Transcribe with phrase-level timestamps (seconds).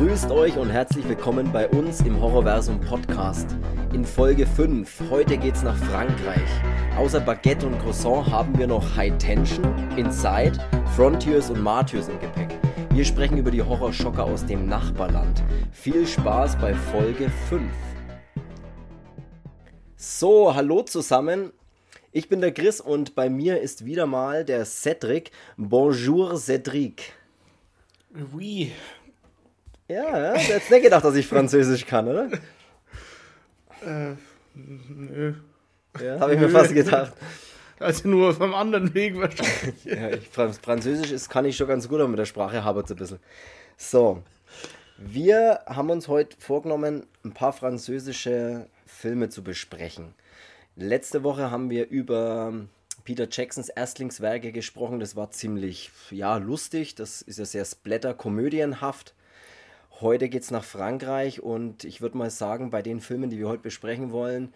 [0.00, 3.54] Grüßt euch und herzlich willkommen bei uns im Horrorversum Podcast.
[3.92, 6.48] In Folge 5, heute geht's nach Frankreich.
[6.96, 9.62] Außer Baguette und Croissant haben wir noch High Tension,
[9.98, 10.52] Inside,
[10.96, 12.48] Frontiers und Martyrs im Gepäck.
[12.94, 15.42] Wir sprechen über die Horrorschocker aus dem Nachbarland.
[15.70, 17.70] Viel Spaß bei Folge 5.
[19.96, 21.52] So, hallo zusammen.
[22.10, 25.30] Ich bin der Chris und bei mir ist wieder mal der Cedric.
[25.58, 27.12] Bonjour Cedric.
[28.32, 28.72] Oui.
[29.90, 32.30] Ja, ja, du hättest nicht gedacht, dass ich Französisch kann, oder?
[33.84, 34.14] Äh,
[34.54, 35.34] nö.
[36.00, 37.12] Ja, habe ich mir fast gedacht.
[37.80, 39.84] Also nur vom anderen Weg wahrscheinlich.
[39.84, 42.92] Ja, ich, Französisch ist, kann ich schon ganz gut, aber mit der Sprache habert es
[42.92, 43.18] ein bisschen.
[43.76, 44.22] So,
[44.96, 50.14] wir haben uns heute vorgenommen, ein paar französische Filme zu besprechen.
[50.76, 52.52] Letzte Woche haben wir über
[53.02, 55.00] Peter Jacksons Erstlingswerke gesprochen.
[55.00, 56.94] Das war ziemlich ja, lustig.
[56.94, 59.14] Das ist ja sehr splatter-komödienhaft.
[60.00, 63.48] Heute geht es nach Frankreich und ich würde mal sagen, bei den Filmen, die wir
[63.48, 64.54] heute besprechen wollen,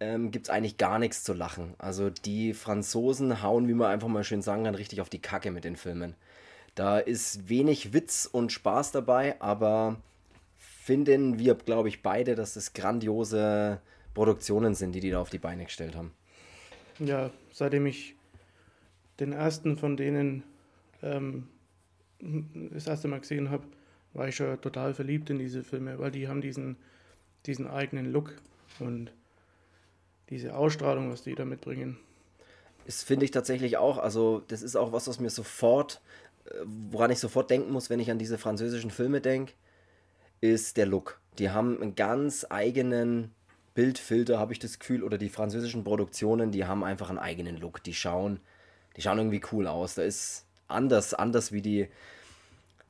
[0.00, 1.74] ähm, gibt es eigentlich gar nichts zu lachen.
[1.76, 5.50] Also die Franzosen hauen, wie man einfach mal schön sagen kann, richtig auf die Kacke
[5.50, 6.14] mit den Filmen.
[6.74, 9.96] Da ist wenig Witz und Spaß dabei, aber
[10.56, 13.80] finden wir, glaube ich, beide, dass es grandiose
[14.14, 16.12] Produktionen sind, die die da auf die Beine gestellt haben.
[17.00, 18.14] Ja, seitdem ich
[19.20, 20.42] den ersten von denen
[21.02, 21.48] ähm,
[22.72, 23.64] das erste Mal gesehen habe,
[24.16, 26.76] war ich schon total verliebt in diese Filme, weil die haben diesen,
[27.44, 28.34] diesen eigenen Look
[28.78, 29.12] und
[30.30, 31.98] diese Ausstrahlung, was die da mitbringen.
[32.86, 33.98] Das finde ich tatsächlich auch.
[33.98, 36.00] Also, das ist auch was, was mir sofort,
[36.46, 39.52] äh, woran ich sofort denken muss, wenn ich an diese französischen Filme denke,
[40.40, 41.20] ist der Look.
[41.38, 43.32] Die haben einen ganz eigenen
[43.74, 47.82] Bildfilter, habe ich das Gefühl, oder die französischen Produktionen, die haben einfach einen eigenen Look.
[47.82, 48.40] Die schauen,
[48.96, 49.96] die schauen irgendwie cool aus.
[49.96, 51.88] Da ist anders, anders wie die,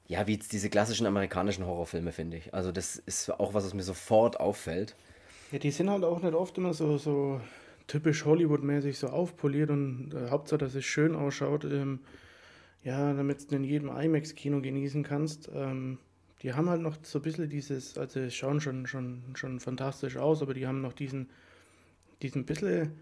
[0.09, 2.55] ja, wie jetzt diese klassischen amerikanischen Horrorfilme, finde ich.
[2.55, 4.95] Also das ist auch was, was mir sofort auffällt.
[5.53, 7.41] Ja, die sind halt auch nicht oft immer so, so
[7.87, 11.65] typisch Hollywood-mäßig so aufpoliert und äh, Hauptsache, dass es schön ausschaut.
[11.65, 12.01] Ähm,
[12.87, 15.51] ja, damit du in jedem IMAX-Kino genießen kannst.
[15.53, 15.99] Ähm,
[16.43, 20.17] die haben halt noch so ein bisschen dieses, also es schauen schon, schon, schon fantastisch
[20.17, 21.29] aus, aber die haben noch diesen,
[22.23, 22.93] diesen bisschen,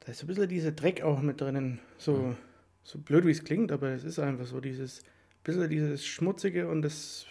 [0.00, 1.78] da ist so ein bisschen dieser Dreck auch mit drinnen.
[1.98, 2.36] So, mhm.
[2.82, 5.02] so blöd wie es klingt, aber es ist einfach so dieses
[5.42, 7.26] bisschen dieses Schmutzige und das,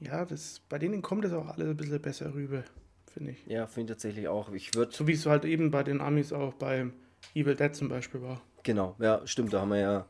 [0.00, 2.64] ja, das, bei denen kommt es auch alles ein bisschen besser rüber,
[3.12, 3.46] finde ich.
[3.46, 4.52] Ja, finde ich tatsächlich auch.
[4.52, 4.92] Ich würde.
[4.92, 6.86] So wie es halt eben bei den Amis auch bei
[7.34, 8.42] Evil Dead zum Beispiel war.
[8.62, 10.06] Genau, ja, stimmt, da haben wir ja.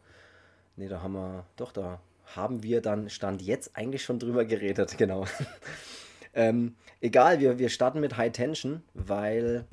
[0.76, 1.46] Nee, da haben wir.
[1.56, 2.00] Doch, da
[2.34, 5.26] haben wir dann Stand jetzt eigentlich schon drüber geredet, genau.
[6.34, 9.66] ähm, egal, wir, wir starten mit High Tension, weil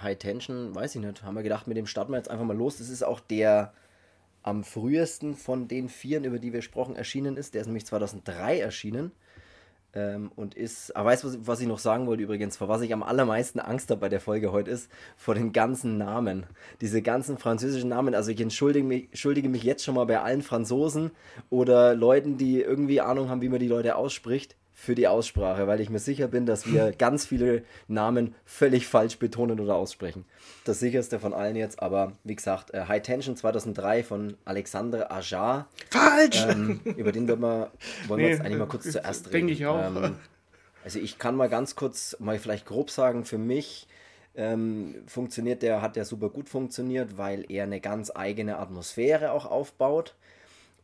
[0.00, 2.56] High Tension, weiß ich nicht, haben wir gedacht, mit dem starten wir jetzt einfach mal
[2.56, 2.78] los.
[2.78, 3.72] Das ist auch der
[4.44, 7.54] am frühesten von den Vieren, über die wir gesprochen, erschienen ist.
[7.54, 9.10] Der ist nämlich 2003 erschienen.
[9.94, 12.92] Ähm, und ist, aber weißt du, was ich noch sagen wollte übrigens, vor was ich
[12.92, 16.46] am allermeisten Angst habe bei der Folge heute ist, vor den ganzen Namen.
[16.80, 18.14] Diese ganzen französischen Namen.
[18.14, 21.10] Also ich entschuldige mich, entschuldige mich jetzt schon mal bei allen Franzosen
[21.48, 25.80] oder Leuten, die irgendwie Ahnung haben, wie man die Leute ausspricht für die Aussprache, weil
[25.80, 30.24] ich mir sicher bin, dass wir ganz viele Namen völlig falsch betonen oder aussprechen.
[30.64, 35.68] Das sicherste von allen jetzt, aber wie gesagt, äh, High Tension 2003 von Alexandre Ajar.
[35.90, 36.44] Falsch!
[36.48, 37.70] Ähm, über den wir mal,
[38.08, 39.46] wollen nee, wir jetzt eigentlich mal kurz zuerst reden.
[39.46, 39.78] Denke ich auch.
[39.78, 40.16] Ähm,
[40.84, 43.86] also ich kann mal ganz kurz, mal vielleicht grob sagen, für mich
[44.36, 49.46] ähm, funktioniert der, hat der super gut funktioniert, weil er eine ganz eigene Atmosphäre auch
[49.46, 50.14] aufbaut.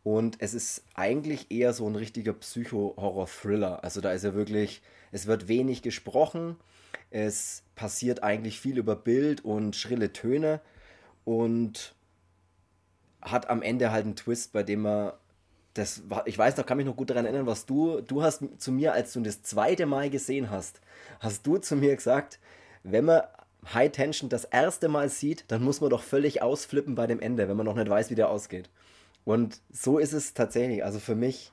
[0.03, 3.85] Und es ist eigentlich eher so ein richtiger Psycho-Horror-Thriller.
[3.85, 6.57] Also da ist ja wirklich, es wird wenig gesprochen,
[7.11, 10.61] es passiert eigentlich viel über Bild und schrille Töne
[11.25, 11.95] und
[13.21, 15.13] hat am Ende halt einen Twist, bei dem man
[15.75, 18.43] das war, ich weiß noch, kann mich noch gut daran erinnern, was du, du hast
[18.59, 20.81] zu mir, als du das zweite Mal gesehen hast,
[21.21, 22.41] hast du zu mir gesagt,
[22.83, 23.23] wenn man
[23.73, 27.49] High Tension das erste Mal sieht, dann muss man doch völlig ausflippen bei dem Ende,
[27.49, 28.69] wenn man noch nicht weiß, wie der ausgeht.
[29.25, 30.85] Und so ist es tatsächlich.
[30.85, 31.53] Also für mich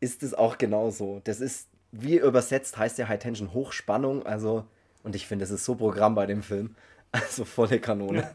[0.00, 1.20] ist es auch genauso.
[1.24, 4.26] Das ist, wie übersetzt heißt der High Tension Hochspannung.
[4.26, 4.64] Also,
[5.02, 6.74] und ich finde, es ist so Programm bei dem Film.
[7.10, 8.34] Also volle Kanone.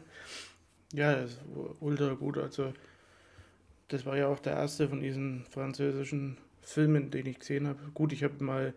[0.92, 1.40] Ja, ja das ist
[1.78, 2.38] ultra gut.
[2.38, 2.72] Also,
[3.86, 7.78] das war ja auch der erste von diesen französischen Filmen, den ich gesehen habe.
[7.94, 8.74] Gut, ich habe mal,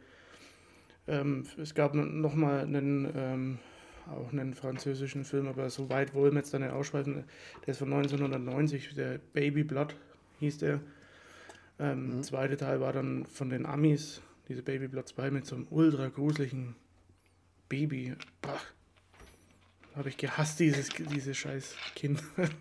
[1.07, 3.59] ähm, es gab noch mal einen ähm,
[4.09, 7.23] auch einen französischen Film, aber so weit wollen wir jetzt da nicht ausschweifen.
[7.65, 9.95] Der ist von 1990, der Baby Blood
[10.39, 10.79] hieß der.
[11.79, 12.23] Ähm, mhm.
[12.23, 16.07] Zweite Teil war dann von den Amis, diese Baby Blood 2 mit so einem ultra
[16.07, 16.75] gruseligen
[17.69, 18.15] Baby.
[19.95, 22.23] Habe ich gehasst, dieses, dieses scheiß Kind.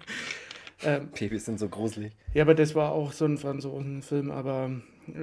[0.83, 2.13] Ähm, Babys sind so gruselig.
[2.35, 4.71] Ja, aber das war auch so ein Franzosenfilm, aber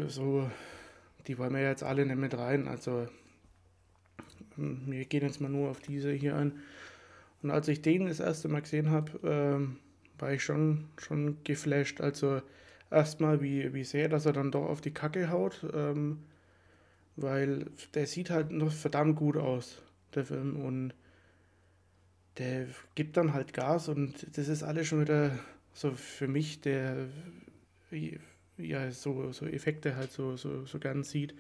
[0.08, 0.50] so,
[1.28, 2.68] die wollen wir jetzt alle nicht mit rein.
[2.68, 3.08] Also
[4.58, 6.54] wir gehen jetzt mal nur auf diese hier ein.
[7.42, 9.78] Und als ich den das erste Mal gesehen habe, ähm,
[10.18, 12.02] war ich schon, schon geflasht.
[12.02, 12.42] Also
[12.90, 16.20] erstmal, wie, wie sehr, dass er dann doch auf die Kacke haut, ähm,
[17.16, 19.82] weil der sieht halt noch verdammt gut aus,
[20.16, 20.56] der Film.
[20.56, 20.94] Und
[22.38, 25.38] der gibt dann halt Gas und das ist alles schon wieder
[25.74, 27.08] so für mich, der
[28.58, 31.36] ja so, so Effekte halt so, so, so gern sieht.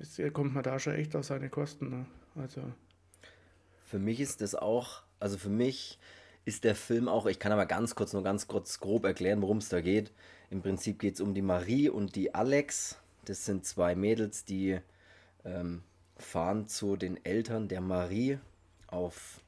[0.00, 1.90] Jetzt kommt man da schon echt auf seine Kosten.
[1.90, 2.06] Ne?
[2.34, 2.62] Also.
[3.86, 5.98] Für mich ist das auch, also für mich
[6.46, 9.58] ist der Film auch, ich kann aber ganz kurz, nur ganz kurz grob erklären, worum
[9.58, 10.10] es da geht.
[10.48, 12.98] Im Prinzip geht es um die Marie und die Alex.
[13.26, 14.78] Das sind zwei Mädels, die
[15.44, 15.82] ähm,
[16.16, 18.38] fahren zu den Eltern der Marie
[18.86, 19.40] auf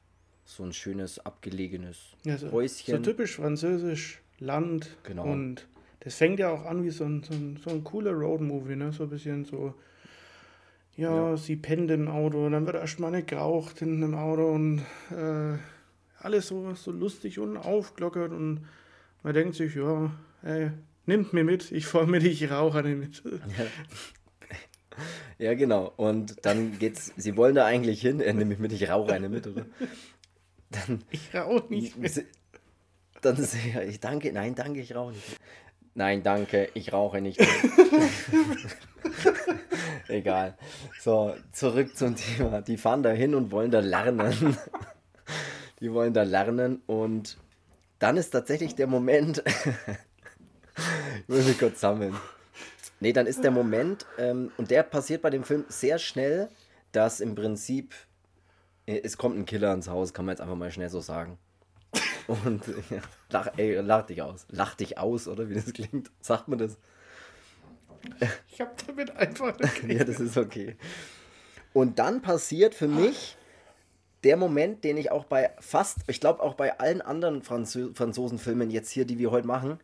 [0.45, 2.95] so ein schönes, abgelegenes ja, so, Häuschen.
[2.95, 4.97] So typisch französisch Land.
[5.03, 5.23] Genau.
[5.23, 5.67] Und
[6.01, 8.91] das fängt ja auch an wie so ein, so ein, so ein cooler Roadmovie, ne?
[8.91, 9.73] So ein bisschen so.
[10.95, 11.37] Ja, ja.
[11.37, 14.79] sie pennt im Auto, dann wird erstmal eine geraucht in einem Auto und
[15.09, 15.57] äh,
[16.19, 18.67] alles so, so lustig und aufglockert und
[19.23, 20.11] man denkt sich, ja,
[20.43, 20.71] ey,
[21.05, 23.23] nimmt mir mit, ich fahre mit, ich rauche eine mit.
[23.25, 23.65] Ja.
[25.39, 25.53] ja.
[25.55, 25.91] genau.
[25.97, 29.29] Und dann geht's, sie wollen da eigentlich hin, er nimmt mich mit, ich rauche eine
[29.29, 29.65] mit, oder?
[30.69, 32.25] Dann, ich rauche nicht mit.
[33.21, 35.39] Dann sehe ich, danke, nein, danke, ich rauche nicht.
[35.95, 37.39] Nein, danke, ich rauche nicht.
[40.07, 40.57] Egal.
[40.99, 42.61] So, zurück zum Thema.
[42.61, 44.57] Die fahren da hin und wollen da lernen.
[45.79, 47.37] Die wollen da lernen und
[47.99, 49.43] dann ist tatsächlich der Moment.
[49.45, 52.15] ich muss mich kurz sammeln.
[52.99, 56.47] Nee, dann ist der Moment, ähm, und der passiert bei dem Film sehr schnell,
[56.93, 57.93] dass im Prinzip
[58.85, 61.37] äh, es kommt ein Killer ins Haus, kann man jetzt einfach mal schnell so sagen.
[62.27, 64.45] Und ja, lach, ey, lach dich aus.
[64.49, 66.11] Lach dich aus, oder wie das klingt.
[66.21, 66.77] Sagt man das?
[68.51, 69.57] Ich hab damit einfach.
[69.87, 70.75] Ja, das ist okay.
[71.73, 73.35] Und dann passiert für mich
[74.23, 78.69] der Moment, den ich auch bei fast, ich glaube auch bei allen anderen Franzö Franzosenfilmen
[78.69, 79.79] jetzt hier, die wir heute machen,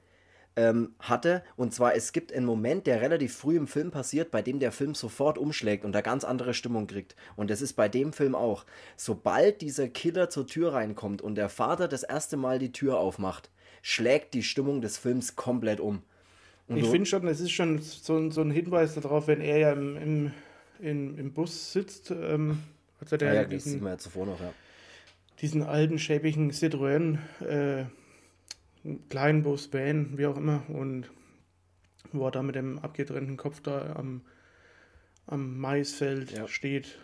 [0.55, 1.43] ähm, hatte.
[1.55, 4.71] Und zwar, es gibt einen Moment, der relativ früh im Film passiert, bei dem der
[4.71, 7.15] Film sofort umschlägt und da ganz andere Stimmung kriegt.
[7.35, 8.65] Und das ist bei dem Film auch.
[8.95, 13.49] Sobald dieser Killer zur Tür reinkommt und der Vater das erste Mal die Tür aufmacht,
[13.81, 16.03] schlägt die Stimmung des Films komplett um.
[16.75, 19.97] Ich finde schon, es ist schon so, so, ein Hinweis darauf, wenn er ja im,
[19.97, 20.31] im,
[20.79, 22.11] im, im Bus sitzt.
[22.11, 22.59] Ähm,
[22.99, 24.53] also der ja, ja, diesen, das sieht man ja zuvor noch, ja.
[25.41, 27.17] Diesen alten, schäbigen Citroën.
[27.43, 27.85] Äh,
[29.09, 31.09] Kleinbus, Van, wie auch immer, und
[32.11, 34.21] wo er da mit dem abgetrennten Kopf da am,
[35.27, 36.47] am Maisfeld ja.
[36.47, 36.97] steht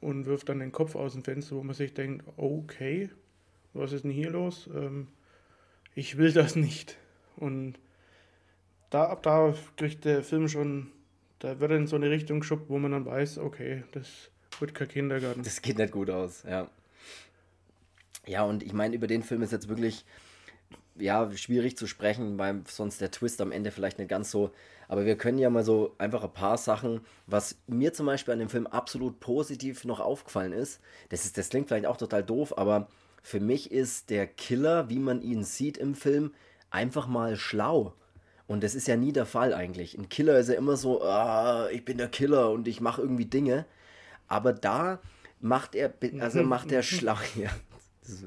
[0.00, 3.10] und wirft dann den Kopf aus dem Fenster, wo man sich denkt, okay,
[3.72, 4.68] was ist denn hier los?
[4.74, 5.08] Ähm,
[5.94, 6.98] ich will das nicht.
[7.36, 7.78] Und
[8.94, 10.92] da ab da kriegt der Film schon,
[11.40, 14.30] da wird er in so eine Richtung geschubbt, wo man dann weiß, okay, das
[14.60, 15.42] wird kein Kindergarten.
[15.42, 16.70] Das geht nicht gut aus, ja.
[18.24, 20.06] Ja, und ich meine, über den Film ist jetzt wirklich
[20.96, 24.52] ja, schwierig zu sprechen, weil sonst der Twist am Ende vielleicht nicht ganz so.
[24.86, 28.38] Aber wir können ja mal so einfach ein paar Sachen, was mir zum Beispiel an
[28.38, 30.80] dem Film absolut positiv noch aufgefallen ist.
[31.08, 32.86] Das, ist, das klingt vielleicht auch total doof, aber
[33.22, 36.32] für mich ist der Killer, wie man ihn sieht im Film,
[36.70, 37.94] einfach mal schlau.
[38.46, 39.96] Und das ist ja nie der Fall eigentlich.
[39.96, 43.24] Ein Killer ist ja immer so, ah, ich bin der Killer und ich mache irgendwie
[43.24, 43.64] Dinge.
[44.28, 45.00] Aber da
[45.40, 47.16] macht er, also macht er schlau.
[47.36, 47.50] Ja,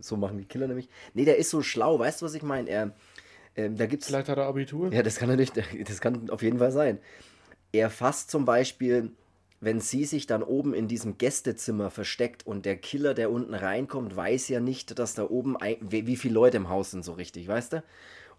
[0.02, 0.90] so machen die Killer nämlich.
[1.14, 2.68] Nee, der ist so schlau, weißt du, was ich meine?
[2.68, 2.96] Er,
[3.56, 4.92] ähm, da gibt's, Vielleicht hat er Abitur.
[4.92, 5.54] Ja, das kann er nicht,
[5.88, 6.98] das kann auf jeden Fall sein.
[7.72, 9.12] Er fasst zum Beispiel,
[9.60, 14.16] wenn sie sich dann oben in diesem Gästezimmer versteckt und der Killer, der unten reinkommt,
[14.16, 17.14] weiß ja nicht, dass da oben, ein, wie, wie viele Leute im Haus sind, so
[17.14, 17.84] richtig, weißt du?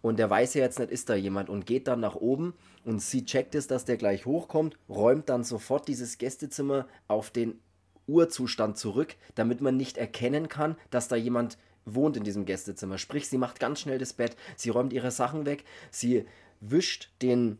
[0.00, 3.02] Und der weiß ja jetzt nicht, ist da jemand und geht dann nach oben und
[3.02, 7.58] sie checkt es, dass der gleich hochkommt, räumt dann sofort dieses Gästezimmer auf den
[8.06, 12.98] Urzustand zurück, damit man nicht erkennen kann, dass da jemand wohnt in diesem Gästezimmer.
[12.98, 16.24] Sprich, sie macht ganz schnell das Bett, sie räumt ihre Sachen weg, sie
[16.60, 17.58] wischt den,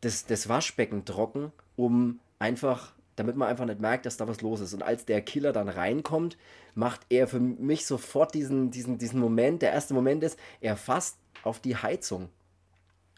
[0.00, 4.60] das, das Waschbecken trocken, um einfach, damit man einfach nicht merkt, dass da was los
[4.60, 4.74] ist.
[4.74, 6.36] Und als der Killer dann reinkommt,
[6.74, 9.62] macht er für mich sofort diesen, diesen, diesen Moment.
[9.62, 12.28] Der erste Moment ist, er fasst auf die Heizung,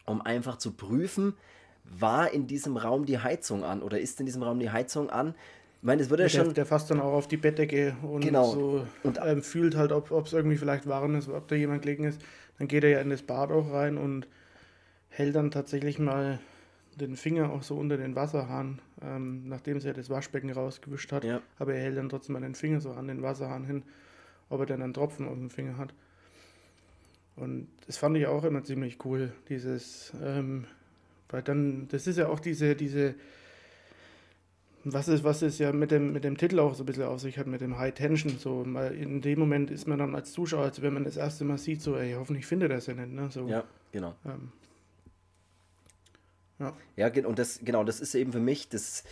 [0.05, 1.33] um einfach zu prüfen,
[1.83, 5.35] war in diesem Raum die Heizung an oder ist in diesem Raum die Heizung an?
[5.79, 6.53] Ich meine, es würde ja, schon.
[6.53, 8.51] Der, fasst dann auch auf die Bettdecke und genau.
[8.51, 12.03] so und ähm, fühlt halt, ob es irgendwie vielleicht warm ist, ob da jemand gelegen
[12.03, 12.21] ist.
[12.57, 14.27] Dann geht er ja in das Bad auch rein und
[15.09, 16.39] hält dann tatsächlich mal
[16.95, 21.23] den Finger auch so unter den Wasserhahn, ähm, nachdem er das Waschbecken rausgewischt hat.
[21.23, 21.41] Ja.
[21.59, 23.83] Aber er hält dann trotzdem mal den Finger so an den Wasserhahn hin,
[24.49, 25.93] ob er dann einen Tropfen auf dem Finger hat.
[27.37, 30.65] Und das fand ich auch immer ziemlich cool, dieses, ähm,
[31.29, 33.13] weil dann, das ist ja auch diese, diese,
[34.83, 37.21] was ist, was ist ja mit dem, mit dem Titel auch so ein bisschen auf
[37.21, 40.31] sich hat, mit dem High Tension, so, weil in dem Moment ist man dann als
[40.31, 42.95] Zuschauer, als wenn man das erste Mal sieht, so, ey, hoffentlich findet er es ja
[42.95, 43.47] nicht, ne, so.
[43.47, 44.15] Ja, genau.
[44.25, 44.51] Ähm,
[46.57, 46.73] ja.
[46.95, 49.03] Ja, und das, genau, das ist eben für mich, das,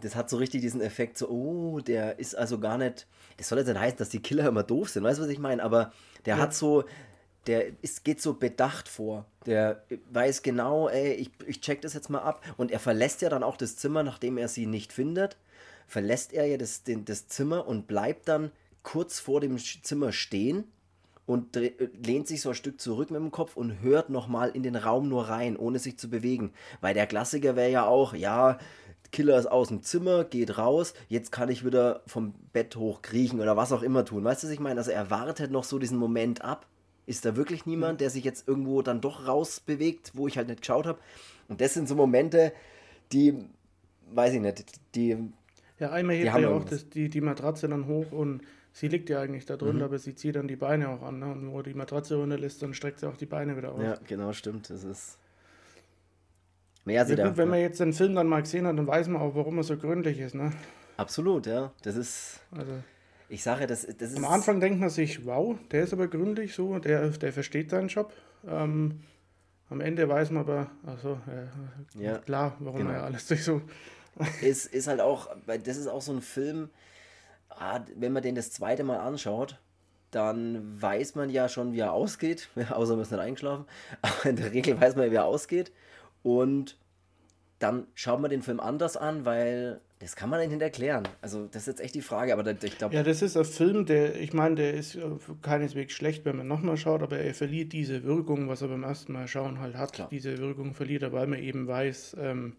[0.00, 3.06] das hat so richtig diesen Effekt, so, oh, der ist also gar nicht,
[3.36, 5.38] das soll jetzt nicht heißen, dass die Killer immer doof sind, weißt du, was ich
[5.38, 5.62] meine?
[5.62, 5.92] Aber
[6.24, 6.42] der ja.
[6.42, 6.84] hat so,
[7.46, 9.26] der ist, geht so bedacht vor.
[9.46, 9.82] Der
[10.12, 12.44] weiß genau, ey, ich, ich check das jetzt mal ab.
[12.56, 15.36] Und er verlässt ja dann auch das Zimmer, nachdem er sie nicht findet.
[15.86, 20.64] Verlässt er ja das, den, das Zimmer und bleibt dann kurz vor dem Zimmer stehen
[21.26, 24.76] und lehnt sich so ein Stück zurück mit dem Kopf und hört nochmal in den
[24.76, 26.52] Raum nur rein, ohne sich zu bewegen.
[26.80, 28.58] Weil der Klassiker wäre ja auch, ja,
[29.12, 33.40] Killer ist aus dem Zimmer, geht raus, jetzt kann ich wieder vom Bett hoch kriechen
[33.40, 34.24] oder was auch immer tun.
[34.24, 34.80] Weißt du, was ich meine?
[34.80, 36.66] Also er wartet noch so diesen Moment ab.
[37.06, 40.60] Ist da wirklich niemand, der sich jetzt irgendwo dann doch rausbewegt, wo ich halt nicht
[40.60, 41.00] geschaut habe?
[41.48, 42.52] Und das sind so Momente,
[43.12, 43.34] die,
[44.12, 45.16] weiß ich nicht, die.
[45.78, 48.42] Ja, einmal hebt er ja auch das, die, die Matratze dann hoch und
[48.72, 49.82] sie liegt ja eigentlich da drunter, mhm.
[49.82, 51.18] aber sie zieht dann die Beine auch an.
[51.18, 51.26] Ne?
[51.26, 53.82] Und wo die Matratze runterlässt, dann streckt sie auch die Beine wieder aus.
[53.82, 54.70] Ja, genau, stimmt.
[54.70, 55.18] Das ist.
[56.84, 59.22] Mehr ja, gut, wenn man jetzt den Film dann mal gesehen hat, dann weiß man
[59.22, 60.52] auch, warum er so gründlich ist, ne?
[60.96, 61.72] Absolut, ja.
[61.82, 62.40] Das ist.
[62.50, 62.72] Also,
[63.32, 64.18] ich sage, das, das ist.
[64.18, 67.88] Am Anfang denkt man sich, wow, der ist aber gründlich so, der, der versteht seinen
[67.88, 68.12] Job.
[68.46, 69.00] Ähm,
[69.70, 72.90] am Ende weiß man aber, also äh, ja, klar, warum genau.
[72.90, 73.62] er alles durch so.
[74.42, 76.68] ist, ist halt auch, weil das ist auch so ein Film,
[77.48, 79.58] ah, wenn man den das zweite Mal anschaut,
[80.10, 83.64] dann weiß man ja schon, wie er ausgeht, außer man ist nicht eingeschlafen.
[84.02, 85.72] Aber in der Regel weiß man, wie er ausgeht.
[86.22, 86.76] Und
[87.60, 91.04] dann schaut man den Film anders an, weil das kann man nicht erklären.
[91.20, 92.92] Also das ist jetzt echt die Frage, aber ich glaube...
[92.92, 94.98] Ja, das ist ein Film, der, ich meine, der ist
[95.42, 99.12] keineswegs schlecht, wenn man nochmal schaut, aber er verliert diese Wirkung, was er beim ersten
[99.12, 99.92] Mal schauen halt hat.
[99.92, 100.08] Klar.
[100.10, 102.56] Diese Wirkung verliert er, weil man eben weiß, ähm,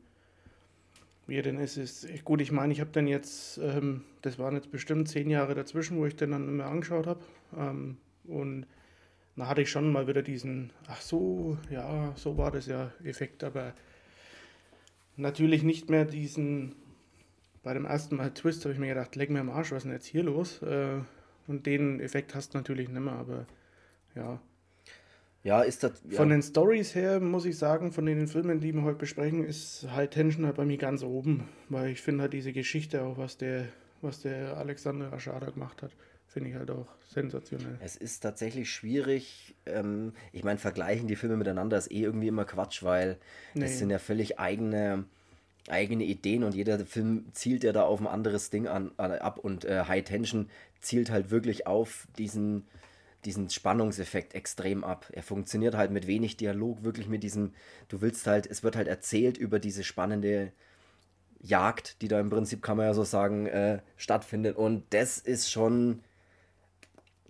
[1.27, 1.75] wie er denn ist.
[1.75, 5.53] ist gut, ich meine, ich habe dann jetzt, ähm, das waren jetzt bestimmt zehn Jahre
[5.53, 7.19] dazwischen, wo ich den dann immer angeschaut habe.
[7.57, 8.65] Ähm, und
[9.35, 13.43] da hatte ich schon mal wieder diesen, ach so, ja, so war das ja Effekt,
[13.43, 13.73] aber
[15.17, 16.75] natürlich nicht mehr diesen,
[17.63, 19.83] bei dem ersten Mal Twist habe ich mir gedacht, leck mir am Arsch, was ist
[19.85, 20.61] denn jetzt hier los?
[20.61, 20.99] Äh,
[21.47, 23.45] und den Effekt hast du natürlich nicht mehr, aber
[24.15, 24.39] ja.
[25.43, 26.01] Ja, ist das.
[26.09, 26.17] Ja.
[26.17, 29.87] Von den Stories her muss ich sagen, von den Filmen, die wir heute besprechen, ist
[29.93, 33.37] High Tension halt bei mir ganz oben, weil ich finde halt diese Geschichte auch, was
[33.37, 33.65] der,
[34.01, 35.91] was der Alexander Aschada gemacht hat
[36.33, 37.77] finde ich halt auch sensationell.
[37.79, 39.55] Es ist tatsächlich schwierig.
[39.67, 43.17] Ähm, ich meine, vergleichen die Filme miteinander ist eh irgendwie immer Quatsch, weil
[43.53, 43.61] nee.
[43.61, 45.05] das sind ja völlig eigene,
[45.69, 49.65] eigene Ideen und jeder Film zielt ja da auf ein anderes Ding an, ab und
[49.65, 50.49] äh, High Tension
[50.81, 52.65] zielt halt wirklich auf diesen
[53.25, 55.09] diesen Spannungseffekt extrem ab.
[55.13, 57.53] Er funktioniert halt mit wenig Dialog, wirklich mit diesem,
[57.87, 60.51] du willst halt, es wird halt erzählt über diese spannende
[61.39, 64.57] Jagd, die da im Prinzip, kann man ja so sagen, äh, stattfindet.
[64.57, 66.01] Und das ist schon,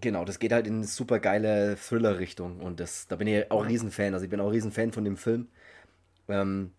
[0.01, 3.65] Genau, das geht halt in eine super geile Thriller-Richtung und das, da bin ich auch
[3.65, 4.13] Riesenfan.
[4.13, 5.47] Also ich bin auch Riesenfan von dem Film.
[6.27, 6.73] Ähm,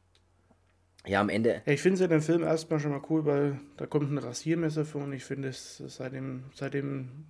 [1.06, 1.62] ja, am Ende.
[1.66, 4.18] Ja, ich finde es ja den Film erstmal schon mal cool, weil da kommt ein
[4.18, 7.26] Rasiermesser vor und ich finde es seitdem, seitdem,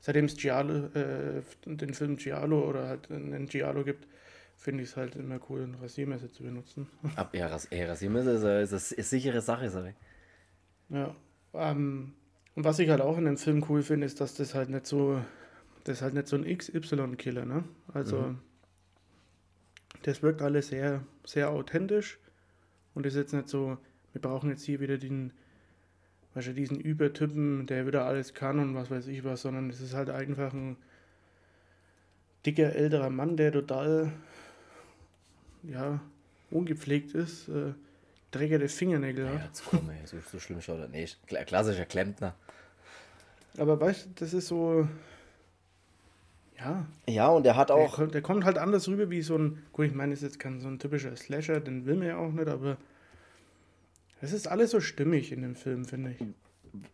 [0.00, 4.06] seitdem es Giallo, äh, den Film Giallo oder halt einen Giallo gibt,
[4.56, 6.86] finde ich es halt immer cool, ein Rasiermesser zu benutzen.
[7.16, 9.94] Ab, ja, Ras ey, Rasiermesser ist, ist, ist, sichere Sache, sag ich.
[10.88, 11.14] Ja,
[11.52, 12.14] ähm,
[12.54, 14.86] und was ich halt auch in dem Film cool finde, ist, dass das halt nicht
[14.86, 15.20] so,
[15.84, 17.64] das ist halt nicht so ein XY-Killer, ne?
[17.92, 18.38] Also, mhm.
[20.02, 22.18] das wirkt alles sehr, sehr authentisch
[22.94, 23.78] und ist jetzt nicht so,
[24.12, 25.32] wir brauchen jetzt hier wieder den,
[26.34, 29.80] weißt du, diesen Übertypen, der wieder alles kann und was weiß ich was, sondern es
[29.80, 30.76] ist halt einfach ein
[32.46, 34.12] dicker älterer Mann, der total,
[35.62, 36.00] ja,
[36.50, 37.48] ungepflegt ist.
[37.48, 37.72] Äh,
[38.30, 39.38] dreckige Fingernägel hat.
[39.38, 41.18] Ja, jetzt komm, ey, so, so schlimm schaut er nicht.
[41.26, 42.34] Klassischer Klempner.
[43.58, 44.88] Aber weißt du, das ist so.
[46.58, 46.86] Ja.
[47.08, 47.96] Ja, und er hat auch.
[47.96, 49.62] Der, der, kommt halt anders rüber wie so ein.
[49.72, 52.30] Gut, ich meine, ist jetzt kein so ein typischer Slasher, den will man ja auch
[52.30, 52.76] nicht, aber.
[54.20, 56.26] Es ist alles so stimmig in dem Film, finde ich.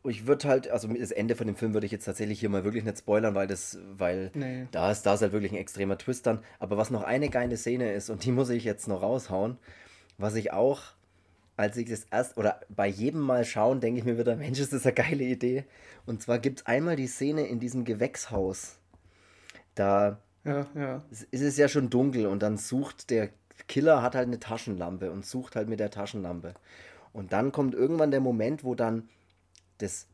[0.05, 2.64] Ich würde halt, also das Ende von dem Film würde ich jetzt tatsächlich hier mal
[2.64, 4.67] wirklich nicht spoilern, weil das, weil nee.
[4.73, 6.40] da ist, da ist halt wirklich ein extremer Twist dann.
[6.59, 9.59] Aber was noch eine geile Szene ist, und die muss ich jetzt noch raushauen,
[10.19, 10.95] was ich auch
[11.61, 14.73] als ich das erst, oder bei jedem Mal schauen, denke ich mir wieder, Mensch, ist
[14.73, 15.64] das eine geile Idee.
[16.07, 18.79] Und zwar gibt es einmal die Szene in diesem Gewächshaus.
[19.75, 21.03] Da ja, ja.
[21.11, 23.31] ist es ja schon dunkel und dann sucht der
[23.69, 26.55] Killer, hat halt eine Taschenlampe und sucht halt mit der Taschenlampe.
[27.12, 29.09] Und dann kommt irgendwann der Moment, wo dann
[29.79, 30.07] das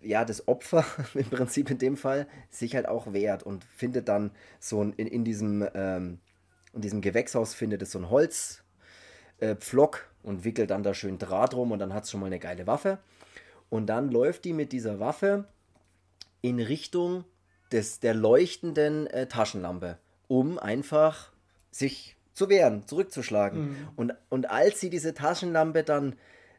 [0.00, 0.84] ja, das Opfer
[1.14, 5.06] im Prinzip in dem Fall sich halt auch wehrt und findet dann so ein, in,
[5.06, 6.18] in diesem, ähm,
[6.72, 8.62] in diesem Gewächshaus findet es so ein Holzpflock
[9.40, 12.38] äh, und wickelt dann da schön Draht rum und dann hat es schon mal eine
[12.38, 12.98] geile Waffe.
[13.70, 15.44] Und dann läuft die mit dieser Waffe
[16.40, 17.24] in Richtung
[17.72, 21.32] des, der leuchtenden äh, Taschenlampe, um einfach
[21.70, 23.70] sich zu wehren, zurückzuschlagen.
[23.70, 23.88] Mhm.
[23.96, 26.16] Und, und als sie diese Taschenlampe dann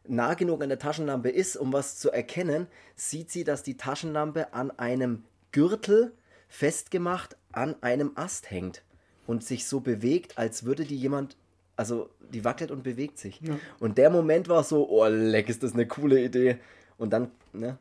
[0.07, 4.53] nah genug an der Taschenlampe ist, um was zu erkennen, sieht sie, dass die Taschenlampe
[4.53, 6.13] an einem Gürtel
[6.47, 8.83] festgemacht an einem Ast hängt
[9.27, 11.37] und sich so bewegt, als würde die jemand,
[11.75, 13.39] also die wackelt und bewegt sich.
[13.41, 13.57] Ja.
[13.79, 16.57] Und der Moment war so, oh leck, ist das eine coole Idee.
[16.97, 17.77] Und dann, ne,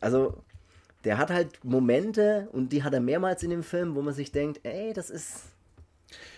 [0.00, 0.42] also
[1.04, 4.32] der hat halt Momente und die hat er mehrmals in dem Film, wo man sich
[4.32, 5.44] denkt, ey, das ist,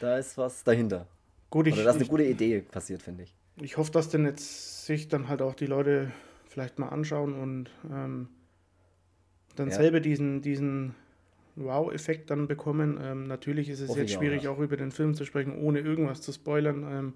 [0.00, 1.06] da ist was dahinter.
[1.48, 3.34] Gut, ich, Oder dass eine gute Idee passiert, finde ich.
[3.60, 6.12] Ich hoffe, dass denn jetzt sich dann halt auch die Leute
[6.46, 8.28] vielleicht mal anschauen und ähm,
[9.56, 9.74] dann ja.
[9.74, 10.94] selber diesen, diesen
[11.56, 12.98] Wow-Effekt dann bekommen.
[13.02, 15.80] Ähm, natürlich ist es Hoffe jetzt schwierig, auch, auch, über den Film zu sprechen, ohne
[15.80, 16.86] irgendwas zu spoilern.
[16.90, 17.14] Ähm,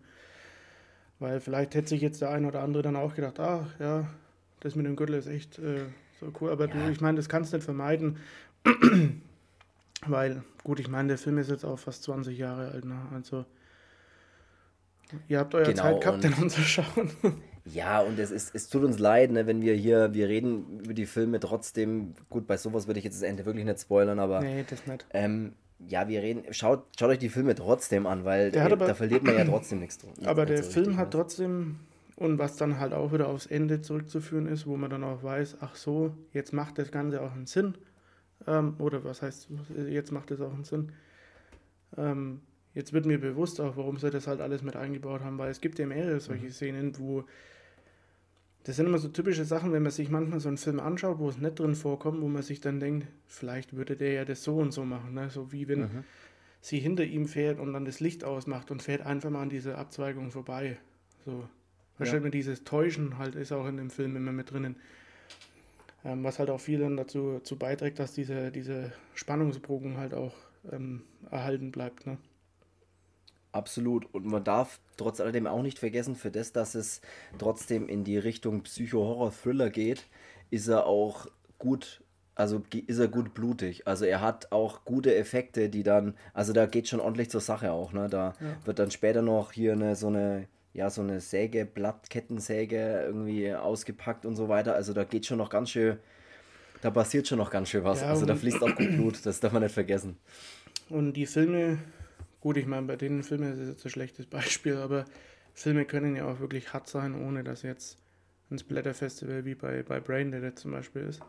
[1.19, 4.09] weil vielleicht hätte sich jetzt der eine oder andere dann auch gedacht, ah, ja,
[4.61, 5.85] das mit dem Gürtel ist echt äh,
[6.25, 6.51] so cool.
[6.51, 6.75] Aber ja.
[6.75, 8.19] du, ich meine, das kannst du nicht vermeiden.
[10.07, 12.85] weil, gut, ich meine, der Film ist jetzt auch fast 20 Jahre alt.
[12.85, 12.97] Ne?
[13.13, 13.45] Also
[15.29, 17.11] Ihr habt eure genau, Zeit gehabt, den anzuschauen.
[17.67, 20.93] Ja, und es, ist, es tut uns leid, ne, wenn wir hier, wir reden über
[20.93, 24.41] die Filme trotzdem, gut, bei sowas würde ich jetzt das Ende wirklich nicht spoilern, aber.
[24.43, 25.07] Nee, das nicht.
[25.15, 28.95] Ähm, ja, wir reden, schaut, schaut euch die Filme trotzdem an, weil ey, aber, da
[28.95, 30.13] verliert man ja trotzdem nichts drin.
[30.27, 31.11] Aber der so Film richtig, hat ne?
[31.19, 31.81] trotzdem,
[32.17, 35.59] und was dann halt auch wieder aufs Ende zurückzuführen ist, wo man dann auch weiß,
[35.61, 37.75] ach so, jetzt macht das Ganze auch einen Sinn.
[38.47, 39.49] Ähm, oder was heißt,
[39.89, 40.93] jetzt macht es auch einen Sinn.
[41.97, 42.41] Ähm,
[42.75, 45.61] jetzt wird mir bewusst auch, warum sie das halt alles mit eingebaut haben, weil es
[45.61, 46.51] gibt ja mehrere solche mhm.
[46.51, 47.25] Szenen, wo
[48.65, 51.29] das sind immer so typische Sachen, wenn man sich manchmal so einen Film anschaut, wo
[51.29, 54.57] es nicht drin vorkommt, wo man sich dann denkt, vielleicht würde der ja das so
[54.57, 55.13] und so machen.
[55.13, 55.29] Ne?
[55.29, 56.05] So wie wenn mhm.
[56.63, 59.77] sie hinter ihm fährt und dann das Licht ausmacht und fährt einfach mal an diese
[59.77, 60.79] Abzweigung vorbei.
[61.27, 61.47] So.
[61.99, 62.39] Wahrscheinlich ja.
[62.39, 64.77] dieses Täuschen halt ist auch in dem Film immer mit drinnen.
[66.05, 70.35] Ähm, was halt auch viel dann dazu, dazu beiträgt, dass diese, diese Spannungsbogen halt auch
[70.71, 72.07] ähm, erhalten bleibt.
[72.07, 72.19] Ne?
[73.53, 74.13] Absolut.
[74.13, 77.01] Und man darf trotz alledem auch nicht vergessen, für das, dass es
[77.39, 80.07] trotzdem in die Richtung Psycho-Horror-Thriller geht,
[80.51, 81.27] ist er auch
[81.59, 82.03] gut,
[82.35, 83.87] also ist er gut blutig.
[83.87, 87.71] Also er hat auch gute Effekte, die dann, also da geht schon ordentlich zur Sache
[87.71, 87.93] auch.
[87.93, 88.09] Ne?
[88.09, 88.67] Da ja.
[88.67, 94.27] wird dann später noch hier eine, so eine, ja, so eine Säge, Blattkettensäge irgendwie ausgepackt
[94.27, 94.75] und so weiter.
[94.75, 95.97] Also da geht schon noch ganz schön,
[96.83, 98.03] da passiert schon noch ganz schön was.
[98.03, 100.19] Ja, also da fließt auch gut Blut, das darf man nicht vergessen.
[100.91, 101.79] Und die Filme
[102.45, 105.07] Gut, ich meine, bei den Filmen ist es jetzt ein schlechtes Beispiel, aber
[105.55, 107.97] Filme können ja auch wirklich hart sein, ohne dass jetzt
[108.51, 111.23] ein Splatter-Festival wie bei, bei Braindead zum Beispiel ist.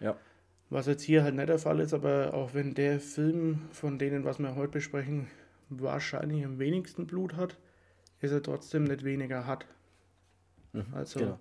[0.00, 0.16] Ja.
[0.70, 4.24] Was jetzt hier halt nicht der Fall ist, aber auch wenn der Film von denen,
[4.24, 5.26] was wir heute besprechen,
[5.68, 7.58] wahrscheinlich am wenigsten Blut hat,
[8.20, 9.66] ist er trotzdem nicht weniger hart.
[10.72, 11.38] Mhm, also, genau.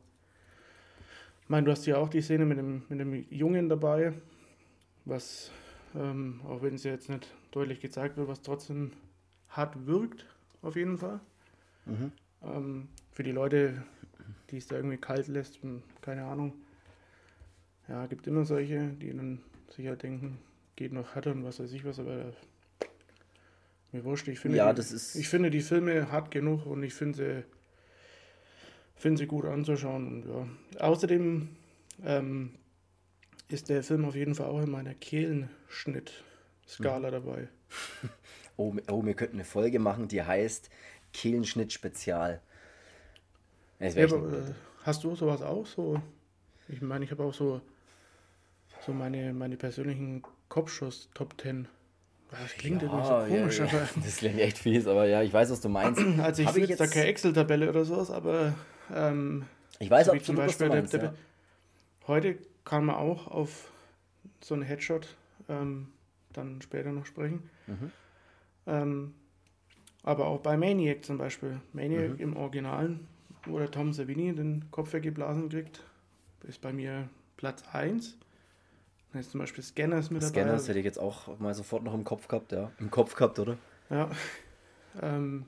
[1.44, 4.14] ich meine, du hast ja auch die Szene mit dem, mit dem Jungen dabei,
[5.06, 5.52] was
[5.96, 8.92] ähm, auch wenn es jetzt nicht deutlich gezeigt wird, was trotzdem
[9.50, 10.26] hart wirkt,
[10.62, 11.20] auf jeden Fall.
[11.86, 12.12] Mhm.
[12.44, 13.84] Ähm, für die Leute,
[14.52, 15.60] die es da irgendwie kalt lässt,
[16.02, 16.54] keine Ahnung.
[17.88, 20.38] Ja, gibt immer solche, die dann sich halt denken,
[20.76, 22.34] geht noch härter und was weiß ich was, aber
[23.92, 24.28] mir wurscht.
[24.28, 27.18] Ich finde, ja, die, das ist ich finde die Filme hart genug und ich finde
[27.18, 27.44] sie,
[28.96, 30.08] finde sie gut anzuschauen.
[30.08, 30.46] Und ja.
[30.82, 31.48] Außerdem
[32.06, 32.56] ähm,
[33.48, 37.12] ist der Film auf jeden Fall auch in meiner Kehlenschnitt-Skala mhm.
[37.12, 37.48] dabei.
[38.62, 40.70] Oh, oh, wir könnten eine Folge machen, die heißt
[41.14, 42.42] Kehlenschnitt-Spezial.
[43.80, 45.66] Ja, äh, hast du sowas auch?
[45.66, 46.02] So,
[46.68, 47.62] ich meine, ich habe auch so,
[48.86, 51.70] so meine, meine persönlichen Kopfschuss-Top 10.
[52.32, 53.72] Das klingt ja, irgendwie so komisch, ja, ja.
[53.72, 53.90] aber.
[54.06, 56.02] Das klingt echt fies, aber ja, ich weiß, was du meinst.
[56.22, 58.54] Also ich will jetzt da keine Excel-Tabelle oder sowas, aber
[58.94, 59.46] ähm,
[59.80, 61.14] ich weiß absolut, zum Beispiel, was du meinst, der, der,
[62.08, 63.72] Heute kann man auch auf
[64.42, 65.16] so einen Headshot
[65.48, 65.88] ähm,
[66.34, 67.50] dann später noch sprechen.
[67.68, 67.92] Mhm.
[68.68, 69.14] Ähm,
[70.04, 71.60] aber auch bei Maniac zum Beispiel.
[71.74, 72.20] Maniac mhm.
[72.20, 73.08] im Originalen,
[73.46, 75.84] wo der Tom Savini den Kopf weggeblasen kriegt,
[76.48, 78.18] ist bei mir Platz 1.
[79.14, 80.46] Ist zum Beispiel Scanners mit Scanners dabei.
[80.46, 82.72] Scanners hätte ich jetzt auch mal sofort noch im Kopf gehabt, ja.
[82.80, 83.58] Im Kopf gehabt, oder?
[83.90, 84.10] Ja.
[85.02, 85.46] Ähm,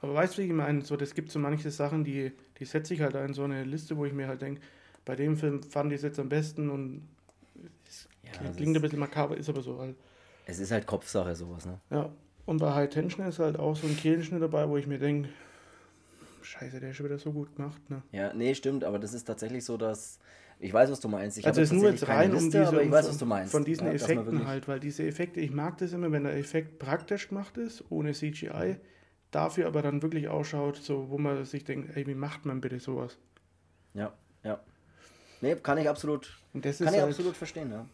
[0.00, 0.82] aber weißt du, wie ich meine?
[0.82, 3.96] So, das gibt so manche Sachen, die, die setze ich halt in so eine Liste,
[3.96, 4.60] wo ich mir halt denke,
[5.04, 7.08] bei dem Film fand ich es jetzt am besten und
[7.88, 9.96] es ja, klingt ein bisschen makaber, ist aber so halt.
[10.46, 11.80] Es ist halt Kopfsache, sowas, ne?
[11.90, 12.10] Ja.
[12.46, 15.28] Und bei High Tension ist halt auch so ein Kehlenschnitt dabei, wo ich mir denke,
[16.42, 18.02] Scheiße, der ist schon wieder so gut gemacht, ne?
[18.10, 20.18] Ja, nee, stimmt, aber das ist tatsächlich so, dass
[20.62, 21.38] Ich weiß, was du meinst.
[21.38, 23.26] Ich also es ist nur jetzt rein Liste, um diese, aber ich weiß, was du
[23.26, 23.50] meinst.
[23.50, 26.36] von diesen Ja, man Effekten halt, weil diese Effekte, ich mag das immer, wenn der
[26.36, 28.76] Effekt praktisch gemacht ist, ohne CGI,
[29.32, 32.78] dafür aber dann wirklich ausschaut, so wo man sich denkt, ey, wie macht man bitte
[32.78, 33.18] sowas?
[33.94, 34.12] Ja,
[34.44, 34.60] ja.
[35.40, 37.84] Nee, kann ich absolut, kann ist ich halt, absolut verstehen, ja.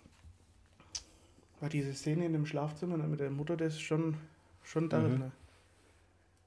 [1.61, 4.19] war diese Szene in dem Schlafzimmer ne, mit der Mutter, das ist schon,
[4.63, 4.99] schon da.
[4.99, 5.19] Mhm.
[5.19, 5.33] Ne?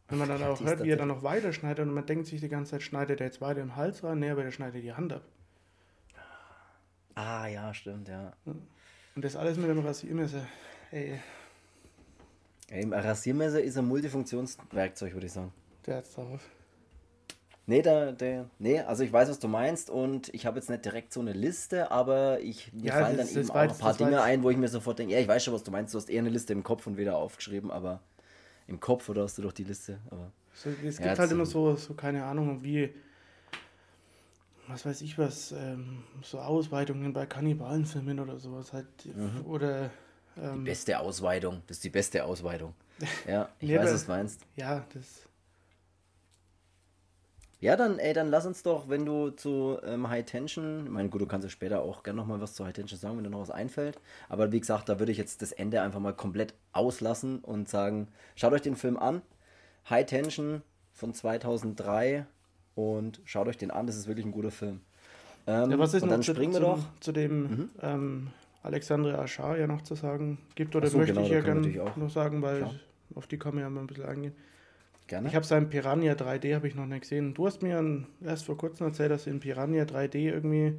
[0.08, 2.42] Wenn man dann auch hört, wie er dann noch weiter schneidet und man denkt sich
[2.42, 4.20] die ganze Zeit, schneidet er jetzt weiter im Hals rein?
[4.20, 5.24] Nee, aber der schneidet die Hand ab.
[7.24, 8.34] Ah, ja, stimmt, ja.
[8.46, 10.48] Und das alles mit dem Rasiermesser.
[10.92, 11.20] Ey,
[12.70, 15.54] Ey, Ein Rasiermesser ist ein Multifunktionswerkzeug, würde ich sagen.
[15.86, 16.42] der hat's drauf.
[17.68, 20.84] Nee, da, der, nee, also ich weiß, was du meinst und ich habe jetzt nicht
[20.84, 24.12] direkt so eine Liste, aber ich, mir Ja, fallen dann eben auch ein paar Dinge
[24.14, 25.94] jetzt- ein, wo ich mir sofort denke, ja, ich weiß schon, was du meinst.
[25.94, 28.02] Du hast eher eine Liste im Kopf und wieder aufgeschrieben, aber
[28.68, 30.00] im Kopf oder hast du doch die Liste?
[30.10, 32.94] Aber So, es Ja, gibt halt zum- immer so, so, keine Ahnung, wie,
[34.72, 38.88] was weiß ich was, ähm, so Ausweitungen bei Kannibalenfilmen oder sowas halt.
[39.06, 39.46] Mhm.
[39.46, 39.90] Oder,
[40.36, 42.74] die ähm, beste Ausweitung, das ist die beste Ausweitung.
[43.28, 44.42] Ja, ich Nee, weiß, aber- was du meinst.
[44.56, 45.28] ja, das,
[47.60, 51.10] Ja, dann, ey, dann lass uns doch, wenn du zu ähm, High Tension, ich meine,
[51.10, 53.30] gut, du kannst ja später auch gerne nochmal was zu High Tension sagen, wenn dir
[53.30, 54.00] noch was einfällt.
[54.30, 58.08] Aber wie gesagt, da würde ich jetzt das Ende einfach mal komplett auslassen und sagen,
[58.36, 59.22] schaut euch den Film an.
[59.90, 62.26] High Tension von 2003
[62.76, 64.82] und schaut euch den an, das ist wirklich ein guter Film.
[65.48, 66.78] Ähm, ja, was ist und noch dann zu, springen wir zum- doch.
[66.78, 66.84] Mhm.
[67.02, 68.28] zu dem ähm,
[68.64, 70.76] Alexandre Aschar ja noch zu sagen gibt?
[70.76, 72.76] Oder so, möchte genau, ich ja gerne noch sagen, weil Klar.
[73.16, 74.34] auf die kann man ja mal ein bisschen eingehen.
[75.08, 75.28] Gerne.
[75.28, 77.34] Ich habe seinen Piranha 3D habe ich noch nicht gesehen.
[77.34, 80.76] Du hast mir ein- erst vor kurzem erzählt, dass in Piranha 3D irgendwie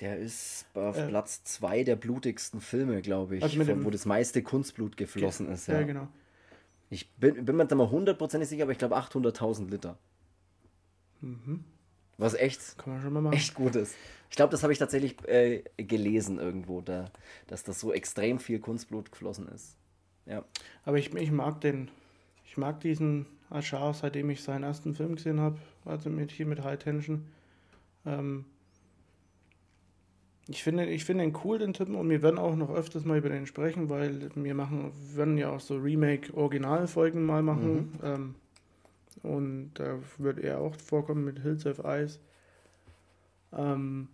[0.00, 3.90] Der ist auf Äh, Platz zwei der blutigsten Filme, glaube ich, Also von, dem- wo
[3.90, 5.68] das meiste Kunstblut geflossen ist.
[5.68, 5.82] ja, Ja.
[5.86, 6.08] genau.
[6.90, 9.96] Ich bin, bin mir da mal hundertprozentig sicher, aber ich glaube 800.000 Liter.
[11.22, 11.64] Mhm.
[12.18, 12.76] Was echt,
[13.32, 13.96] echt gut ist.
[14.30, 17.10] Ich glaube, das habe ich tatsächlich äh, gelesen irgendwo, da,
[17.46, 19.76] dass das so extrem viel Kunstblut geflossen ist.
[20.26, 20.44] Ja.
[20.84, 21.90] Aber ich, ich mag den,
[22.46, 26.62] ich mag diesen Ashar, seitdem ich seinen ersten Film gesehen habe, also mit hier mit
[26.62, 27.26] High Tension.
[28.06, 28.44] Ähm,
[30.48, 33.18] ich finde, ich finde ihn cool, den Typen, und wir werden auch noch öfters mal
[33.18, 37.98] über den sprechen, weil wir machen, wir werden ja auch so Remake-Originalfolgen mal machen.
[38.02, 38.34] Ähm,
[39.22, 42.18] und da wird er auch vorkommen mit Hills of Ice.
[43.52, 44.08] Ähm,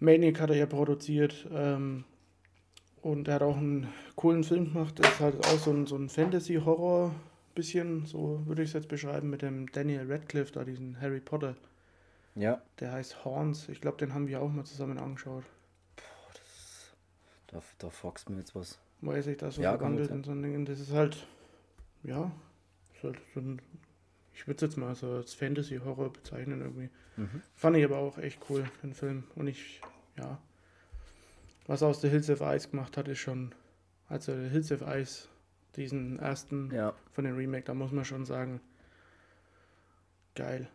[0.00, 1.46] Maniac hat er ja produziert.
[1.52, 2.04] Ähm,
[3.02, 4.98] und er hat auch einen coolen Film gemacht.
[4.98, 7.14] Das ist halt auch so ein, so ein Fantasy-Horror,
[7.54, 11.54] bisschen, so würde ich es jetzt beschreiben, mit dem Daniel Radcliffe, da diesen Harry Potter.
[12.34, 13.68] Ja, Der heißt Horns.
[13.68, 15.44] Ich glaube, den haben wir auch mal zusammen angeschaut.
[17.48, 18.78] da, da foxt mir jetzt was.
[19.00, 20.64] Wo er sich da so Ja, verwandelt gut in so ein Ding.
[20.64, 21.26] Das ist halt,
[22.02, 22.32] ja,
[23.04, 23.60] halt so ein,
[24.32, 26.90] ich würde es jetzt mal so als Fantasy-Horror bezeichnen irgendwie.
[27.16, 27.42] Mhm.
[27.54, 29.24] Fand ich aber auch echt cool, den Film.
[29.34, 29.80] Und ich,
[30.18, 30.38] ja,
[31.66, 33.54] was aus der Hills of Ice gemacht hat, ist schon,
[34.08, 35.28] also Hills of Ice,
[35.76, 38.60] diesen ersten Ja, von den Remake, da muss man schon sagen,
[40.34, 40.68] geil.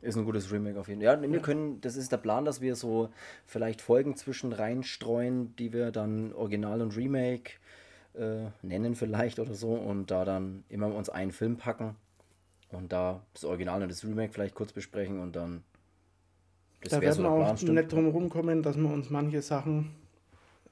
[0.00, 1.22] ist ein gutes Remake auf jeden Fall.
[1.22, 3.10] Ja, wir können, das ist der Plan, dass wir so
[3.46, 7.52] vielleicht Folgen zwischen reinstreuen, die wir dann Original und Remake
[8.14, 11.96] äh, nennen vielleicht oder so und da dann immer uns einen Film packen
[12.70, 15.62] und da das Original und das Remake vielleicht kurz besprechen und dann
[16.82, 17.74] das da werden wir der auch stimmt.
[17.74, 19.92] nicht drum rumkommen, dass wir uns manche Sachen,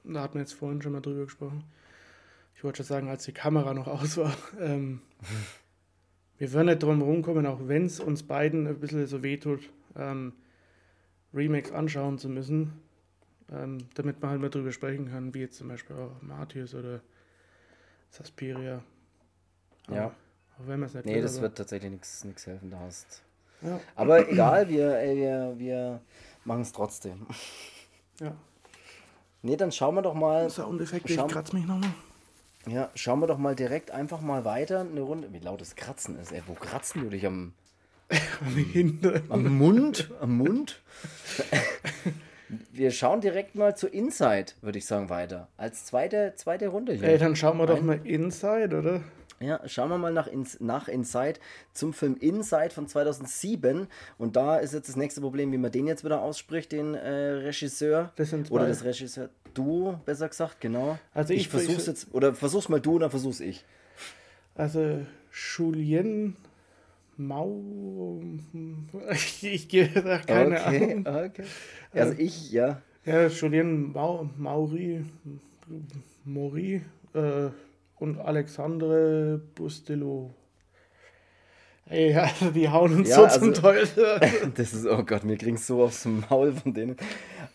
[0.02, 1.64] da hatten wir jetzt vorhin schon mal drüber gesprochen,
[2.56, 5.00] ich wollte schon sagen, als die Kamera noch aus war, ähm,
[6.38, 9.60] wir werden nicht drum rumkommen, auch wenn es uns beiden ein bisschen so wehtut,
[9.96, 10.32] ähm,
[11.32, 12.72] Remakes anschauen zu müssen,
[13.52, 17.00] ähm, damit man halt mal drüber sprechen kann, wie jetzt zum Beispiel auch Martius oder
[18.10, 18.82] Suspiria.
[19.86, 20.06] Aber Ja.
[20.06, 23.22] Auch wenn man es nicht Nee, will, das aber- wird tatsächlich nichts helfen, da hast.
[23.62, 26.00] Ja, Aber egal, wir, ey, wir, wir
[26.44, 27.26] machen es trotzdem.
[28.20, 28.34] ja.
[29.42, 30.50] Nee, dann schauen wir doch mal.
[30.50, 31.90] Soundeffekte, ich kratze mich nochmal.
[32.66, 35.32] Ja, schauen wir doch mal direkt einfach mal weiter eine Runde.
[35.32, 36.42] Wie laut das Kratzen ist, ey.
[36.46, 37.54] Wo kratzen du dich am,
[38.72, 39.22] Hinter.
[39.30, 40.10] am Mund?
[40.20, 40.82] Am Mund?
[42.72, 45.48] wir schauen direkt mal zu Inside, würde ich sagen, weiter.
[45.56, 47.08] Als zweite, zweite Runde hier.
[47.08, 49.00] Ey, dann schauen wir doch mal Inside, oder?
[49.42, 51.40] Ja, schauen wir mal nach, Ins nach Inside
[51.72, 53.86] zum Film Inside von 2007.
[54.18, 57.08] Und da ist jetzt das nächste Problem, wie man den jetzt wieder ausspricht, den äh,
[57.08, 58.12] Regisseur.
[58.16, 58.68] Das sind Oder zwei.
[58.68, 59.30] das Regisseur.
[59.54, 60.98] Du, besser gesagt, genau.
[61.14, 62.08] Also ich, ich- versuch's ich- jetzt.
[62.12, 63.64] Oder versuch's mal du, dann versuch's ich.
[64.54, 65.00] Also
[65.32, 66.36] Julien
[67.26, 68.20] Mau.
[69.12, 71.06] Ich, ich gebe da keine okay, Ahnung.
[71.06, 71.44] okay.
[71.92, 72.82] Also ich, ja.
[73.04, 75.04] Ja, Julien Mau, Mauri,
[76.24, 76.82] Mori
[77.14, 77.48] äh,
[77.98, 80.34] und Alexandre Bustillo.
[81.86, 84.20] Ey, also die hauen uns ja, so also, zum Teufel.
[84.54, 86.96] das ist, oh Gott, mir kriegen so aufs Maul von denen.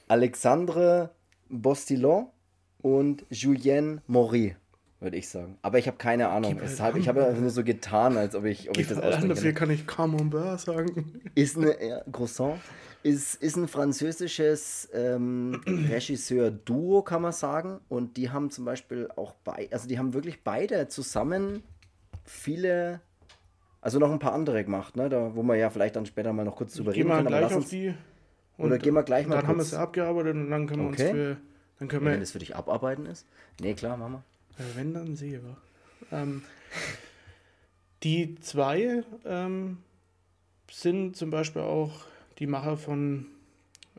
[0.07, 1.11] Alexandre
[1.49, 2.27] Bostillon
[2.81, 4.55] und Julien Maury,
[4.99, 5.57] würde ich sagen.
[5.61, 6.53] Aber ich habe keine Ahnung.
[6.53, 9.07] Halt Deshalb, ich habe ja nur so getan, als ob ich, ob ich das halt
[9.07, 9.27] ausspreche.
[9.27, 11.21] Dafür kann ich Camembert sagen.
[11.35, 12.59] Ist eine ja, Croissant.
[13.03, 17.79] Ist, ist ein französisches ähm, Regisseur-Duo, kann man sagen.
[17.87, 21.63] Und die haben zum Beispiel auch bei, also die haben wirklich beide zusammen
[22.23, 23.01] viele
[23.85, 25.09] also noch ein paar andere gemacht, ne?
[25.09, 27.27] Da, wo wir ja vielleicht dann später mal noch kurz drüber reden können.
[27.27, 27.93] Gleich auf die.
[28.57, 29.49] Oder gehen wir gleich mal Dann kurz.
[29.49, 31.03] haben wir es abgearbeitet und dann können wir okay.
[31.03, 31.37] uns für.
[31.77, 33.27] Dann können wir, wenn es für dich abarbeiten ist?
[33.61, 34.23] Nee, klar, machen wir.
[34.75, 35.57] Wenn, dann sehe wir.
[36.11, 36.43] Ähm,
[38.03, 39.77] die zwei ähm,
[40.71, 42.05] sind zum Beispiel auch
[42.39, 43.27] die Macher von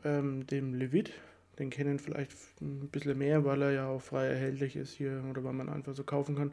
[0.03, 1.11] ähm, dem Levit.
[1.59, 5.43] Den kennen vielleicht ein bisschen mehr, weil er ja auch frei erhältlich ist hier oder
[5.43, 6.51] weil man einfach so kaufen kann.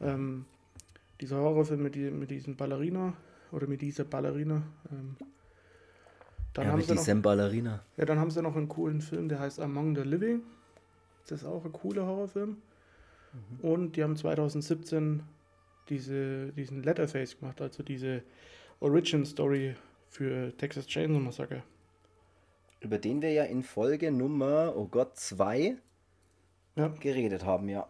[0.00, 0.44] Ähm,
[1.20, 3.14] dieser Horrorfilm mit, die, mit diesem Ballerina
[3.52, 4.62] oder mit dieser Ballerina.
[4.90, 5.16] Ähm,
[6.52, 7.82] dann ja, haben mit sie diesem Ballerina.
[7.96, 10.42] Ja, dann haben sie noch einen coolen Film, der heißt Among the Living.
[11.28, 12.56] Das ist auch ein cooler Horrorfilm.
[13.36, 13.68] Mhm.
[13.68, 15.22] Und die haben 2017
[15.88, 18.22] diese, diesen Letterface gemacht, also diese
[18.80, 19.74] Origin Story
[20.08, 21.62] für Texas Chainsaw Massacre.
[22.80, 25.76] Über den wir ja in Folge Nummer, oh Gott, 2
[26.76, 26.88] ja.
[27.00, 27.86] geredet haben, ja.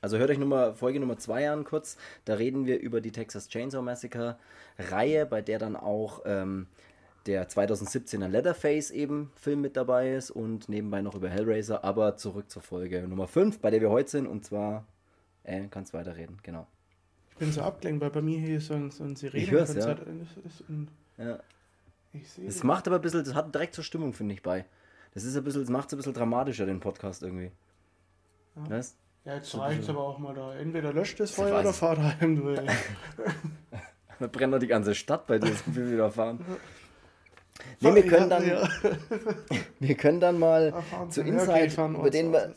[0.00, 1.96] Also hört euch Nummer, Folge Nummer 2 an kurz.
[2.24, 4.36] Da reden wir über die Texas Chainsaw Massacre
[4.76, 6.66] Reihe, bei der dann auch ähm,
[7.26, 11.84] der 2017er Leatherface eben Film mit dabei ist und nebenbei noch über Hellraiser.
[11.84, 14.26] Aber zurück zur Folge Nummer 5, bei der wir heute sind.
[14.26, 14.84] Und zwar,
[15.44, 16.66] äh, kannst weiterreden, genau.
[17.30, 19.42] Ich bin so abgelenkt, weil bei mir hier so ein, so ein Sirenen.
[19.42, 19.96] Ich höre es, ja.
[21.18, 21.38] ja.
[22.12, 24.66] Ich sehe das macht aber ein bisschen, das hat direkt zur Stimmung, finde ich, bei.
[25.14, 27.50] Das ist ein bisschen, das macht es ein bisschen dramatischer, den Podcast irgendwie.
[28.56, 28.70] Ja.
[28.70, 28.96] Weißt?
[29.24, 30.54] Ja, jetzt reicht es aber auch mal da.
[30.54, 32.54] Entweder löscht das Feuer oder fahrt heim, du.
[34.18, 36.44] Dann brennt doch die ganze Stadt bei dir, so viel wieder fahren.
[37.80, 38.68] Nee, wir können dann, ja,
[39.80, 40.74] wir können dann mal
[41.10, 42.54] zu Inside, okay, über den wir,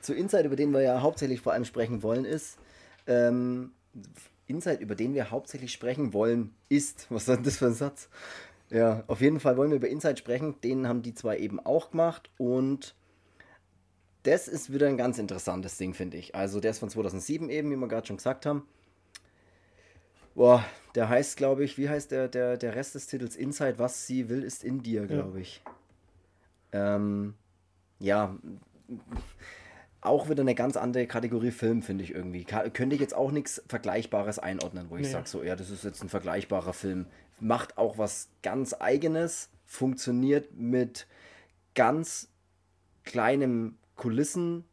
[0.00, 2.58] zu Inside, über den wir ja hauptsächlich vor allem sprechen wollen, ist,
[3.06, 3.72] ähm,
[4.46, 8.08] Insight, über den wir hauptsächlich sprechen wollen, ist, was ist denn das für ein Satz?
[8.70, 11.90] Ja, auf jeden Fall wollen wir über Insight sprechen, den haben die zwei eben auch
[11.90, 12.94] gemacht und
[14.22, 16.34] das ist wieder ein ganz interessantes Ding, finde ich.
[16.34, 18.66] Also der ist von 2007 eben, wie wir gerade schon gesagt haben.
[20.34, 20.64] Boah,
[20.94, 23.36] der heißt, glaube ich, wie heißt der, der, der Rest des Titels?
[23.36, 25.42] Inside, was sie will, ist in dir, glaube ja.
[25.42, 25.62] ich.
[26.72, 27.34] Ähm,
[27.98, 28.36] ja,
[30.00, 32.44] auch wieder eine ganz andere Kategorie Film, finde ich irgendwie.
[32.44, 35.12] könnte ich jetzt auch nichts Vergleichbares einordnen, wo ich nee.
[35.12, 37.06] sage, so, ja, das ist jetzt ein vergleichbarer Film.
[37.40, 41.06] Macht auch was ganz Eigenes, funktioniert mit
[41.74, 42.28] ganz
[43.04, 44.64] kleinem Kulissen,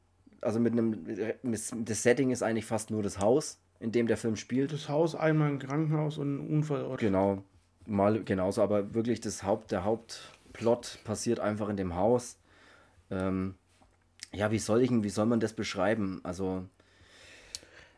[0.41, 1.05] also mit einem,
[1.43, 4.73] das Setting ist eigentlich fast nur das Haus, in dem der Film spielt.
[4.73, 6.99] Das Haus, einmal ein Krankenhaus und ein Unfallort.
[6.99, 7.43] Genau,
[7.85, 12.37] mal genauso, aber wirklich das Haupt, der Hauptplot passiert einfach in dem Haus.
[13.09, 13.55] Ähm,
[14.33, 16.19] ja, wie soll ich, wie soll man das beschreiben?
[16.23, 16.65] Also.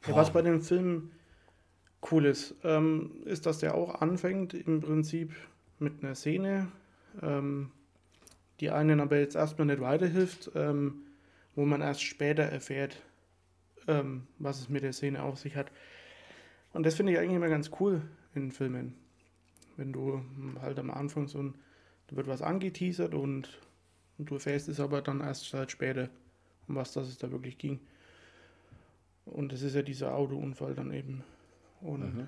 [0.07, 1.11] Ja, was bei dem Film
[2.11, 5.33] cool ist, ähm, ist, dass der auch anfängt im Prinzip
[5.77, 6.67] mit einer Szene,
[7.21, 7.71] ähm,
[8.59, 10.51] die einen aber jetzt erstmal nicht weiterhilft.
[10.55, 11.03] Ähm,
[11.55, 13.01] wo man erst später erfährt,
[13.91, 15.71] ähm, was es mit der Szene auf sich hat.
[16.73, 18.01] Und das finde ich eigentlich immer ganz cool
[18.33, 18.95] in Filmen.
[19.77, 20.23] Wenn du
[20.61, 21.55] halt am Anfang so ein,
[22.07, 23.59] da wird was angeteasert und,
[24.17, 26.09] und du erfährst es aber dann erst halt später,
[26.67, 27.79] um was das es da wirklich ging.
[29.25, 31.23] Und das ist ja dieser Autounfall dann eben.
[31.81, 32.27] Und mhm.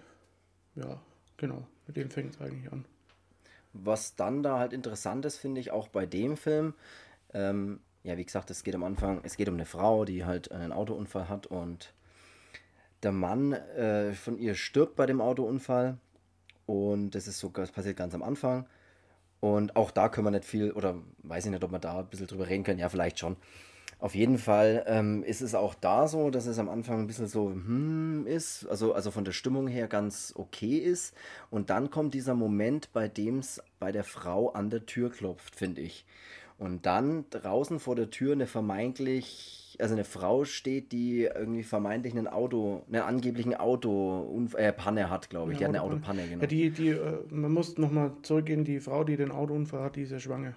[0.75, 1.01] ja,
[1.37, 2.85] genau, mit dem fängt es eigentlich an.
[3.73, 6.75] Was dann da halt interessant ist, finde ich auch bei dem Film,
[7.33, 10.51] ähm, ja, wie gesagt, es geht am Anfang, es geht um eine Frau, die halt
[10.51, 11.93] einen Autounfall hat und
[13.01, 15.97] der Mann äh, von ihr stirbt bei dem Autounfall
[16.65, 18.67] und das ist so, das passiert ganz am Anfang.
[19.39, 22.07] Und auch da können wir nicht viel, oder weiß ich nicht, ob wir da ein
[22.07, 23.35] bisschen drüber reden können, ja, vielleicht schon.
[23.99, 27.27] Auf jeden Fall ähm, ist es auch da so, dass es am Anfang ein bisschen
[27.27, 31.13] so hm, ist, also, also von der Stimmung her ganz okay ist.
[31.49, 35.55] Und dann kommt dieser Moment, bei dem es bei der Frau an der Tür klopft,
[35.55, 36.05] finde ich.
[36.63, 42.13] Und dann draußen vor der Tür eine vermeintlich, also eine Frau steht, die irgendwie vermeintlich
[42.13, 45.59] einen Auto, einen angeblichen Auto, äh, Panne hat, glaube ich.
[45.59, 46.39] Ja, die hat eine Autopanne, genau.
[46.39, 50.03] Ja, die, die, äh, man muss nochmal zurückgehen, die Frau, die den Autounfall hat, die
[50.03, 50.53] ist ja schwanger.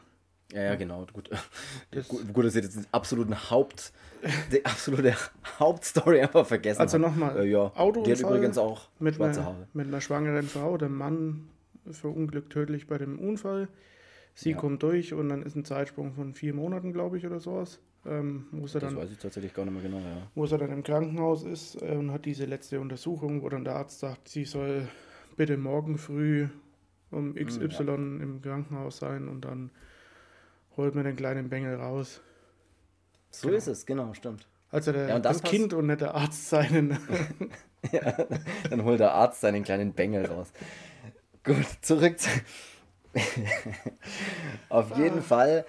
[0.53, 1.05] Ja, ja, genau.
[1.13, 1.29] Gut.
[1.91, 3.93] Das gut, gut, dass ihr jetzt den absoluten Haupt,
[4.53, 5.13] die absolute
[5.59, 7.73] Hauptstory einfach vergessen Also nochmal, äh, ja.
[7.75, 8.03] Autounfall.
[8.05, 9.69] Die hat übrigens auch mit schwarze einer, Haare.
[9.73, 11.49] Mit einer schwangeren Frau, der Mann
[11.91, 13.67] verunglückt tödlich bei dem Unfall.
[14.39, 14.57] Sie ja.
[14.59, 17.81] kommt durch und dann ist ein Zeitsprung von vier Monaten, glaube ich, oder sowas.
[18.05, 20.29] Ähm, wo das dann, weiß ich tatsächlich gar nicht mehr genau, ja.
[20.35, 23.77] Wo er dann im Krankenhaus ist äh, und hat diese letzte Untersuchung, wo dann der
[23.77, 24.89] Arzt sagt, sie soll
[25.37, 26.49] bitte morgen früh
[27.11, 27.95] um XY ja.
[27.95, 29.71] im Krankenhaus sein und dann
[30.77, 32.21] holt man den kleinen Bengel raus.
[33.31, 33.59] So genau.
[33.59, 34.47] ist es, genau, stimmt.
[34.71, 36.99] Also der, ja, das Kind und nicht der Arzt seinen.
[37.91, 38.27] ja,
[38.69, 40.53] dann holt der Arzt seinen kleinen Bengel raus.
[41.43, 42.29] Gut, zurück zu.
[44.69, 45.65] Auf jeden Fall.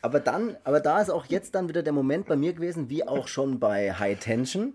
[0.00, 3.06] Aber dann, aber da ist auch jetzt dann wieder der Moment bei mir gewesen, wie
[3.06, 4.74] auch schon bei High Tension.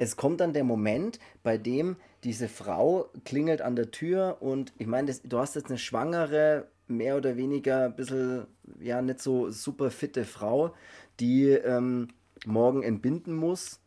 [0.00, 4.86] Es kommt dann der Moment, bei dem diese Frau klingelt an der Tür und ich
[4.86, 8.46] meine, du hast jetzt eine schwangere, mehr oder weniger ein bisschen,
[8.80, 10.74] ja, nicht so super fitte Frau,
[11.20, 12.08] die ähm,
[12.46, 13.80] morgen entbinden muss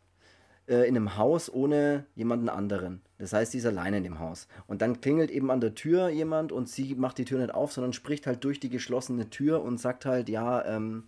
[0.68, 3.02] äh, in einem Haus ohne jemanden anderen.
[3.22, 4.48] Das heißt, sie ist alleine in dem Haus.
[4.66, 7.72] Und dann klingelt eben an der Tür jemand und sie macht die Tür nicht auf,
[7.72, 11.04] sondern spricht halt durch die geschlossene Tür und sagt halt, ja, ähm,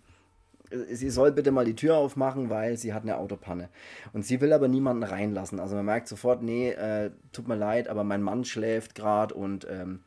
[0.89, 3.67] sie soll bitte mal die Tür aufmachen, weil sie hat eine Autopanne.
[4.13, 5.59] Und sie will aber niemanden reinlassen.
[5.59, 9.67] Also man merkt sofort, nee, äh, tut mir leid, aber mein Mann schläft gerade und
[9.69, 9.99] ähm,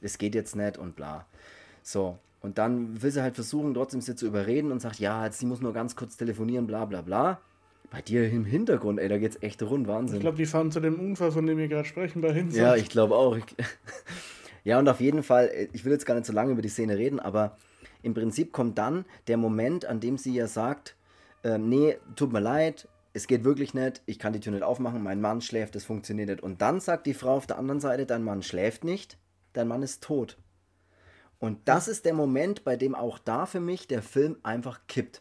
[0.00, 1.26] es geht jetzt nicht und bla.
[1.84, 5.46] So, und dann will sie halt versuchen, trotzdem sie zu überreden und sagt, ja, sie
[5.46, 7.40] muss nur ganz kurz telefonieren, bla bla bla.
[7.92, 10.16] Bei dir im Hintergrund, ey, da geht's echt rund, Wahnsinn.
[10.16, 12.56] Ich glaube, die fahren zu dem Unfall, von dem wir gerade sprechen, bei Hinz.
[12.56, 13.36] Ja, ich glaube auch.
[14.64, 16.70] ja, und auf jeden Fall, äh, ich will jetzt gar nicht so lange über die
[16.70, 17.58] Szene reden, aber
[18.02, 20.96] im Prinzip kommt dann der Moment, an dem sie ja sagt,
[21.44, 25.02] äh, nee, tut mir leid, es geht wirklich nicht, ich kann die Tür nicht aufmachen,
[25.02, 26.42] mein Mann schläft, das funktioniert nicht.
[26.42, 29.18] Und dann sagt die Frau auf der anderen Seite, dein Mann schläft nicht,
[29.52, 30.38] dein Mann ist tot.
[31.38, 35.20] Und das ist der Moment, bei dem auch da für mich der Film einfach kippt.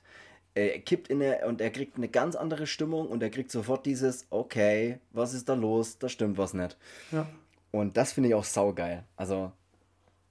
[0.53, 3.85] Er kippt in eine, und er kriegt eine ganz andere Stimmung und er kriegt sofort
[3.85, 5.97] dieses, okay, was ist da los?
[5.97, 6.77] Da stimmt was nicht.
[7.11, 7.25] Ja.
[7.71, 9.05] Und das finde ich auch saugeil.
[9.15, 9.53] Also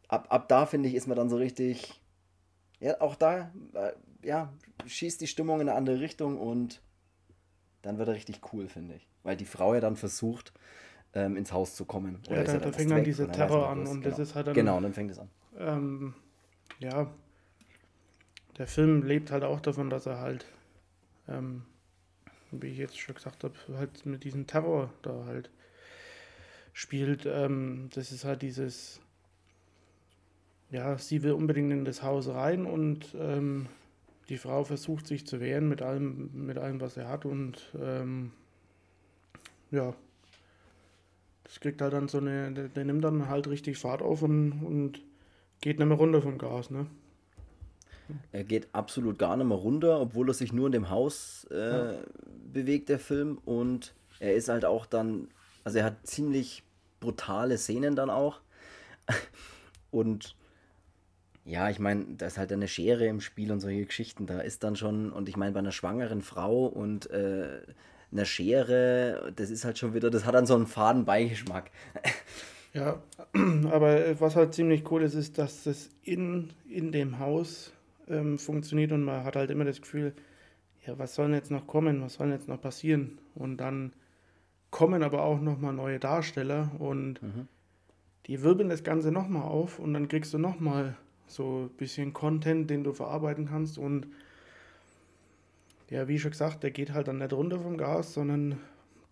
[0.08, 2.02] ab, ab da finde ich, ist man dann so richtig,
[2.80, 4.52] ja, auch da, äh, ja,
[4.86, 6.82] schießt die Stimmung in eine andere Richtung und
[7.82, 9.08] dann wird er richtig cool, finde ich.
[9.22, 10.52] Weil die Frau ja dann versucht,
[11.14, 12.18] ähm, ins Haus zu kommen.
[12.28, 14.16] Oder ja, da, da fängt dann dieser Terror an und genau.
[14.16, 14.54] das ist halt dann.
[14.54, 15.30] Genau, dann fängt es an.
[15.58, 16.14] Ähm,
[16.78, 17.10] ja,
[18.60, 20.44] der Film lebt halt auch davon, dass er halt,
[21.28, 21.62] ähm,
[22.50, 25.50] wie ich jetzt schon gesagt habe, halt mit diesem Terror da halt
[26.74, 27.24] spielt.
[27.24, 29.00] Ähm, das ist halt dieses
[30.70, 33.66] ja, sie will unbedingt in das Haus rein und ähm,
[34.28, 38.30] die Frau versucht sich zu wehren mit allem, mit allem, was er hat und ähm,
[39.70, 39.94] ja,
[41.44, 44.52] das kriegt halt dann so eine, der, der, nimmt dann halt richtig Fahrt auf und,
[44.62, 45.00] und
[45.60, 46.86] geht nicht mehr runter vom Gas, ne?
[48.32, 51.94] Er geht absolut gar nicht mehr runter, obwohl er sich nur in dem Haus äh,
[51.94, 51.94] ja.
[52.52, 53.38] bewegt, der Film.
[53.44, 55.28] Und er ist halt auch dann,
[55.64, 56.62] also er hat ziemlich
[57.00, 58.40] brutale Szenen dann auch.
[59.90, 60.36] Und
[61.44, 64.26] ja, ich meine, da ist halt eine Schere im Spiel und solche Geschichten.
[64.26, 67.62] Da ist dann schon, und ich meine, bei einer schwangeren Frau und äh,
[68.12, 71.70] einer Schere, das ist halt schon wieder, das hat dann so einen faden Beigeschmack.
[72.72, 73.02] Ja,
[73.70, 77.72] aber was halt ziemlich cool ist, ist, dass das in, in dem Haus
[78.10, 80.14] ähm, funktioniert und man hat halt immer das Gefühl,
[80.86, 83.18] ja, was soll denn jetzt noch kommen, was soll denn jetzt noch passieren?
[83.34, 83.92] Und dann
[84.70, 87.48] kommen aber auch nochmal neue Darsteller und mhm.
[88.26, 90.96] die wirbeln das Ganze nochmal auf und dann kriegst du nochmal
[91.26, 94.06] so ein bisschen Content, den du verarbeiten kannst und
[95.88, 98.60] ja, wie schon gesagt, der geht halt dann nicht runter vom Gas, sondern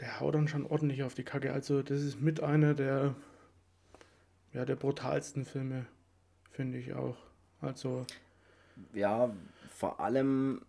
[0.01, 1.53] der haut dann schon ordentlich auf die Kacke.
[1.53, 3.17] Also das ist mit einer der,
[4.53, 5.87] ja, der brutalsten Filme,
[6.53, 7.17] finde ich auch.
[7.61, 8.07] Also
[8.93, 9.31] ja,
[9.71, 10.61] vor allem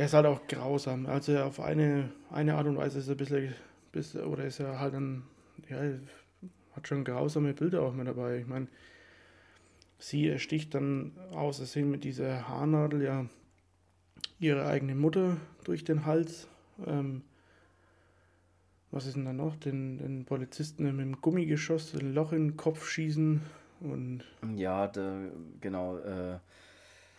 [0.00, 1.04] er ist halt auch grausam.
[1.04, 3.54] Also auf eine, eine Art und Weise ist er ein bisschen,
[3.92, 5.24] bisschen oder ist er halt dann,
[5.68, 5.78] ja,
[6.74, 8.38] hat schon grausame Bilder auch mit dabei.
[8.38, 8.68] Ich meine,
[9.98, 13.26] Sie ersticht dann aus Versehen mit dieser Haarnadel ja
[14.38, 16.48] ihre eigene Mutter durch den Hals.
[16.86, 17.20] Ähm,
[18.90, 19.56] was ist denn da noch?
[19.56, 23.42] Den, den Polizisten mit dem Gummigeschoss ein Loch in den Kopf schießen
[23.80, 24.24] und.
[24.56, 25.28] Ja, de,
[25.60, 25.98] genau.
[25.98, 26.38] Äh,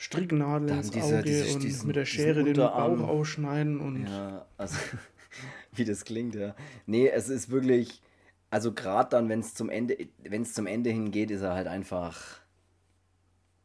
[0.01, 4.07] Stricknadeln ins diese, Auge diese, und diesen, mit der Schere den Bauch ausschneiden und.
[4.07, 4.75] Ja, also
[5.75, 6.55] wie das klingt, ja.
[6.87, 8.01] Nee, es ist wirklich.
[8.49, 11.67] Also gerade dann, wenn es zum Ende, wenn es zum Ende hingeht, ist er halt
[11.67, 12.41] einfach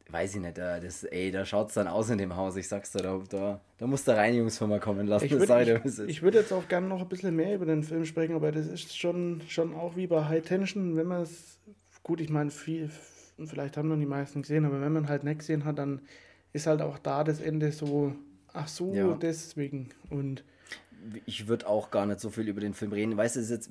[0.09, 2.55] weiß ich nicht, das, ey, da schaut es dann aus in dem Haus.
[2.55, 5.25] Ich sag's dir, da, da, da muss der Reinigungsfirma kommen lassen.
[5.25, 8.05] Ich würde ich, ich würd jetzt auch gerne noch ein bisschen mehr über den Film
[8.05, 11.59] sprechen, aber das ist schon, schon auch wie bei High Tension, wenn man es,
[12.05, 12.89] gut, ich meine, viel,
[13.45, 16.01] vielleicht haben noch die meisten gesehen, aber wenn man halt nicht gesehen hat, dann
[16.53, 18.15] ist halt auch da das Ende so,
[18.53, 19.15] ach so, ja.
[19.15, 19.91] deswegen.
[20.09, 20.45] Und
[21.25, 23.17] ich würde auch gar nicht so viel über den Film reden.
[23.17, 23.71] Weißt du, das ist,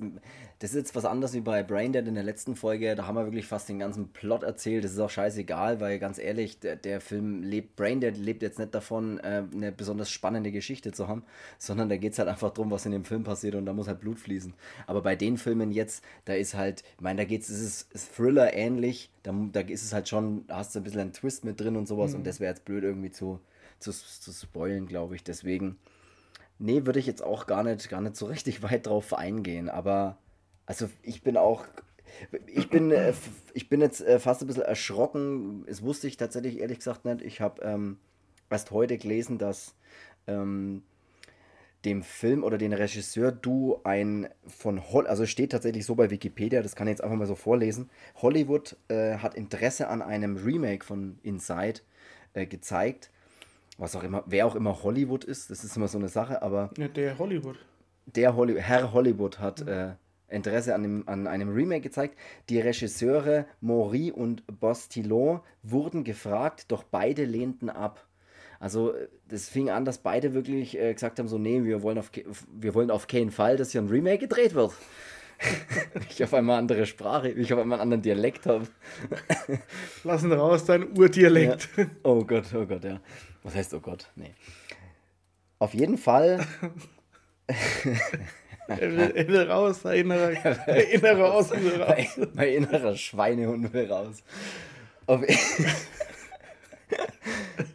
[0.58, 2.94] das ist jetzt was anderes wie bei Braindead in der letzten Folge.
[2.94, 4.84] Da haben wir wirklich fast den ganzen Plot erzählt.
[4.84, 8.74] Das ist auch scheißegal, weil ganz ehrlich, der, der Film lebt, Braindead lebt jetzt nicht
[8.74, 11.24] davon, äh, eine besonders spannende Geschichte zu haben,
[11.58, 13.88] sondern da geht es halt einfach darum, was in dem Film passiert und da muss
[13.88, 14.54] halt Blut fließen.
[14.86, 18.14] Aber bei den Filmen jetzt, da ist halt, ich meine, da geht es, ist, ist
[18.14, 19.10] Thriller ähnlich.
[19.22, 21.76] Da, da ist es halt schon, da hast du ein bisschen einen Twist mit drin
[21.76, 22.18] und sowas mhm.
[22.18, 23.40] und das wäre jetzt blöd irgendwie zu,
[23.78, 25.24] zu, zu spoilen, glaube ich.
[25.24, 25.76] Deswegen
[26.58, 29.68] Nee, würde ich jetzt auch gar nicht, gar nicht so richtig weit drauf eingehen.
[29.68, 30.18] Aber
[30.66, 31.64] also ich bin auch.
[32.46, 33.12] Ich bin, äh,
[33.52, 35.64] ich bin jetzt äh, fast ein bisschen erschrocken.
[35.66, 37.20] Es wusste ich tatsächlich ehrlich gesagt nicht.
[37.20, 37.98] Ich habe ähm,
[38.48, 39.74] erst heute gelesen, dass
[40.26, 40.82] ähm,
[41.84, 46.62] dem Film oder den Regisseur du ein von Hollywood, also steht tatsächlich so bei Wikipedia,
[46.62, 47.90] das kann ich jetzt einfach mal so vorlesen.
[48.16, 51.80] Hollywood äh, hat Interesse an einem Remake von Inside
[52.34, 53.10] äh, gezeigt
[53.78, 56.70] was auch immer, wer auch immer Hollywood ist, das ist immer so eine Sache, aber.
[56.78, 57.56] Ja, der Hollywood.
[58.06, 59.68] Der Holly Herr Hollywood hat mhm.
[59.68, 59.94] äh,
[60.28, 62.16] Interesse an, dem, an einem Remake gezeigt.
[62.48, 68.06] Die Regisseure Maury und Bostillon wurden gefragt, doch beide lehnten ab.
[68.58, 68.94] Also
[69.28, 72.10] das fing an, dass beide wirklich äh, gesagt haben, so nee, wir wollen auf,
[72.52, 74.72] wir wollen auf keinen Fall, dass hier ein Remake gedreht wird.
[76.10, 78.66] ich auf einmal andere Sprache, ich auf einmal einen anderen Dialekt habe.
[80.04, 81.68] Lassen raus dein Urdialekt.
[81.76, 81.86] Ja.
[82.02, 83.00] Oh Gott, oh Gott, ja.
[83.46, 84.10] Was heißt, oh Gott?
[84.16, 84.34] Nee.
[85.60, 86.44] Auf jeden Fall.
[88.66, 92.16] er, will, er will raus, der innere Außen will raus.
[92.16, 94.24] Mein, mein innerer Schweinehund will raus.
[95.06, 95.22] Auf,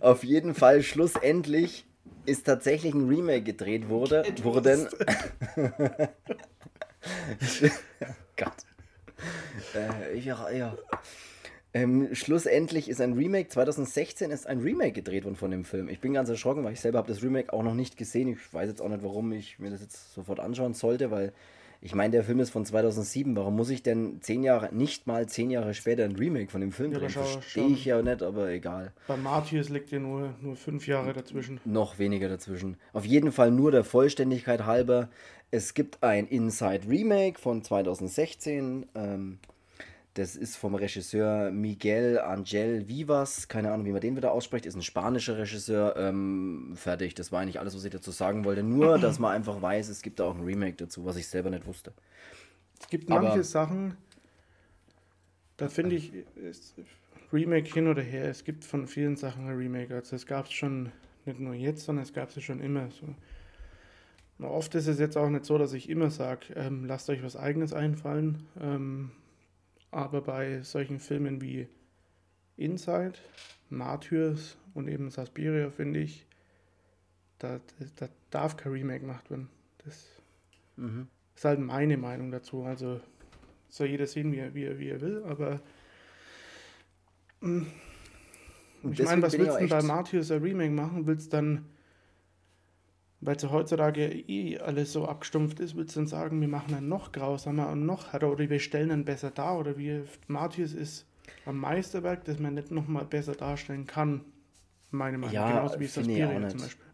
[0.01, 1.86] auf jeden Fall, schlussendlich
[2.26, 4.89] ist tatsächlich ein Remake gedreht wurde, wurden.
[8.36, 8.57] Gott.
[9.74, 10.78] Äh, ja, ja.
[11.74, 15.88] Ähm, schlussendlich ist ein Remake, 2016 ist ein Remake gedreht worden von dem Film.
[15.88, 18.28] Ich bin ganz erschrocken, weil ich selber habe das Remake auch noch nicht gesehen.
[18.28, 21.32] Ich weiß jetzt auch nicht, warum ich mir das jetzt sofort anschauen sollte, weil
[21.84, 23.36] ich meine, der Film ist von 2007.
[23.36, 26.72] Warum muss ich denn zehn Jahre, nicht mal zehn Jahre später ein Remake von dem
[26.72, 27.09] Film ja, drehen?
[27.09, 28.91] Verstehe ich ja nicht, aber egal.
[29.07, 31.59] Bei Martius liegt ja nur, nur fünf Jahre dazwischen.
[31.65, 32.78] Noch weniger dazwischen.
[32.93, 35.09] Auf jeden Fall nur der Vollständigkeit halber.
[35.49, 38.86] Es gibt ein Inside Remake von 2016.
[38.93, 39.39] Ähm,
[40.16, 43.47] das ist vom Regisseur Miguel Angel Vivas.
[43.47, 44.66] Keine Ahnung, wie man den wieder ausspricht.
[44.66, 45.95] Ist ein spanischer Regisseur.
[45.95, 47.16] Ähm, fertig.
[47.16, 48.62] Das war eigentlich alles, was ich dazu sagen wollte.
[48.62, 51.49] Nur, dass man einfach weiß, es gibt da auch ein Remake dazu, was ich selber
[51.49, 51.93] nicht wusste.
[52.80, 53.95] Es gibt manche Aber, Sachen,
[55.55, 56.76] da finde ich, ist
[57.32, 58.26] Remake hin oder her.
[58.26, 59.95] Es gibt von vielen Sachen ein Remake.
[59.95, 60.91] Also es gab es schon
[61.26, 62.89] nicht nur jetzt, sondern es gab es schon immer.
[62.91, 64.45] So.
[64.45, 67.38] Oft ist es jetzt auch nicht so, dass ich immer sage, ähm, lasst euch was
[67.38, 68.47] eigenes einfallen.
[68.59, 69.12] Ähm,
[69.92, 71.68] aber bei solchen Filmen wie
[72.58, 73.14] Inside,
[73.70, 76.26] Martyrs und eben Suspiria finde ich,
[77.39, 77.60] da,
[77.98, 79.50] da darf kein Remake gemacht werden.
[79.84, 80.22] Das
[80.78, 81.08] mhm.
[81.36, 82.64] ist halt meine Meinung dazu.
[82.64, 83.02] Also
[83.70, 85.62] soll jeder sehen, wie er, wie er, wie er will, aber
[87.42, 87.66] mh,
[88.82, 91.06] hm, ich meine, was willst du denn bei Martyrs ein Remake machen?
[91.06, 91.66] Willst dann
[93.22, 96.89] weil es heutzutage eh alles so abgestumpft ist, würdest du dann sagen, wir machen einen
[96.89, 101.05] noch grausamer und noch härter oder wir stellen einen besser dar oder wie Matthias ist
[101.45, 104.22] am Meisterwerk, das man nicht nochmal besser darstellen kann,
[104.89, 105.34] meine Meinung.
[105.34, 106.86] Ja, Genauso wie Suspiria zum Beispiel.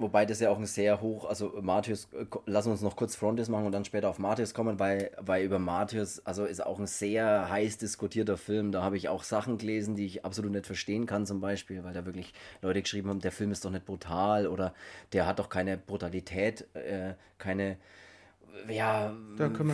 [0.00, 3.48] Wobei das ja auch ein sehr hoch, also Matthias, äh, lass uns noch kurz Frontis
[3.48, 6.86] machen und dann später auf Matthias kommen, weil, weil über Matthias, also ist auch ein
[6.86, 8.70] sehr heiß diskutierter Film.
[8.70, 11.94] Da habe ich auch Sachen gelesen, die ich absolut nicht verstehen kann, zum Beispiel, weil
[11.94, 12.32] da wirklich
[12.62, 14.72] Leute geschrieben haben, der Film ist doch nicht brutal oder
[15.12, 17.76] der hat doch keine Brutalität, äh, keine
[18.68, 19.12] ja,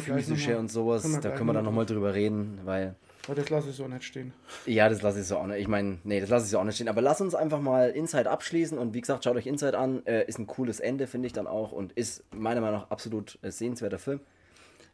[0.00, 1.02] physische und sowas.
[1.02, 2.94] Können da können wir dann nochmal drüber reden, weil
[3.26, 4.32] aber das lasse ich so nicht stehen.
[4.66, 5.60] Ja, das lasse ich so auch nicht.
[5.60, 6.88] Ich meine, nee, das lasse ich so auch nicht stehen.
[6.88, 8.76] Aber lass uns einfach mal Inside abschließen.
[8.76, 10.04] Und wie gesagt, schaut euch Inside an.
[10.06, 11.72] Äh, ist ein cooles Ende, finde ich dann auch.
[11.72, 14.20] Und ist meiner Meinung nach absolut äh, sehenswerter Film.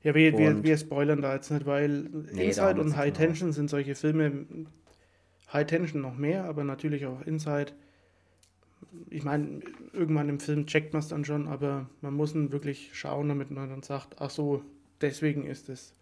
[0.03, 3.57] Ja, wir, wir, wir spoilern da jetzt nicht, weil nee, Inside und High Tension genau.
[3.57, 4.47] sind solche Filme.
[5.53, 7.73] High Tension noch mehr, aber natürlich auch Inside.
[9.11, 9.61] Ich meine,
[9.93, 13.51] irgendwann im Film checkt man es dann schon, aber man muss ihn wirklich schauen, damit
[13.51, 14.63] man dann sagt, ach so,
[15.01, 15.95] deswegen ist es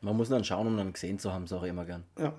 [0.00, 2.04] man muss dann schauen, um dann gesehen zu haben, sage ich immer gern.
[2.18, 2.32] Ja.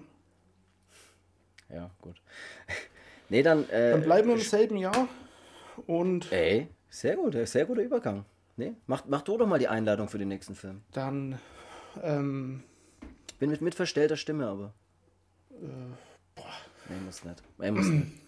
[1.70, 2.22] Ja, gut.
[3.30, 3.70] nee, dann.
[3.70, 5.08] Äh, dann bleiben wir im selben Jahr
[5.88, 6.32] und.
[6.32, 8.26] Ey, sehr gut, sehr guter Übergang.
[8.58, 10.84] Nee, mach, mach du doch mal die Einladung für den nächsten Film.
[10.92, 11.40] Dann.
[12.02, 12.64] Ähm,
[13.40, 14.74] Bin mit, mit verstellter Stimme, aber.
[15.52, 15.66] Äh,
[16.36, 16.46] boah.
[16.90, 17.44] Nee, muss nicht.
[17.58, 18.08] Nee, muss nicht.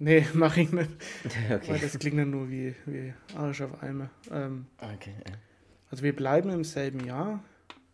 [0.00, 0.90] Nee, mach ich nicht.
[1.50, 1.72] Okay.
[1.72, 4.10] Weil das klingt dann nur wie, wie Arsch auf Eimer.
[4.30, 5.14] Ähm, okay.
[5.90, 7.42] Also wir bleiben im selben Jahr.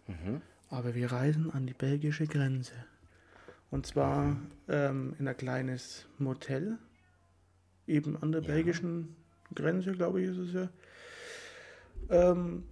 [0.07, 0.41] Mhm.
[0.71, 2.73] Aber wir reisen an die belgische Grenze.
[3.71, 4.51] Und zwar mhm.
[4.69, 6.79] ähm, in ein kleines Motel,
[7.87, 8.49] eben an der ja.
[8.49, 9.17] belgischen
[9.55, 10.69] Grenze, glaube ich, ist es ja.
[12.11, 12.65] Ähm,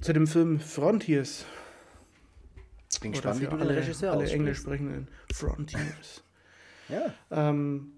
[0.00, 1.44] zu dem Film Frontiers.
[3.00, 6.24] Bin gespannt, wie du alle, Regisseur alle Englisch sprechenden Frontiers.
[6.88, 7.12] ja.
[7.30, 7.92] Ähm,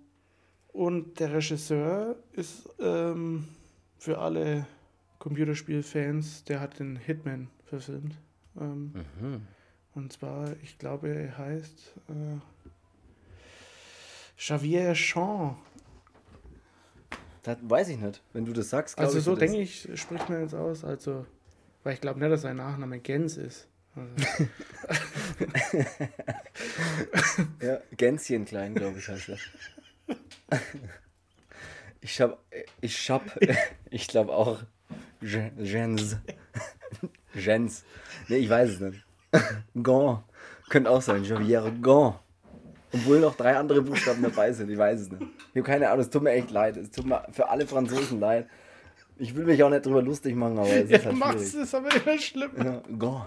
[0.73, 3.47] und der Regisseur ist ähm,
[3.99, 4.67] für alle
[5.19, 8.17] Computerspielfans, der hat den Hitman verfilmt.
[8.59, 9.47] Ähm, mhm.
[9.95, 12.39] Und zwar, ich glaube, er heißt äh,
[14.37, 15.59] Xavier Champ.
[17.43, 18.23] Das weiß ich nicht.
[18.33, 20.85] Wenn du das sagst, Also so denke ich, spricht man jetzt aus.
[20.85, 21.27] Also,
[21.83, 23.67] weil ich glaube nicht, dass sein Nachname Gens ist.
[23.95, 24.15] Also.
[27.61, 29.39] ja, Gänschen klein, glaube ich, heißt er.
[32.03, 32.43] Ich hab,
[32.81, 33.23] ich hab,
[33.91, 34.63] ich glaube auch
[35.21, 36.17] Gens.
[37.35, 37.85] Gens.
[38.29, 39.05] Nee, ich weiß es nicht.
[39.83, 40.23] Gon.
[40.69, 42.15] Könnte auch sein, Javier Gon.
[42.93, 45.23] Obwohl noch drei andere Buchstaben dabei sind, ich weiß es nicht.
[45.23, 46.77] Ich habe keine Ahnung, es tut mir echt leid.
[46.77, 48.49] Es tut mir für alle Franzosen leid.
[49.17, 51.95] Ich will mich auch nicht drüber lustig machen, aber es ist halt machst es, aber
[51.95, 52.51] immer schlimm.
[52.57, 53.23] Ja, Gon.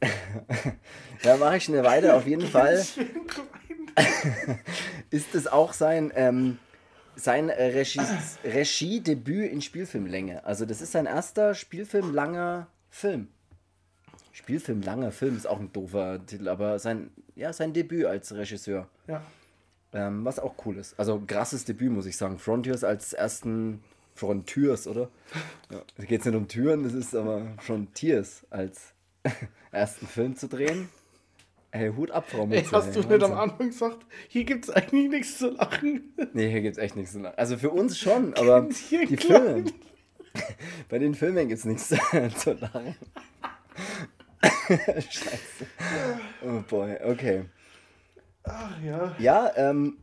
[1.22, 2.74] ja, mache ich schnell weiter, auf jeden Fall.
[5.10, 6.58] ist es auch sein, ähm,
[7.20, 8.00] sein Regie,
[8.44, 10.44] Regiedebüt in Spielfilmlänge.
[10.44, 13.28] Also das ist sein erster Spielfilm langer Film.
[14.32, 18.88] Spielfilm langer Film ist auch ein doofer Titel, aber sein, ja, sein Debüt als Regisseur.
[19.06, 19.22] Ja.
[19.92, 20.98] Ähm, was auch cool ist.
[20.98, 22.38] Also krasses Debüt, muss ich sagen.
[22.38, 23.82] Frontiers als ersten
[24.14, 25.08] Frontiers, oder?
[25.70, 25.82] Ja.
[25.96, 28.92] Da geht es nicht um Türen, das ist aber Frontiers als
[29.70, 30.88] ersten Film zu drehen.
[31.72, 32.62] Hey, Hut ab, Frau Mütze.
[32.62, 36.14] Ey, hast du nicht am Anfang gesagt, hier gibt es eigentlich nichts zu lachen?
[36.32, 37.38] Nee, hier gibt es echt nichts zu lachen.
[37.38, 39.64] Also für uns schon, aber die Filme.
[40.88, 41.88] Bei den Filmen gibt es nichts
[42.38, 42.96] zu lachen.
[44.42, 45.66] Scheiße.
[46.44, 47.44] Oh boy, okay.
[48.42, 49.14] Ach ja.
[49.18, 49.98] Ja, ähm,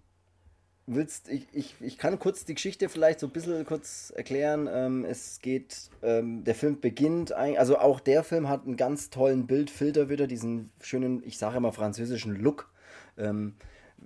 [0.88, 4.67] willst, ich, ich, ich kann kurz die Geschichte vielleicht so ein bisschen kurz erklären.
[4.71, 9.45] Ähm, es geht, ähm, der Film beginnt, also auch der Film hat einen ganz tollen
[9.45, 12.71] Bildfilter wieder, diesen schönen, ich sage immer französischen Look.
[13.17, 13.55] Ähm,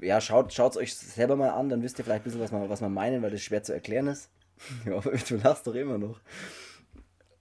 [0.02, 2.70] ja, schaut es euch selber mal an, dann wisst ihr vielleicht ein bisschen, was wir,
[2.70, 4.30] was wir meinen, weil das schwer zu erklären ist.
[4.86, 6.20] ja, du lachst doch immer noch.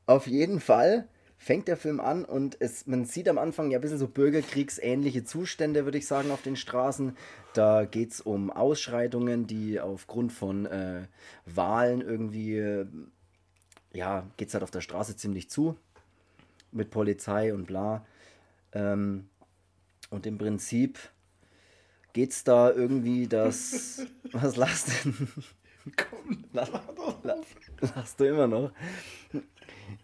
[0.06, 1.08] Auf jeden Fall
[1.42, 5.24] fängt der Film an und es, man sieht am Anfang ja ein bisschen so bürgerkriegsähnliche
[5.24, 7.16] Zustände, würde ich sagen, auf den Straßen.
[7.54, 11.06] Da geht es um Ausschreitungen, die aufgrund von äh,
[11.46, 12.86] Wahlen irgendwie, äh,
[13.94, 15.78] ja, geht es halt auf der Straße ziemlich zu.
[16.72, 18.04] Mit Polizei und bla.
[18.72, 19.30] Ähm,
[20.10, 20.98] und im Prinzip
[22.12, 24.02] geht es da irgendwie, dass.
[24.32, 25.14] was lachst denn?
[25.96, 26.68] Komm, lach,
[27.22, 27.36] lach,
[27.96, 28.72] lachst du immer noch?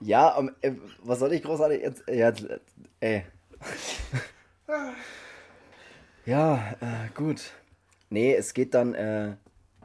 [0.00, 0.72] Ja, um, äh,
[1.02, 2.08] was soll ich großartig jetzt?
[2.08, 2.32] Äh, ja,
[3.00, 3.24] ey.
[6.26, 7.52] ja, äh, gut.
[8.10, 9.36] Nee, es geht dann, äh,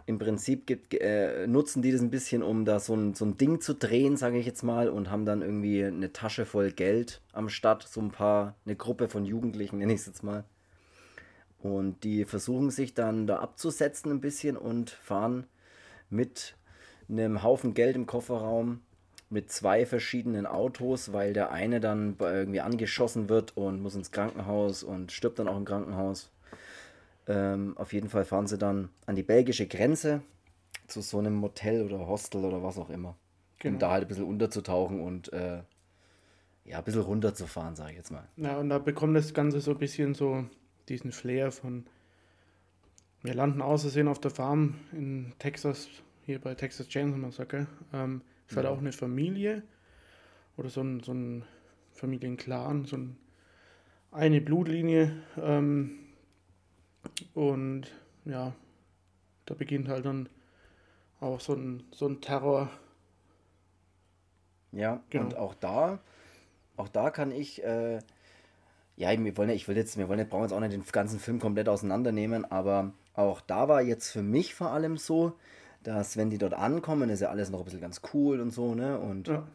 [0.06, 3.38] im Prinzip gibt, äh, nutzen die das ein bisschen, um da so ein, so ein
[3.38, 7.22] Ding zu drehen, sage ich jetzt mal, und haben dann irgendwie eine Tasche voll Geld
[7.34, 10.44] am Start, so ein paar, eine Gruppe von Jugendlichen, nenne ich es jetzt mal.
[11.60, 15.46] Und die versuchen sich dann da abzusetzen ein bisschen und fahren
[16.10, 16.56] mit
[17.08, 18.82] einem Haufen Geld im Kofferraum
[19.32, 24.84] mit zwei verschiedenen Autos, weil der eine dann irgendwie angeschossen wird und muss ins Krankenhaus
[24.84, 26.32] und stirbt dann auch im Krankenhaus.
[27.28, 30.22] Ähm, auf jeden Fall fahren sie dann an die belgische Grenze
[30.88, 33.16] zu so einem Motel oder Hostel oder was auch immer.
[33.60, 33.76] Genau.
[33.76, 35.62] Um da halt ein bisschen unterzusauchen und äh,
[36.66, 38.28] ja, ein bisschen runterzufahren, sage ich jetzt mal.
[38.36, 40.46] Ja, und da bekommt das Ganze so ein bisschen so
[40.90, 41.86] diesen Flair von
[43.24, 45.88] wir landen außersehen auf der Farm in Texas,
[46.26, 47.68] hier bei Texas Chainsaw Massacre.
[47.94, 48.22] Ähm,
[48.52, 49.64] ist halt auch eine Familie
[50.58, 51.46] oder so ein, so ein
[51.94, 53.18] Familienclan, so ein,
[54.12, 55.24] eine Blutlinie.
[55.42, 56.00] Ähm,
[57.34, 57.84] und
[58.26, 58.54] ja,
[59.46, 60.30] da beginnt halt dann
[61.20, 62.70] auch so ein, so ein Terror.
[64.74, 65.26] Ja, genau.
[65.26, 66.00] und auch da,
[66.78, 68.00] auch da kann ich, äh,
[68.98, 71.20] ja, wir wollen, ich will jetzt, wir wollen jetzt, brauchen jetzt auch nicht den ganzen
[71.20, 75.38] Film komplett auseinandernehmen, aber auch da war jetzt für mich vor allem so,
[75.84, 78.76] dass wenn die dort ankommen, ist ja alles noch ein bisschen ganz cool und so,
[78.76, 79.00] ne?
[79.00, 79.48] Und, ja.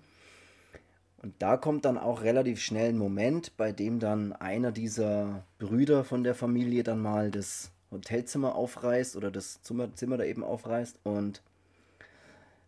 [1.22, 6.05] und da kommt dann auch relativ schnell ein Moment, bei dem dann einer dieser Brüder
[6.05, 10.99] von der Familie dann mal das Hotelzimmer aufreißt oder das Zimmer, Zimmer da eben aufreißt
[11.05, 11.43] und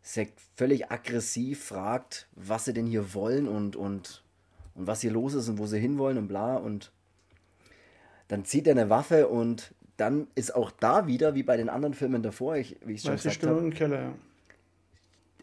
[0.02, 4.22] sehr völlig aggressiv fragt, was sie denn hier wollen und, und,
[4.74, 6.56] und was hier los ist und wo sie hinwollen und bla.
[6.56, 6.92] Und
[8.28, 11.92] dann zieht er eine Waffe und dann ist auch da wieder, wie bei den anderen
[11.92, 14.14] Filmen davor, ich, wie ich schon gesagt die Stimmung habe, im Keller, ja.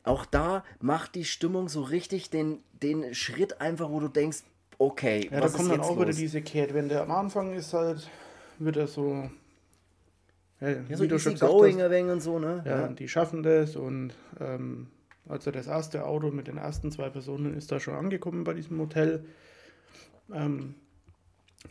[0.03, 4.43] Auch da macht die Stimmung so richtig den, den Schritt einfach, wo du denkst,
[4.77, 5.99] okay, ja, was da kommt dann auch los?
[5.99, 7.01] wieder diese Kehrtwende.
[7.01, 8.09] Am Anfang ist halt,
[8.59, 9.29] wird er so,
[10.61, 12.63] ja, so wie du schon gesagt going hast, und so, ne?
[12.65, 14.87] Ja, ja, die schaffen das und ähm,
[15.27, 18.79] also das erste Auto mit den ersten zwei Personen ist da schon angekommen bei diesem
[18.79, 19.25] Hotel.
[20.31, 20.75] Ähm,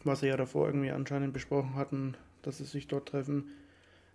[0.03, 2.17] was sie ja davor irgendwie anscheinend besprochen hatten,
[2.47, 3.51] dass sie sich dort treffen.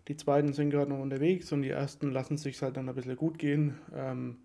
[0.08, 3.16] Die zweiten sind gerade noch unterwegs und die ersten lassen sich halt dann ein bisschen
[3.16, 3.76] gut gehen.
[3.96, 4.38] Ähm,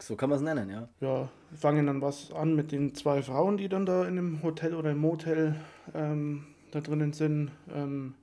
[0.00, 0.88] so kann man es nennen, ja.
[1.00, 4.74] Ja, fangen dann was an mit den zwei Frauen, die dann da in dem Hotel
[4.74, 5.54] oder im Motel
[5.94, 8.14] ähm, da drinnen sind, ähm,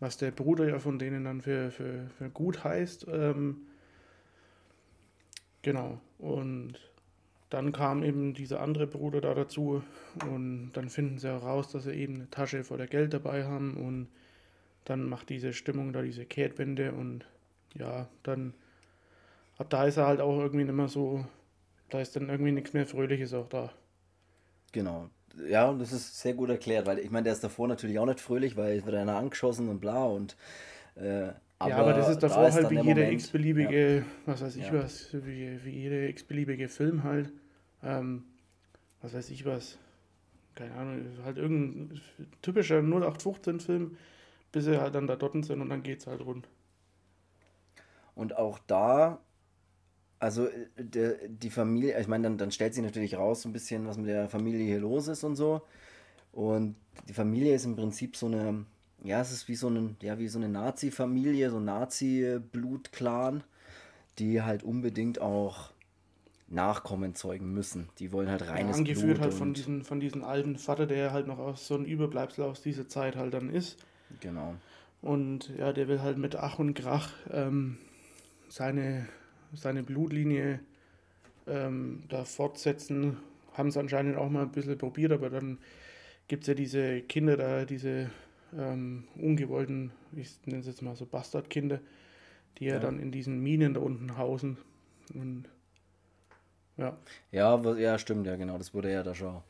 [0.00, 3.06] was der Bruder ja von denen dann für, für, für gut heißt.
[3.08, 3.58] Ähm,
[5.62, 6.89] genau, und
[7.50, 9.82] dann kam eben dieser andere Bruder da dazu
[10.30, 14.08] und dann finden sie heraus, dass sie eben eine Tasche voller Geld dabei haben und
[14.84, 17.26] dann macht diese Stimmung da diese Kehrtwende und
[17.74, 18.54] ja, dann
[19.58, 21.26] ab da ist er halt auch irgendwie nicht mehr so,
[21.90, 23.72] da ist dann irgendwie nichts mehr Fröhliches auch da.
[24.72, 25.10] Genau.
[25.48, 28.06] Ja, und das ist sehr gut erklärt, weil ich meine, der ist davor natürlich auch
[28.06, 30.36] nicht fröhlich, weil es wird einer angeschossen und bla und
[30.94, 34.02] äh, aber ja, aber das ist davor da halt wie jeder x-beliebige, ja.
[34.24, 34.82] was weiß ich ja.
[34.82, 37.30] was, wie, wie jeder x-beliebige Film halt.
[37.82, 38.24] Ähm,
[39.02, 39.78] was weiß ich was.
[40.54, 42.00] Keine Ahnung, halt irgendein
[42.42, 43.96] typischer 0815-Film,
[44.52, 46.48] bis sie halt dann da dort sind und dann geht's halt rund.
[48.14, 49.20] Und auch da,
[50.18, 53.52] also äh, de, die Familie, ich meine, dann, dann stellt sich natürlich raus, so ein
[53.52, 55.62] bisschen, was mit der Familie hier los ist und so.
[56.32, 56.76] Und
[57.08, 58.66] die Familie ist im Prinzip so eine,
[59.02, 63.42] ja, es ist wie so eine, ja, wie so eine Nazi-Familie, so ein Nazi-Blut-Clan,
[64.18, 65.70] die halt unbedingt auch
[66.50, 67.88] Nachkommen zeugen müssen.
[67.98, 71.12] Die wollen halt reines ja, angeführt Blut halt von diesen, von diesem alten Vater, der
[71.12, 73.78] halt noch aus so ein Überbleibsel aus dieser Zeit halt dann ist.
[74.18, 74.54] Genau.
[75.00, 77.78] Und ja, der will halt mit Ach und Krach ähm,
[78.48, 79.06] seine,
[79.54, 80.60] seine Blutlinie
[81.46, 83.18] ähm, da fortsetzen.
[83.54, 85.58] Haben es anscheinend auch mal ein bisschen probiert, aber dann
[86.28, 88.10] gibt es ja diese Kinder da, diese
[88.56, 91.80] ähm, ungewollten, ich nenne es jetzt mal so Bastardkinder,
[92.58, 92.74] die ja.
[92.74, 94.58] ja dann in diesen Minen da unten hausen.
[95.14, 95.44] Und
[96.80, 96.96] ja.
[97.30, 98.58] Ja, ja, stimmt, ja, genau.
[98.58, 99.42] Das wurde ja da schon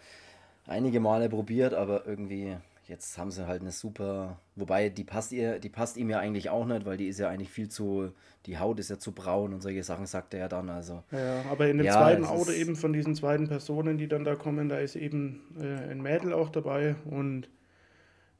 [0.66, 2.56] einige Male probiert, aber irgendwie,
[2.86, 4.38] jetzt haben sie halt eine super.
[4.56, 7.28] Wobei, die passt ihr, die passt ihm ja eigentlich auch nicht, weil die ist ja
[7.28, 8.12] eigentlich viel zu.
[8.46, 10.70] Die Haut ist ja zu braun und solche Sachen, sagt er ja dann.
[10.70, 11.02] Also.
[11.10, 14.34] Ja, aber in dem ja, zweiten Auto eben von diesen zweiten Personen, die dann da
[14.34, 17.48] kommen, da ist eben äh, ein Mädel auch dabei und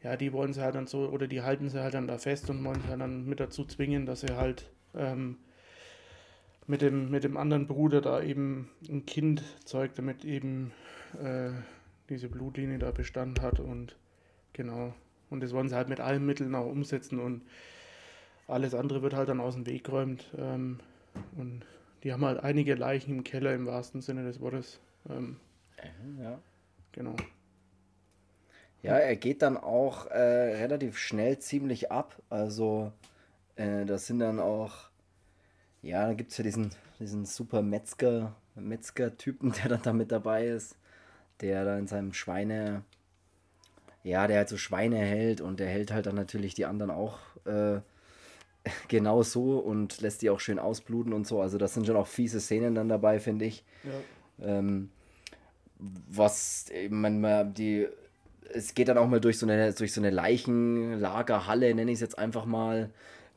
[0.03, 2.49] ja, die wollen sie halt dann so, oder die halten sie halt dann da fest
[2.49, 5.36] und wollen sie halt dann mit dazu zwingen, dass sie halt ähm,
[6.67, 10.73] mit dem, mit dem anderen Bruder da eben ein Kind zeugt, damit eben
[11.23, 11.51] äh,
[12.09, 13.97] diese Blutlinie da Bestand hat und
[14.53, 14.95] genau.
[15.31, 17.43] Und das wollen sie halt mit allen Mitteln auch umsetzen und
[18.49, 20.33] alles andere wird halt dann aus dem Weg geräumt.
[20.37, 20.81] Ähm,
[21.37, 21.65] und
[22.03, 24.81] die haben halt einige Leichen im Keller im wahrsten Sinne des Wortes.
[25.09, 25.37] Ähm,
[26.21, 26.39] ja.
[26.93, 27.15] Genau.
[28.83, 32.21] Ja, er geht dann auch äh, relativ schnell ziemlich ab.
[32.31, 32.93] Also,
[33.57, 34.89] äh, das sind dann auch
[35.83, 40.47] ja, dann gibt es ja diesen, diesen super Metzger, Metzger-Typen, der dann da mit dabei
[40.47, 40.76] ist,
[41.41, 42.85] der da in seinem Schweine,
[44.03, 47.18] ja, der halt so Schweine hält und der hält halt dann natürlich die anderen auch
[47.47, 47.81] äh,
[48.89, 51.41] genau so und lässt die auch schön ausbluten und so.
[51.41, 53.64] Also das sind schon auch fiese Szenen dann dabei, finde ich.
[53.85, 54.59] Ja.
[54.59, 54.91] Ähm,
[55.78, 57.89] was, man, die,
[58.53, 62.01] es geht dann auch mal durch so eine, durch so eine Leichenlagerhalle, nenne ich es
[62.01, 62.91] jetzt einfach mal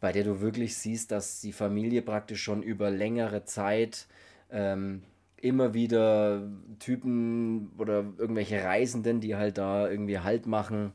[0.04, 4.08] bei der du wirklich siehst, dass die Familie praktisch schon über längere Zeit
[4.52, 5.02] ähm,
[5.38, 6.46] immer wieder
[6.80, 10.92] Typen oder irgendwelche Reisenden, die halt da irgendwie Halt machen,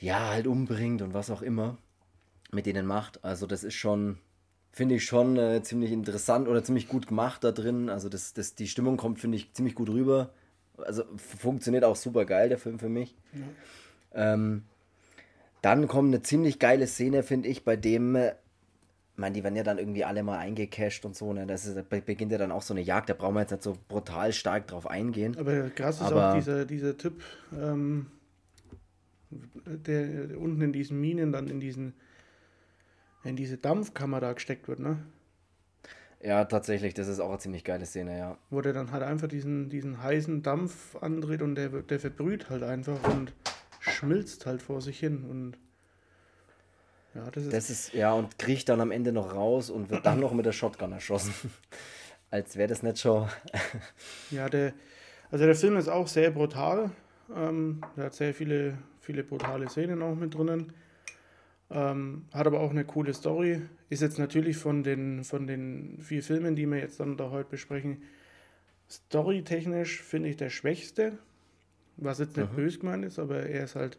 [0.00, 1.76] ja, halt umbringt und was auch immer
[2.50, 3.22] mit denen macht.
[3.22, 4.16] Also das ist schon,
[4.72, 7.90] finde ich schon äh, ziemlich interessant oder ziemlich gut gemacht da drin.
[7.90, 10.30] Also das, das, die Stimmung kommt, finde ich, ziemlich gut rüber.
[10.78, 13.14] Also funktioniert auch super geil, der Film für mich.
[13.34, 14.32] Ja.
[14.32, 14.62] Ähm,
[15.66, 19.56] dann kommt eine ziemlich geile Szene, finde ich, bei dem, äh, ich meine, die werden
[19.56, 21.44] ja dann irgendwie alle mal eingecasht und so, ne?
[21.44, 23.64] Das ist, da beginnt ja dann auch so eine Jagd, da brauchen wir jetzt nicht
[23.64, 25.36] so brutal stark drauf eingehen.
[25.36, 27.20] Aber krass ist Aber, auch dieser, dieser Typ,
[27.52, 28.06] ähm,
[29.30, 31.94] der, der unten in diesen Minen dann in diesen
[33.24, 34.98] in diese Dampfkammer da gesteckt wird, ne?
[36.22, 38.38] Ja, tatsächlich, das ist auch eine ziemlich geile Szene, ja.
[38.50, 42.62] Wo der dann halt einfach diesen, diesen heißen Dampf andreht und der, der verbrüht halt
[42.62, 43.32] einfach und
[43.88, 45.58] schmilzt halt vor sich hin und
[47.14, 47.52] ja, das ist.
[47.52, 50.44] Das ist, ja, und kriecht dann am Ende noch raus und wird dann noch mit
[50.44, 51.32] der Shotgun erschossen.
[52.30, 53.28] Als wäre das nicht schon.
[54.30, 54.74] ja, der,
[55.30, 56.90] also der Film ist auch sehr brutal.
[57.34, 60.72] Ähm, der hat sehr viele, viele brutale Szenen auch mit drinnen.
[61.70, 63.62] Ähm, hat aber auch eine coole Story.
[63.88, 67.50] Ist jetzt natürlich von den, von den vier Filmen, die wir jetzt dann da heute
[67.50, 68.02] besprechen,
[68.88, 71.18] storytechnisch finde ich der schwächste.
[71.96, 72.56] Was jetzt nicht mhm.
[72.56, 73.98] böse gemeint ist, aber er ist halt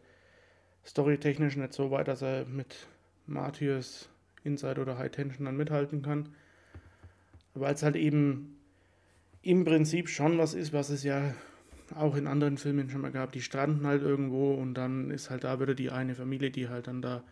[0.85, 2.87] storytechnisch nicht so weit, dass er mit
[3.25, 4.09] Matthias
[4.43, 6.29] Inside oder High Tension dann mithalten kann.
[7.53, 8.57] Weil es halt eben
[9.41, 11.33] im Prinzip schon was ist, was es ja
[11.95, 13.31] auch in anderen Filmen schon mal gab.
[13.31, 16.87] Die stranden halt irgendwo und dann ist halt da wieder die eine Familie, die halt
[16.87, 17.23] dann da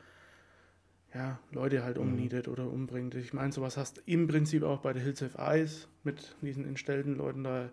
[1.14, 2.04] ja, Leute halt mhm.
[2.04, 3.16] umnietet oder umbringt.
[3.16, 6.68] Ich meine, sowas hast du im Prinzip auch bei The Hills of Ice mit diesen
[6.68, 7.70] entstellten Leuten da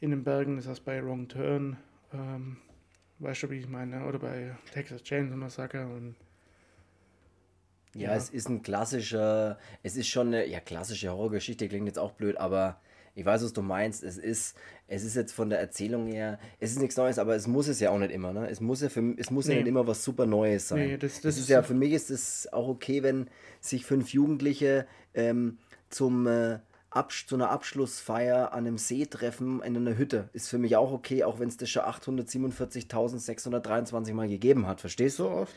[0.00, 0.56] in den Bergen.
[0.56, 1.76] Das heißt bei Wrong Turn.
[2.12, 2.58] Ähm,
[3.18, 4.06] weißt du, wie ich meine?
[4.06, 6.14] Oder bei Texas Chainsaw Massacre und
[7.94, 11.98] ja, ja, es ist ein klassischer, es ist schon eine, ja, klassische Horrorgeschichte, klingt jetzt
[11.98, 12.80] auch blöd, aber
[13.14, 14.04] ich weiß, was du meinst.
[14.04, 17.48] Es ist, es ist jetzt von der Erzählung her, es ist nichts Neues, aber es
[17.48, 18.32] muss es ja auch nicht immer.
[18.32, 18.48] Ne?
[18.48, 19.54] Es muss ja, für, es muss nee.
[19.54, 20.78] ja nicht immer was super Neues sein.
[20.78, 23.28] Nee, das, das, das ist, ist ja, für mich ist es auch okay, wenn
[23.60, 26.60] sich fünf Jugendliche ähm, zum, äh,
[26.90, 30.28] zu einer Abschlussfeier an einem See treffen in einer Hütte.
[30.32, 34.80] Ist für mich auch okay, auch wenn es das schon 847.623 Mal gegeben hat.
[34.80, 35.24] Verstehst du?
[35.24, 35.54] So oft?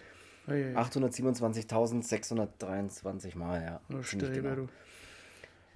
[0.47, 3.79] 827.623 Mal, ja.
[3.93, 4.67] Oh, Streber, du.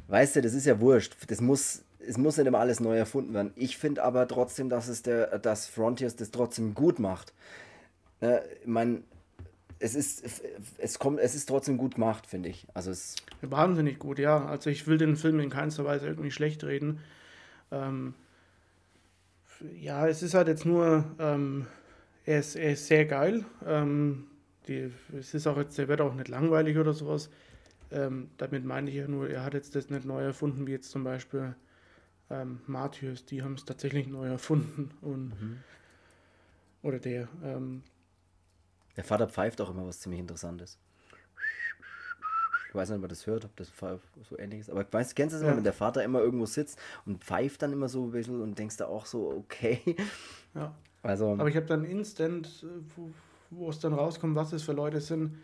[0.08, 1.16] Weißt du, das ist ja wurscht.
[1.28, 3.51] Das muss, es muss nicht immer alles neu erfunden werden.
[3.56, 7.34] Ich finde aber trotzdem, dass es der, dass Frontiers das trotzdem gut macht.
[8.22, 9.03] Äh, ich meine,
[9.80, 10.24] es ist,
[10.78, 12.68] es kommt, es ist trotzdem gut gemacht, finde ich.
[12.74, 14.46] Also es Wahnsinnig gut, ja.
[14.46, 17.00] Also ich will den Film in keinster Weise irgendwie schlecht reden.
[17.72, 18.14] Ähm,
[19.80, 21.68] ja, es ist halt jetzt nur, ähm,
[22.26, 23.46] er, ist, er ist sehr geil.
[23.66, 24.28] Ähm,
[24.68, 27.30] die, es ist auch jetzt, der wird auch nicht langweilig oder sowas.
[27.92, 30.90] Ähm, damit meine ich ja nur, er hat jetzt das nicht neu erfunden, wie jetzt
[30.90, 31.56] zum Beispiel
[32.30, 34.92] ähm, Matthäus, die haben es tatsächlich neu erfunden.
[35.02, 35.58] Und, mhm.
[36.82, 37.28] Oder der.
[38.98, 40.78] Der Vater pfeift auch immer was ziemlich Interessantes.
[42.70, 43.72] Ich weiß nicht, ob man das hört, ob das
[44.30, 44.70] so ähnlich ist.
[44.70, 45.58] Aber weißt, kennst du es immer, ja.
[45.58, 48.78] wenn der Vater immer irgendwo sitzt und pfeift dann immer so ein bisschen und denkst
[48.78, 49.96] da auch so, okay.
[50.54, 50.76] Ja.
[51.02, 53.12] Also, Aber ich habe dann instant, äh, wo,
[53.52, 55.38] wo es dann rauskommt, was es für Leute sind,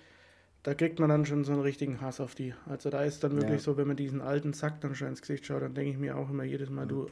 [0.64, 2.54] da kriegt man dann schon so einen richtigen Hass auf die.
[2.68, 3.60] Also da ist dann wirklich ja.
[3.60, 6.18] so, wenn man diesen alten Sack dann schon ins Gesicht schaut, dann denke ich mir
[6.18, 7.08] auch immer jedes Mal, du,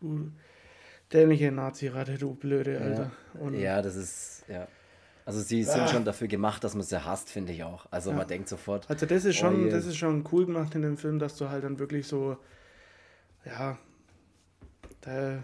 [0.00, 0.30] du
[1.12, 3.10] dämliche Nazi-Ratte, du blöde, Alter.
[3.40, 3.50] Ja.
[3.58, 4.68] ja, das ist, ja.
[5.26, 5.88] Also sie sind ah.
[5.88, 7.86] schon dafür gemacht, dass man sie hasst, finde ich auch.
[7.90, 8.16] Also ja.
[8.16, 8.88] man denkt sofort.
[8.88, 11.50] Also das ist schon, oh, das ist schon cool gemacht in dem Film, dass du
[11.50, 12.36] halt dann wirklich so,
[13.44, 13.76] ja,
[15.00, 15.42] da,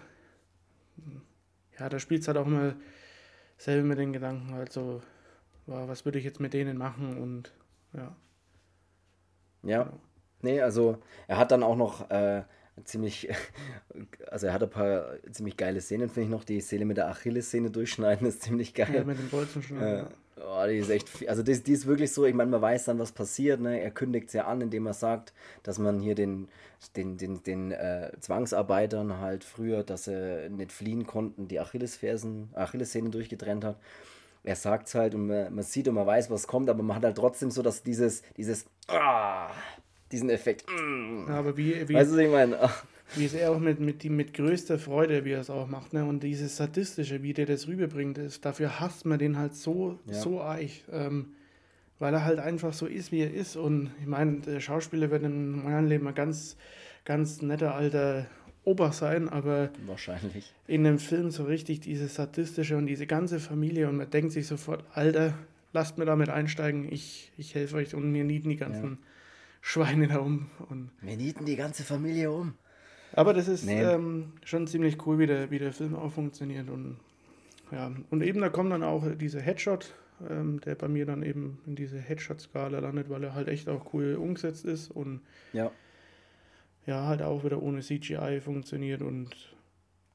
[1.78, 2.76] ja, da spielt es halt auch immer
[3.58, 5.02] selber mit den Gedanken, halt so,
[5.66, 7.52] was würde ich jetzt mit denen machen und
[7.92, 8.14] ja.
[9.64, 9.92] Ja,
[10.42, 12.44] nee, also er hat dann auch noch äh,
[12.84, 13.28] ziemlich,
[14.30, 16.44] also er hat ein paar ziemlich geile Szenen, finde ich noch.
[16.44, 18.94] Die Szene mit der Achilles-Szene durchschneiden ist ziemlich geil.
[18.94, 19.80] Ja, mit dem Bolzen schon.
[19.80, 20.04] Äh,
[20.36, 22.98] oh, die ist echt, also die, die ist wirklich so, ich meine, man weiß dann,
[22.98, 23.60] was passiert.
[23.60, 23.80] Ne?
[23.80, 26.48] Er kündigt es ja an, indem er sagt, dass man hier den,
[26.96, 33.10] den, den, den äh, Zwangsarbeitern halt früher, dass sie nicht fliehen konnten, die Achillesfersen, Achillessehne
[33.10, 33.76] durchgetrennt hat
[34.44, 36.96] er sagt es halt und man, man, sieht und man weiß, was kommt, aber man
[36.96, 39.50] hat halt trotzdem so, dass dieses, dieses, ah,
[40.12, 40.64] diesen Effekt.
[40.70, 41.28] Mm.
[41.28, 42.58] aber wie, wie, weißt du, was ich meine?
[43.14, 46.02] Wie es er auch mit, mit, mit größter Freude, wie er es auch macht, ne?
[46.02, 50.14] Und dieses Sadistische, wie der das rüberbringt, ist, dafür hasst man den halt so, ja.
[50.14, 50.82] so eich.
[50.90, 51.34] Ähm,
[51.98, 53.56] weil er halt einfach so ist, wie er ist.
[53.56, 56.56] Und ich meine, der Schauspieler wird im normalen Leben ein ganz,
[57.04, 58.26] ganz netter alter
[58.64, 63.88] Ober sein, aber wahrscheinlich in dem Film so richtig dieses sadistische und diese ganze Familie
[63.88, 65.34] und man denkt sich sofort, Alter,
[65.72, 68.98] lasst mir damit einsteigen, ich, ich helfe euch und mir nieten die ganzen ja.
[69.62, 70.50] Schweine da um.
[70.68, 72.54] Und wir nieten die ganze Familie um.
[73.14, 73.82] Aber das ist nee.
[73.82, 76.98] ähm, schon ziemlich cool, wie der, wie der Film auch funktioniert und
[77.70, 79.94] ja, und eben da kommt dann auch dieser Headshot,
[80.28, 83.94] ähm, der bei mir dann eben in diese Headshot-Skala landet, weil er halt echt auch
[83.94, 85.22] cool umgesetzt ist und
[85.54, 85.70] ja
[86.86, 89.30] ja, halt auch wieder ohne CGI funktioniert und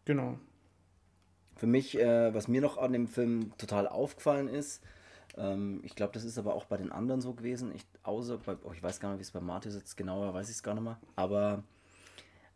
[0.06, 0.38] genau.
[1.56, 4.84] Für mich, äh, was mir noch an dem Film total aufgefallen ist,
[5.38, 8.55] ähm, ich glaube, das ist aber auch bei den anderen so gewesen, ich, außer bei,
[8.63, 10.73] oh, ich weiß gar nicht, wie es bei Martis jetzt genauer, weiß ich es gar
[10.73, 11.63] nicht mehr, aber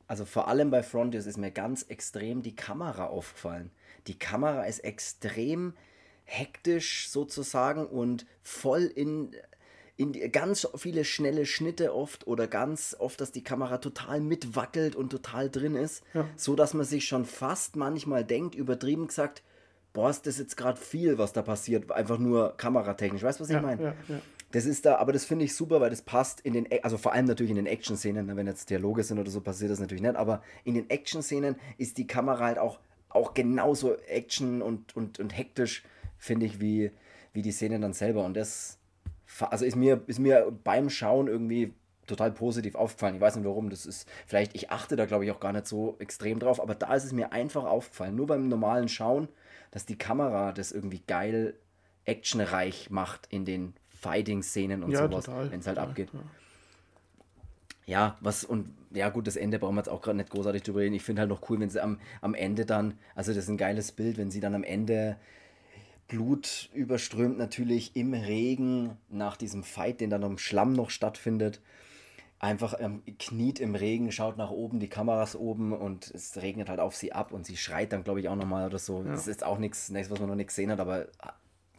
[0.07, 3.71] also vor allem bei Frontiers ist mir ganz extrem die Kamera aufgefallen.
[4.07, 5.73] Die Kamera ist extrem
[6.25, 9.34] hektisch sozusagen und voll in
[10.01, 14.95] in die, ganz viele schnelle Schnitte oft oder ganz oft, dass die Kamera total mitwackelt
[14.95, 16.27] und total drin ist, ja.
[16.36, 19.43] so dass man sich schon fast manchmal denkt, übertrieben gesagt,
[19.94, 23.24] boah, ist das jetzt gerade viel, was da passiert, einfach nur kameratechnisch.
[23.24, 23.84] Weißt du, was ich meine?
[23.84, 24.22] Ja, ja.
[24.52, 27.14] Das ist da, aber das finde ich super, weil das passt in den, also vor
[27.14, 30.02] allem natürlich in den Action-Szenen, ne, wenn jetzt Dialoge sind oder so, passiert das natürlich
[30.02, 32.80] nicht, aber in den Action-Szenen ist die Kamera halt auch,
[33.10, 35.84] auch genauso Action und, und, und hektisch,
[36.18, 36.92] finde ich, wie,
[37.34, 38.26] wie die Szenen dann selber.
[38.26, 38.78] Und das,
[39.39, 41.74] also ist mir, ist mir beim Schauen irgendwie
[42.08, 43.16] total positiv aufgefallen.
[43.16, 43.70] Ich weiß nicht warum.
[43.70, 46.76] Das ist vielleicht, ich achte da glaube ich auch gar nicht so extrem drauf, aber
[46.76, 48.16] da ist es mir einfach aufgefallen.
[48.16, 49.30] Nur beim normalen Schauen,
[49.72, 51.55] dass die Kamera das irgendwie geil
[52.05, 56.09] actionreich macht in den Fighting-Szenen und ja, sowas, wenn es halt ja, abgeht.
[56.13, 56.19] Ja.
[57.86, 58.17] ja.
[58.19, 60.95] was und ja gut, das Ende brauchen wir jetzt auch gerade nicht großartig drüber reden.
[60.95, 63.57] Ich finde halt noch cool, wenn sie am, am Ende dann, also das ist ein
[63.57, 65.17] geiles Bild, wenn sie dann am Ende
[66.07, 71.61] Blut überströmt natürlich im Regen nach diesem Fight, den dann im Schlamm noch stattfindet.
[72.44, 76.80] Einfach ähm, kniet im Regen, schaut nach oben, die Kameras oben und es regnet halt
[76.80, 79.04] auf sie ab und sie schreit dann, glaube ich, auch nochmal oder so.
[79.04, 79.12] Ja.
[79.12, 81.06] Das ist auch nichts, was man noch nicht gesehen hat, aber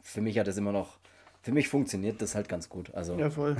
[0.03, 0.99] für mich hat es immer noch,
[1.43, 2.95] für mich funktioniert das halt ganz gut.
[2.95, 3.17] Also.
[3.17, 3.57] Ja, voll.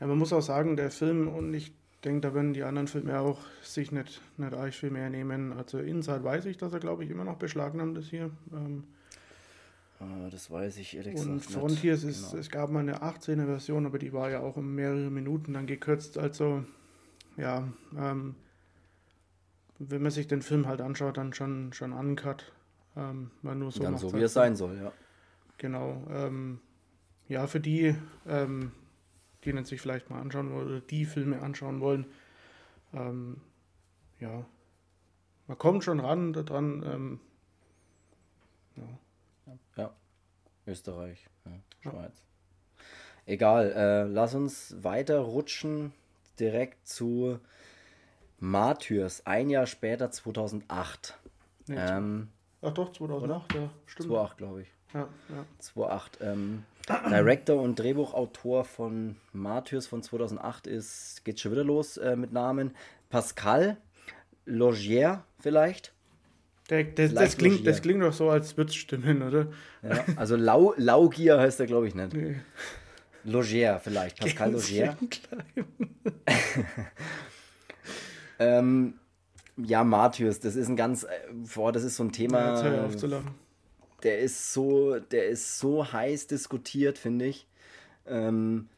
[0.00, 3.20] Ja, man muss auch sagen, der Film, und ich denke, da werden die anderen Filme
[3.20, 5.52] auch sich nicht, nicht arg viel mehr nehmen.
[5.52, 8.30] Also Inside weiß ich, dass er, glaube ich, immer noch beschlagnahmt ist hier.
[8.52, 8.95] Ähm, ah,
[10.30, 11.30] das weiß ich ehrlich gesagt.
[11.30, 12.16] Und Frontiers nicht.
[12.16, 12.40] ist, genau.
[12.40, 15.66] es gab mal eine 18er Version, aber die war ja auch um mehrere Minuten dann
[15.66, 16.18] gekürzt.
[16.18, 16.64] Also,
[17.36, 17.66] ja,
[17.96, 18.34] ähm,
[19.78, 22.52] wenn man sich den Film halt anschaut, dann schon, schon uncut.
[22.96, 24.92] Ähm, nur so dann so, wie es sein soll, ja.
[25.58, 26.02] Genau.
[26.10, 26.60] Ähm,
[27.28, 27.94] ja, für die,
[28.26, 28.72] ähm,
[29.44, 32.06] die den sich vielleicht mal anschauen wollen oder die Filme anschauen wollen,
[32.92, 33.40] ähm,
[34.20, 34.46] ja,
[35.46, 36.82] man kommt schon ran daran.
[36.86, 37.20] Ähm,
[38.76, 38.98] ja.
[39.76, 39.92] Ja.
[40.66, 41.52] Österreich, ja,
[41.90, 42.22] Schweiz.
[43.24, 45.92] Egal, äh, lass uns weiter rutschen
[46.38, 47.40] direkt zu
[48.38, 51.18] Martyrs, ein Jahr später, 2008.
[51.66, 52.28] Nee, ähm,
[52.62, 53.62] Ach doch, 2008, oder?
[53.62, 54.08] ja, stimmt.
[54.08, 54.68] 2008, glaube ich.
[54.94, 55.46] Ja, ja.
[55.58, 56.18] 2008.
[56.20, 56.64] Ähm,
[57.10, 62.76] Director und Drehbuchautor von Martyrs von 2008 ist, geht schon wieder los äh, mit Namen
[63.10, 63.76] Pascal
[64.44, 65.92] Logier vielleicht.
[66.70, 69.48] Der, der, das, klingt, das klingt doch so, als würde es stimmen, oder?
[69.82, 72.12] Ja, also Lau, Laugier heißt er, glaube ich, nicht.
[72.12, 72.36] Nee.
[73.24, 74.96] Logier vielleicht, Pascal Logier.
[78.38, 78.94] ähm,
[79.56, 81.08] ja, Martyrs, das ist ein ganz, äh,
[81.54, 82.62] boah, das ist so ein Thema.
[82.64, 83.20] Ja,
[84.02, 87.48] der ist so, der ist so heiß diskutiert, finde ich.
[88.06, 88.68] Ähm,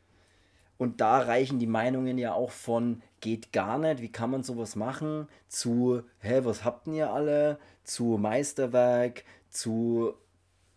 [0.79, 4.77] und da reichen die Meinungen ja auch von geht gar nicht, wie kann man sowas
[4.77, 10.15] machen, zu, hä, was habt ihr alle, zu Meisterwerk, zu,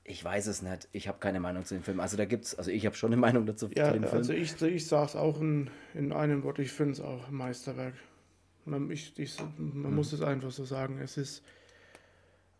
[0.03, 1.99] ich weiß es nicht, ich habe keine Meinung zu dem Film.
[1.99, 4.17] Also da gibt es, also ich habe schon eine Meinung dazu ja, zu dem Film.
[4.17, 7.93] Also ich, ich sage es auch in, in einem Wort, ich finde es auch Meisterwerk.
[8.65, 9.95] Man, ich, ich, man hm.
[9.95, 11.43] muss es einfach so sagen, es ist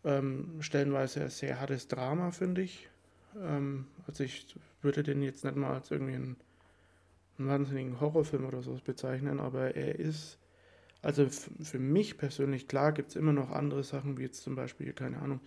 [0.04, 2.88] ähm, stellenweise ein sehr hartes Drama, finde ich.
[3.40, 6.36] Ähm, also ich würde den jetzt nicht mal als irgendwie einen,
[7.38, 10.38] wahnsinnigen Horrorfilm oder sowas bezeichnen, aber er ist,
[11.02, 14.92] also für mich persönlich, klar gibt es immer noch andere Sachen, wie jetzt zum Beispiel,
[14.92, 15.40] keine Ahnung,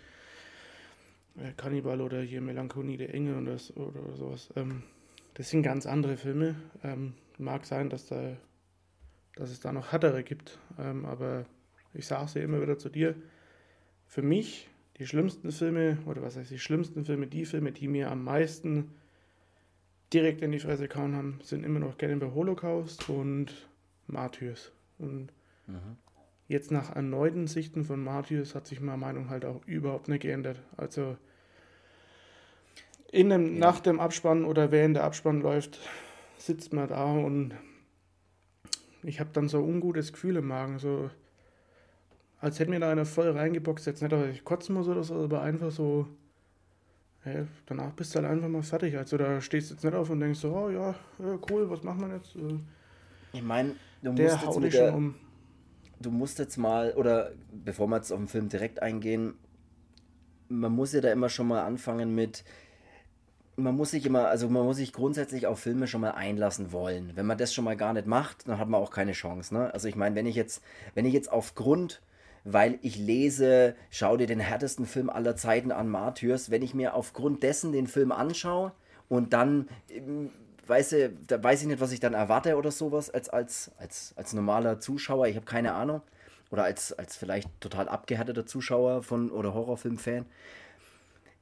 [1.38, 4.50] äh, Cannibal oder hier Melancholie der Engel und das, oder, oder sowas.
[4.56, 4.84] Ähm,
[5.34, 6.56] das sind ganz andere Filme.
[6.84, 8.38] Ähm, mag sein, dass, da,
[9.36, 11.46] dass es da noch härtere gibt, ähm, aber
[11.94, 13.16] ich sage es ja immer wieder zu dir,
[14.08, 18.12] für mich die schlimmsten Filme, oder was heißt die schlimmsten Filme, die Filme, die mir
[18.12, 18.92] am meisten
[20.16, 23.68] direkt in die Fresse kauen haben, sind immer noch Cannibal Holocaust und
[24.08, 24.72] Martyrs.
[24.98, 25.28] Und
[25.68, 25.98] mhm.
[26.48, 30.62] jetzt nach erneuten Sichten von Martyrs hat sich meine Meinung halt auch überhaupt nicht geändert.
[30.78, 31.18] Also
[33.12, 33.60] in dem, ja.
[33.60, 35.82] nach dem Abspann oder während der Abspann läuft,
[36.38, 37.54] sitzt man da und
[39.04, 40.80] ich habe dann so ein ungutes Gefühl im Magen.
[40.80, 41.10] So,
[42.40, 43.86] als hätte mir da einer voll reingeboxt.
[43.86, 46.08] Jetzt nicht, dass ich kotzen muss oder so, aber einfach so.
[47.26, 48.96] Hey, danach bist du halt einfach mal fertig.
[48.96, 50.94] Also da stehst du jetzt nicht auf und denkst so, oh ja,
[51.50, 52.36] cool, was machen wir jetzt?
[52.36, 52.60] Äh,
[53.34, 55.16] ich meine, du musst der jetzt mit der, um.
[56.00, 59.34] Du musst jetzt mal, oder bevor wir jetzt auf den Film direkt eingehen,
[60.50, 62.44] man muss ja da immer schon mal anfangen mit,
[63.56, 67.14] man muss sich immer, also man muss sich grundsätzlich auf Filme schon mal einlassen wollen.
[67.16, 69.52] Wenn man das schon mal gar nicht macht, dann hat man auch keine Chance.
[69.52, 69.74] Ne?
[69.74, 70.62] Also ich meine, wenn ich jetzt,
[70.94, 72.04] wenn ich jetzt aufgrund
[72.46, 76.52] weil ich lese, schau dir den härtesten Film aller Zeiten an, Martyrs.
[76.52, 78.72] Wenn ich mir aufgrund dessen den Film anschaue
[79.10, 80.30] und dann ähm,
[80.68, 84.14] weiß, ich, da weiß ich nicht, was ich dann erwarte oder sowas als, als, als,
[84.16, 85.28] als normaler Zuschauer.
[85.28, 86.02] Ich habe keine Ahnung.
[86.52, 90.28] Oder als, als vielleicht total abgehärteter Zuschauer von oder Horrorfilm-Fan.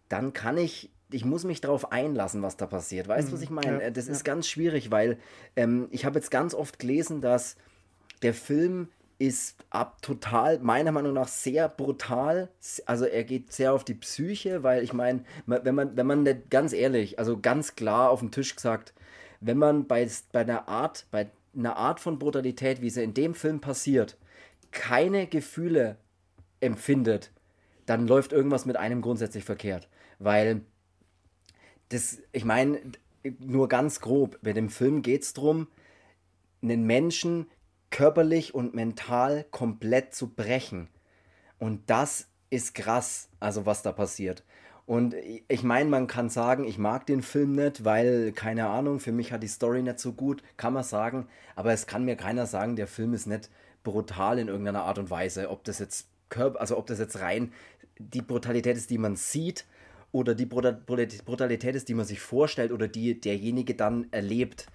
[0.08, 3.10] Dann kann ich, ich muss mich darauf einlassen, was da passiert.
[3.10, 3.44] Weißt du, was mhm.
[3.44, 3.84] ich meine?
[3.84, 4.14] Ja, das ja.
[4.14, 5.20] ist ganz schwierig, weil
[5.58, 7.58] ähm, ich habe jetzt ganz oft gelesen, dass
[8.22, 8.88] der Film
[9.20, 12.50] ist ab total, meiner Meinung nach, sehr brutal.
[12.86, 16.50] Also er geht sehr auf die Psyche, weil ich meine, wenn man, wenn man nicht
[16.50, 18.94] ganz ehrlich, also ganz klar auf den Tisch gesagt,
[19.40, 23.36] wenn man bei, bei einer Art, bei einer Art von Brutalität, wie sie in dem
[23.36, 24.18] Film passiert,
[24.72, 25.98] keine Gefühle
[26.60, 27.32] empfindet,
[27.86, 29.90] dann läuft irgendwas mit einem grundsätzlich verkehrt.
[30.20, 30.62] Weil
[31.90, 32.80] das, ich meine,
[33.40, 35.68] nur ganz grob, bei dem Film geht es darum,
[36.62, 37.48] einen Menschen
[37.94, 40.90] körperlich und mental komplett zu brechen.
[41.60, 44.44] Und das ist krass, also was da passiert.
[44.88, 45.14] Und
[45.48, 49.32] ich meine, man kann sagen, ich mag den Film nicht, weil, keine Ahnung, für mich
[49.32, 51.28] hat die Story nicht so gut, kann man sagen.
[51.56, 53.52] Aber es kann mir keiner sagen, der Film ist nicht
[53.84, 55.52] brutal in irgendeiner Art und Weise.
[55.52, 57.54] Ob das jetzt Körper, also ob das jetzt rein
[58.00, 59.66] die Brutalität ist, die man sieht,
[60.12, 64.66] oder die Brutalität ist, die man sich vorstellt oder die derjenige dann erlebt.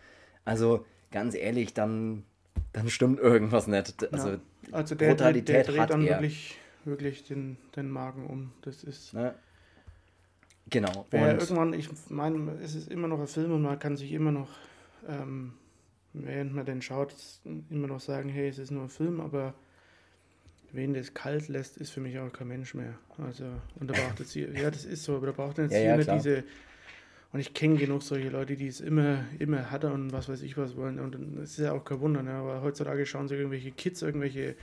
[0.45, 2.25] Also ganz ehrlich, dann,
[2.73, 4.13] dann stimmt irgendwas nicht.
[4.13, 4.39] Also, ja,
[4.73, 6.17] also der, Brutalität der, der dreht hat dann er.
[6.17, 8.53] wirklich, wirklich den, den Magen um.
[8.63, 9.13] Das ist.
[9.13, 9.35] Ja.
[10.71, 11.07] Genau.
[11.13, 14.33] Ja, irgendwann, ich meine, es ist immer noch ein Film und man kann sich immer
[14.33, 14.51] noch,
[15.09, 15.55] ähm,
[16.13, 17.15] während man den schaut,
[17.71, 19.55] immer noch sagen, hey, es ist nur ein Film, aber
[20.73, 22.99] wen das kalt lässt, ist für mich auch kein Mensch mehr.
[23.17, 23.45] Also,
[23.81, 25.89] und da braucht jetzt hier, ja, das ist so, aber da braucht jetzt ja, hier
[25.89, 26.45] ja, nicht diese,
[27.33, 30.57] und ich kenne genug solche Leute, die es immer, immer hatten und was weiß ich
[30.57, 30.99] was wollen.
[30.99, 32.33] Und es ist ja auch kein Wunder, ne?
[32.33, 34.57] aber heutzutage schauen sich irgendwelche Kids irgendwelche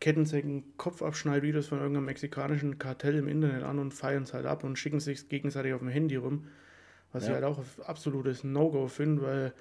[0.00, 4.76] Kettensägen, Kopfabschneidvideos von irgendeinem mexikanischen Kartell im Internet an und feiern es halt ab und
[4.76, 6.48] schicken sich gegenseitig auf dem Handy rum.
[7.12, 7.30] Was ja.
[7.30, 9.52] ich halt auch absolutes No-Go finde, weil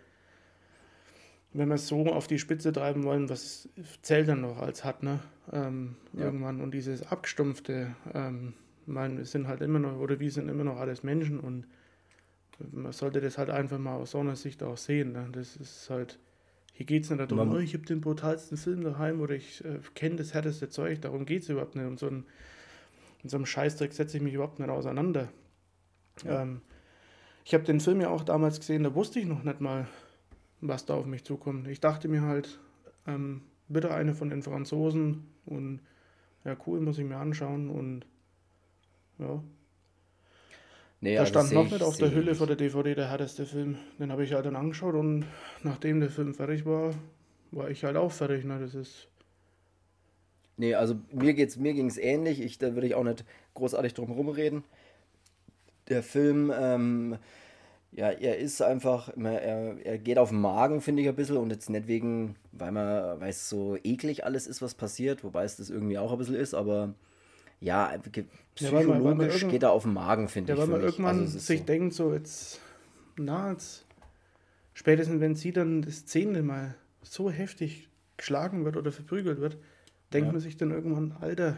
[1.53, 3.69] wenn wir es so auf die Spitze treiben wollen, was
[4.01, 5.19] zählt dann noch als hat, ne?
[5.51, 6.25] Ähm, ja.
[6.25, 6.61] Irgendwann.
[6.61, 8.53] Und dieses Abgestumpfte, ähm,
[8.85, 11.65] mein, wir sind halt immer noch, oder wir sind immer noch alles Menschen und
[12.71, 15.13] man sollte das halt einfach mal aus so einer Sicht auch sehen.
[15.13, 15.27] Ne?
[15.31, 16.19] Das ist halt
[16.73, 19.79] hier geht es nicht darum, oh, ich habe den brutalsten Film daheim oder ich äh,
[19.93, 20.99] kenne das härteste Zeug.
[21.01, 21.85] Darum geht es überhaupt nicht.
[21.85, 22.25] Um so einen,
[23.21, 25.27] in so einem Scheißdreck setze ich mich überhaupt nicht auseinander.
[26.25, 26.41] Ja.
[26.41, 26.61] Ähm,
[27.45, 29.87] ich habe den Film ja auch damals gesehen, da wusste ich noch nicht mal,
[30.59, 31.67] was da auf mich zukommt.
[31.67, 32.59] Ich dachte mir halt,
[33.05, 35.81] ähm, bitte eine von den Franzosen und
[36.45, 38.05] ja, cool, muss ich mir anschauen und
[39.19, 39.43] ja,
[41.03, 43.77] Nee, da also stand noch nicht auf der Hülle vor der DVD der härteste Film.
[43.99, 45.25] Den habe ich halt dann angeschaut und
[45.63, 46.93] nachdem der Film fertig war,
[47.49, 48.45] war ich halt auch fertig.
[48.45, 48.59] Ne?
[48.59, 49.07] Das ist.
[50.57, 52.39] Nee, also mir, geht's, mir ging es ähnlich.
[52.39, 53.25] Ich, da würde ich auch nicht
[53.55, 54.63] großartig drum rumreden.
[55.89, 57.17] Der Film, ähm,
[57.91, 61.37] ja, er ist einfach, er, er geht auf den Magen, finde ich ein bisschen.
[61.37, 65.45] Und jetzt nicht wegen, weil man, weil es so eklig alles ist, was passiert, wobei
[65.45, 66.93] es das irgendwie auch ein bisschen ist, aber
[67.61, 67.93] ja,
[68.55, 70.59] psychologisch ja, geht er auf den Magen, finde ja, ich.
[70.59, 71.65] Ja, weil man irgendwann also sich so.
[71.65, 72.59] denkt, so jetzt,
[73.17, 73.85] na, jetzt,
[74.73, 77.87] spätestens wenn sie dann das zehnte Mal so heftig
[78.17, 79.57] geschlagen wird oder verprügelt wird,
[80.11, 80.31] denkt ja.
[80.33, 81.57] man sich dann irgendwann, Alter,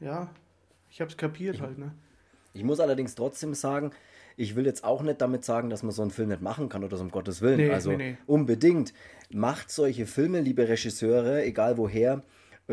[0.00, 0.30] ja,
[0.90, 1.92] ich hab's kapiert ich, halt, ne?
[2.54, 3.90] Ich muss allerdings trotzdem sagen,
[4.36, 6.84] ich will jetzt auch nicht damit sagen, dass man so einen Film nicht machen kann
[6.84, 7.56] oder so um Gottes Willen.
[7.56, 8.16] Nee, also nee, nee.
[8.26, 8.94] unbedingt.
[9.30, 12.22] Macht solche Filme, liebe Regisseure, egal woher,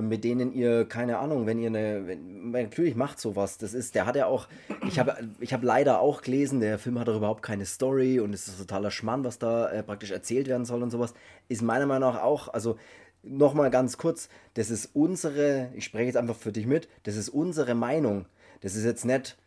[0.01, 4.05] mit denen ihr, keine Ahnung, wenn ihr eine, wenn, natürlich macht sowas, das ist, der
[4.05, 4.47] hat ja auch,
[4.87, 8.33] ich habe ich hab leider auch gelesen, der Film hat doch überhaupt keine Story und
[8.33, 11.13] es ist totaler Schmann, was da äh, praktisch erzählt werden soll und sowas,
[11.47, 12.77] ist meiner Meinung nach auch, also
[13.23, 17.29] nochmal ganz kurz, das ist unsere, ich spreche jetzt einfach für dich mit, das ist
[17.29, 18.25] unsere Meinung,
[18.59, 19.37] das ist jetzt nicht,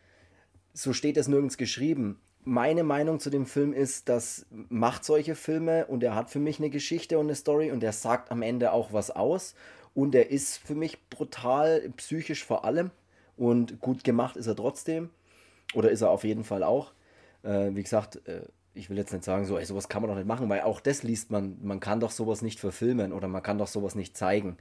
[0.73, 5.85] so steht es nirgends geschrieben, meine Meinung zu dem Film ist, dass macht solche Filme
[5.85, 8.71] und er hat für mich eine Geschichte und eine Story und er sagt am Ende
[8.71, 9.53] auch was aus
[9.99, 12.91] und er ist für mich brutal, psychisch vor allem.
[13.35, 15.09] Und gut gemacht ist er trotzdem.
[15.73, 16.93] Oder ist er auf jeden Fall auch.
[17.43, 18.41] Äh, wie gesagt, äh,
[18.73, 20.79] ich will jetzt nicht sagen, so, ey, sowas kann man doch nicht machen, weil auch
[20.79, 24.15] das liest man, man kann doch sowas nicht verfilmen oder man kann doch sowas nicht
[24.15, 24.57] zeigen.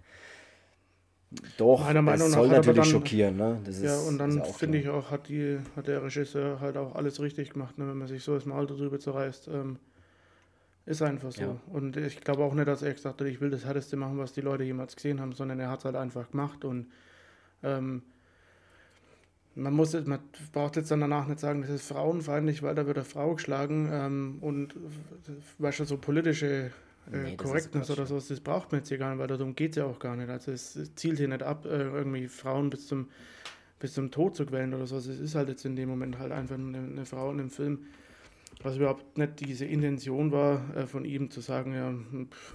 [1.57, 3.37] Doch, Meiner Meinung das soll natürlich dann, schockieren.
[3.37, 3.61] Ne?
[3.65, 6.95] Das ja, ist, und dann finde ich auch, hat, die, hat der Regisseur halt auch
[6.95, 9.49] alles richtig gemacht, ne, wenn man sich so das Mal darüber zerreißt.
[9.49, 9.79] Ähm,
[10.89, 11.43] ist einfach so.
[11.43, 11.57] Ja.
[11.67, 14.33] Und ich glaube auch nicht, dass er gesagt hat, ich will das Härteste machen, was
[14.33, 16.65] die Leute jemals gesehen haben, sondern er hat es halt einfach gemacht.
[16.65, 16.87] Und
[17.63, 18.03] ähm,
[19.55, 20.21] man muss man
[20.53, 23.91] braucht jetzt dann danach nicht sagen, das ist frauenfeindlich, weil da wird eine Frau geschlagen
[23.93, 24.75] ähm, und
[25.59, 26.71] weißt du, so politische
[27.13, 29.73] äh, nee, Korrektness oder sowas, das braucht man jetzt hier gar nicht, weil darum geht
[29.73, 30.31] es ja auch gar nicht.
[30.31, 33.09] Also es zielt hier nicht ab, äh, irgendwie Frauen bis zum,
[33.79, 35.07] bis zum Tod zu quälen oder sowas.
[35.07, 37.81] Es ist halt jetzt in dem Moment halt einfach eine, eine Frau in einem Film
[38.63, 41.93] was überhaupt nicht diese Intention war, äh, von ihm zu sagen, ja,
[42.25, 42.55] pff,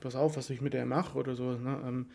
[0.00, 1.52] pass auf, was ich mit der mache oder so.
[1.52, 1.80] Ne?
[1.86, 2.06] Ähm,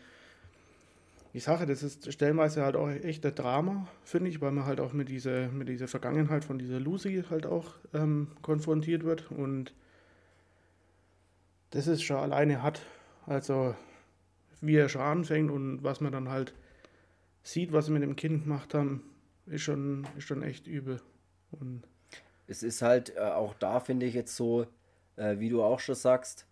[1.32, 4.80] die Sache, das ist stellenweise halt auch echt ein Drama, finde ich, weil man halt
[4.80, 9.74] auch mit dieser, mit dieser Vergangenheit von dieser Lucy halt auch ähm, konfrontiert wird und
[11.70, 12.82] das ist schon alleine hat.
[13.26, 13.74] Also
[14.60, 16.54] wie er schon anfängt und was man dann halt
[17.42, 19.02] sieht, was sie mit dem Kind gemacht haben,
[19.46, 21.00] ist schon, ist schon echt übel.
[21.50, 21.82] Und
[22.46, 24.66] es ist halt äh, auch da, finde ich jetzt so,
[25.16, 26.46] äh, wie du auch schon sagst,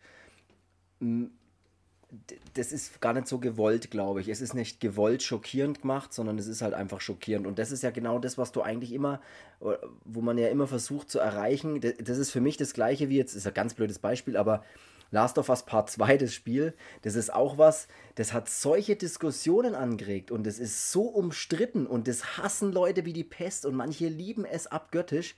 [2.55, 4.29] das ist gar nicht so gewollt, glaube ich.
[4.29, 7.47] Es ist nicht gewollt schockierend gemacht, sondern es ist halt einfach schockierend.
[7.47, 9.21] Und das ist ja genau das, was du eigentlich immer,
[9.61, 11.81] äh, wo man ja immer versucht zu erreichen.
[11.81, 14.63] Das ist für mich das Gleiche wie jetzt, ist ein ganz blödes Beispiel, aber
[15.11, 19.75] Last of Us Part 2, das Spiel, das ist auch was, das hat solche Diskussionen
[19.75, 24.09] angeregt und es ist so umstritten und das hassen Leute wie die Pest und manche
[24.09, 25.37] lieben es abgöttisch.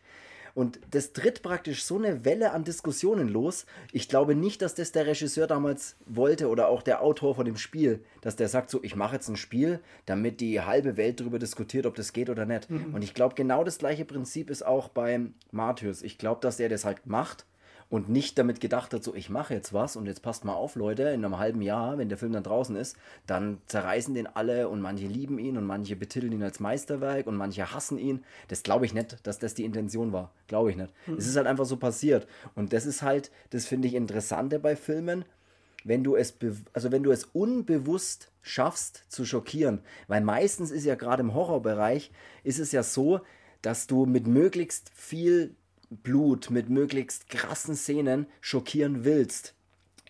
[0.54, 3.66] Und das tritt praktisch so eine Welle an Diskussionen los.
[3.92, 7.56] Ich glaube nicht, dass das der Regisseur damals wollte oder auch der Autor von dem
[7.56, 11.40] Spiel, dass der sagt so, ich mache jetzt ein Spiel, damit die halbe Welt darüber
[11.40, 12.70] diskutiert, ob das geht oder nicht.
[12.70, 12.94] Mhm.
[12.94, 16.02] Und ich glaube, genau das gleiche Prinzip ist auch beim Martyrs.
[16.02, 17.46] Ich glaube, dass er das halt macht
[17.88, 20.74] und nicht damit gedacht hat, so ich mache jetzt was und jetzt passt mal auf,
[20.74, 24.68] Leute, in einem halben Jahr, wenn der Film dann draußen ist, dann zerreißen den alle
[24.68, 28.24] und manche lieben ihn und manche betiteln ihn als Meisterwerk und manche hassen ihn.
[28.48, 30.32] Das glaube ich nicht, dass das die Intention war.
[30.46, 30.92] Glaube ich nicht.
[31.06, 31.14] Mhm.
[31.14, 32.26] Es ist halt einfach so passiert.
[32.54, 35.24] Und das ist halt, das finde ich interessante bei Filmen,
[35.84, 36.34] wenn du es,
[36.72, 39.80] also wenn du es unbewusst schaffst zu schockieren.
[40.08, 42.10] Weil meistens ist ja gerade im Horrorbereich,
[42.42, 43.20] ist es ja so,
[43.62, 45.54] dass du mit möglichst viel
[45.90, 49.54] Blut, mit möglichst krassen Szenen schockieren willst.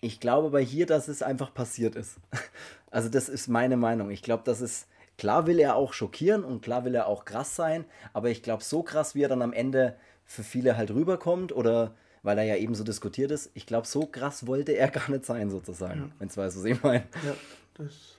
[0.01, 2.17] Ich glaube bei hier, dass es einfach passiert ist.
[2.91, 4.09] Also das ist meine Meinung.
[4.09, 7.53] Ich glaube, dass es klar will er auch schockieren und klar will er auch krass
[7.53, 11.51] sein, aber ich glaube so krass, wie er dann am Ende für viele halt rüberkommt
[11.51, 15.11] oder weil er ja eben so diskutiert ist, ich glaube so krass wollte er gar
[15.11, 16.09] nicht sein sozusagen, ja.
[16.19, 17.03] wenn es weißt, was ich meine.
[17.25, 17.35] Ja,
[17.73, 18.15] das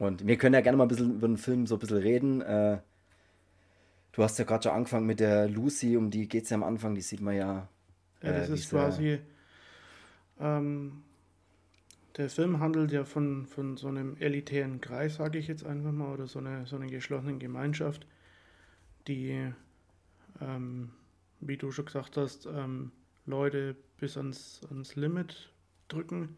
[0.00, 2.40] und wir können ja gerne mal ein bisschen über den Film so ein bisschen reden.
[2.40, 2.78] Äh,
[4.12, 6.64] Du hast ja gerade schon angefangen mit der Lucy, um die geht es ja am
[6.64, 7.68] Anfang, die sieht man ja.
[8.22, 9.18] Ja, das äh, ist quasi.
[10.40, 11.02] Ähm,
[12.16, 16.12] der Film handelt ja von, von so einem elitären Kreis, sage ich jetzt einfach mal,
[16.12, 18.06] oder so einer so eine geschlossenen Gemeinschaft,
[19.06, 19.52] die,
[20.40, 20.90] ähm,
[21.40, 22.90] wie du schon gesagt hast, ähm,
[23.26, 25.52] Leute bis ans, ans Limit
[25.86, 26.36] drücken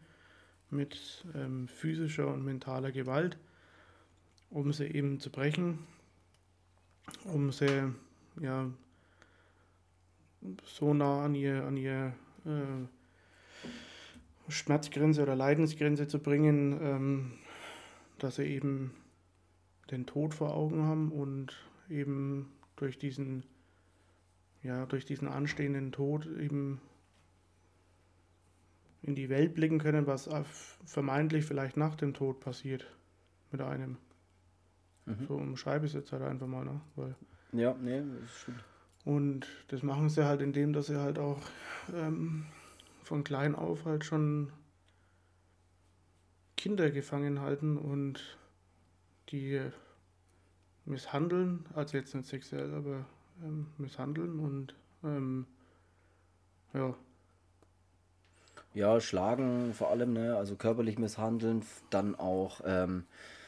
[0.69, 3.37] mit ähm, physischer und mentaler Gewalt,
[4.51, 5.79] um sie eben zu brechen
[7.25, 7.93] um sie
[8.41, 8.69] ja,
[10.65, 12.13] so nah an ihr, an ihr
[12.45, 12.87] äh,
[14.49, 17.31] Schmerzgrenze oder Leidensgrenze zu bringen, ähm,
[18.19, 18.93] dass sie eben
[19.91, 21.53] den Tod vor Augen haben und
[21.89, 23.43] eben durch diesen,
[24.61, 26.81] ja, durch diesen anstehenden Tod eben
[29.01, 30.29] in die Welt blicken können, was
[30.85, 32.85] vermeintlich vielleicht nach dem Tod passiert
[33.51, 33.97] mit einem.
[35.05, 35.25] Mhm.
[35.27, 36.81] So umschreibe ich es jetzt halt einfach mal, ne?
[36.95, 37.15] Weil
[37.53, 38.63] ja, nee, das stimmt.
[39.05, 41.41] Und das machen sie halt indem, dass sie halt auch
[41.93, 42.45] ähm,
[43.03, 44.51] von klein auf halt schon
[46.55, 48.37] Kinder gefangen halten und
[49.29, 49.61] die
[50.85, 53.05] misshandeln, also jetzt nicht sexuell, aber
[53.43, 54.73] ähm, misshandeln und
[55.03, 55.45] ähm,
[56.73, 56.95] ja.
[58.73, 60.35] Ja, schlagen vor allem, ne?
[60.37, 63.42] also körperlich misshandeln, dann auch ähm, äh,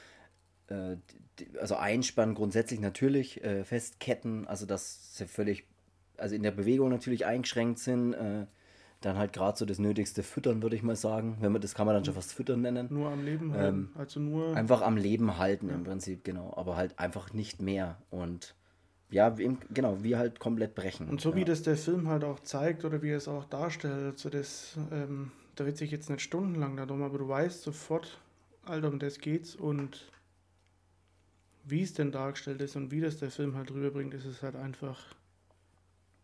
[1.59, 5.65] also einspannen grundsätzlich natürlich, äh, festketten, also dass sie völlig,
[6.17, 8.45] also in der Bewegung natürlich eingeschränkt sind, äh,
[9.01, 11.37] dann halt gerade so das Nötigste füttern, würde ich mal sagen.
[11.39, 12.87] Wenn man, das kann man dann schon fast füttern nennen.
[12.89, 13.75] Nur am Leben halten.
[13.75, 14.55] Ähm, also nur.
[14.55, 15.75] Einfach am Leben halten ja.
[15.75, 16.53] im Prinzip, genau.
[16.55, 17.97] Aber halt einfach nicht mehr.
[18.09, 18.55] Und
[19.11, 21.07] ja, wie, genau, wie halt komplett brechen.
[21.07, 21.35] Und so ja.
[21.35, 24.77] wie das der Film halt auch zeigt oder wie er es auch darstellt, also das,
[24.91, 28.19] ähm, da wird sich jetzt nicht stundenlang darum, aber du weißt sofort,
[28.65, 30.11] Alter, um das geht's und
[31.65, 34.55] wie es denn dargestellt ist und wie das der Film halt rüberbringt, ist es halt
[34.55, 35.15] einfach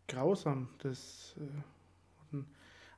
[0.07, 0.69] grausam.
[0.79, 2.37] Das, äh,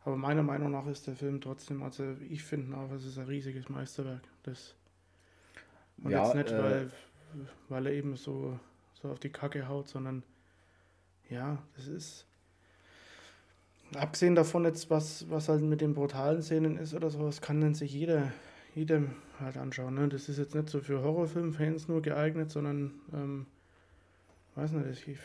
[0.05, 3.27] aber meiner Meinung nach ist der Film trotzdem, also ich finde auch, es ist ein
[3.27, 4.23] riesiges Meisterwerk.
[4.43, 4.75] Das,
[6.03, 6.91] und ja, jetzt nicht, äh, weil,
[7.69, 8.59] weil er eben so,
[9.01, 10.23] so auf die Kacke haut, sondern
[11.29, 12.25] ja, das ist.
[13.95, 17.75] Abgesehen davon jetzt, was, was halt mit den brutalen Szenen ist oder sowas, kann denn
[17.75, 18.33] sich jeder
[18.75, 19.95] jedem halt anschauen.
[19.95, 20.07] Ne?
[20.09, 23.45] Das ist jetzt nicht so für Horrorfilmfans nur geeignet, sondern, ähm,
[24.55, 25.19] weiß nicht, ich,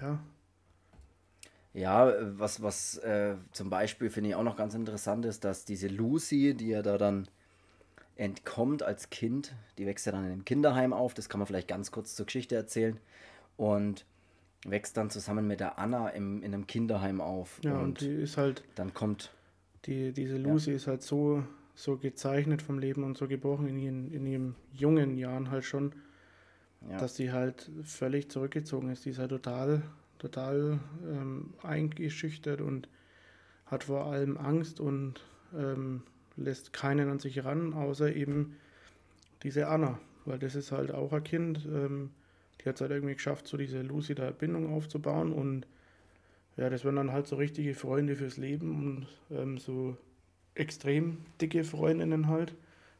[0.00, 0.18] ja.
[1.74, 5.88] Ja, was, was äh, zum Beispiel finde ich auch noch ganz interessant ist, dass diese
[5.88, 7.28] Lucy, die ja da dann
[8.16, 11.68] entkommt als Kind, die wächst ja dann in einem Kinderheim auf, das kann man vielleicht
[11.68, 12.98] ganz kurz zur Geschichte erzählen.
[13.56, 14.06] Und
[14.64, 17.60] wächst dann zusammen mit der Anna im, in einem Kinderheim auf.
[17.62, 18.64] Ja, und, und die ist halt.
[18.74, 19.32] Dann kommt
[19.88, 20.76] die, diese Lucy ja.
[20.76, 21.42] ist halt so,
[21.74, 25.92] so gezeichnet vom Leben und so gebrochen in ihren, in ihren jungen Jahren halt schon,
[26.88, 26.98] ja.
[26.98, 29.06] dass sie halt völlig zurückgezogen ist.
[29.06, 29.82] Die ist halt total,
[30.18, 30.78] total
[31.10, 32.88] ähm, eingeschüchtert und
[33.64, 35.24] hat vor allem Angst und
[35.56, 36.02] ähm,
[36.36, 38.56] lässt keinen an sich ran, außer eben
[39.42, 42.10] diese Anna, weil das ist halt auch ein Kind, ähm,
[42.60, 45.66] die hat es halt irgendwie geschafft, so diese Lucy da Bindung aufzubauen und
[46.58, 49.96] ja, das waren dann halt so richtige Freunde fürs Leben und ähm, so
[50.56, 52.52] extrem dicke Freundinnen halt,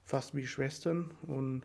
[0.04, 1.62] fast wie Schwestern und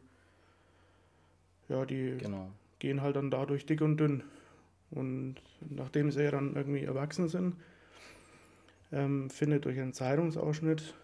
[1.70, 2.50] ja, die genau.
[2.80, 4.24] gehen halt dann dadurch dick und dünn.
[4.90, 5.36] Und
[5.70, 7.56] nachdem sie ja dann irgendwie erwachsen sind,
[8.92, 10.96] ähm, findet durch einen Zeitungsausschnitt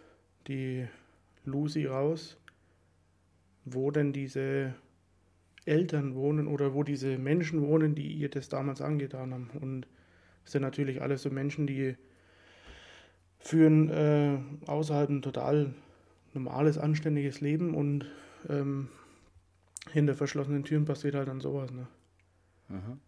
[0.47, 0.87] die
[1.45, 2.37] Lucy raus,
[3.63, 4.73] wo denn diese
[5.65, 9.49] Eltern wohnen oder wo diese Menschen wohnen, die ihr das damals angetan haben.
[9.61, 9.87] Und
[10.45, 11.95] es sind natürlich alles so Menschen, die
[13.39, 14.37] führen äh,
[14.67, 15.73] außerhalb ein total
[16.33, 18.05] normales, anständiges Leben und
[18.47, 18.89] ähm,
[19.91, 21.71] hinter verschlossenen Türen passiert halt dann sowas.
[21.71, 21.87] Ne?
[22.67, 22.99] Mhm.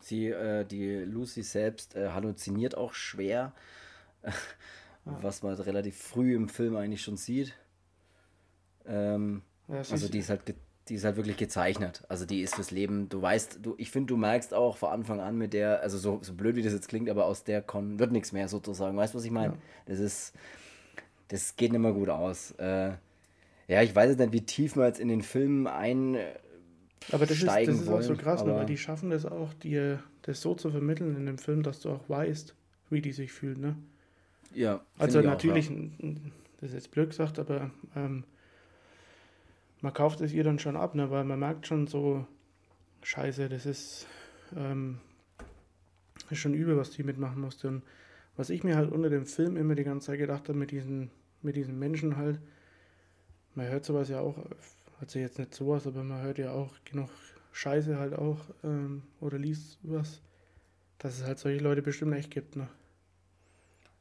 [0.00, 3.52] Sie, äh, die Lucy selbst äh, halluziniert auch schwer,
[5.04, 7.54] was man relativ früh im Film eigentlich schon sieht.
[8.84, 10.54] Ähm, ja, also die ist halt
[10.88, 12.04] die ist halt wirklich gezeichnet.
[12.08, 15.20] Also die ist fürs Leben, du weißt, du, ich finde, du merkst auch von Anfang
[15.20, 17.98] an mit der, also so, so blöd wie das jetzt klingt, aber aus der Con
[17.98, 18.96] wird nichts mehr sozusagen.
[18.96, 19.54] Weißt du, was ich meine?
[19.54, 19.60] Ja.
[19.86, 20.32] Das ist,
[21.28, 22.52] das geht nicht mehr gut aus.
[22.52, 22.92] Äh,
[23.68, 26.18] ja, ich weiß jetzt nicht, wie tief man jetzt in den Film ein
[27.12, 29.52] aber das ist, das ist wollen, auch so krass, ne, weil die schaffen das auch,
[29.54, 32.54] dir das so zu vermitteln in dem Film, dass du auch weißt,
[32.90, 33.76] wie die sich fühlt, ne?
[34.54, 34.80] Ja.
[34.98, 36.14] Also natürlich, auch, ja.
[36.60, 38.24] das ist jetzt blöd gesagt, aber ähm,
[39.80, 41.10] man kauft es ihr dann schon ab, ne?
[41.10, 42.26] weil man merkt schon so,
[43.02, 44.06] scheiße, das ist,
[44.56, 44.98] ähm,
[46.30, 47.68] ist schon übel, was die mitmachen musste.
[47.68, 47.82] Und
[48.36, 51.10] was ich mir halt unter dem Film immer die ganze Zeit gedacht habe, mit diesen,
[51.42, 52.40] mit diesen Menschen halt,
[53.54, 54.36] man hört sowas ja auch,
[55.00, 57.10] also jetzt nicht sowas, aber man hört ja auch genug
[57.52, 60.20] Scheiße halt auch ähm, oder liest was,
[60.98, 62.68] dass es halt solche Leute bestimmt echt gibt, ne?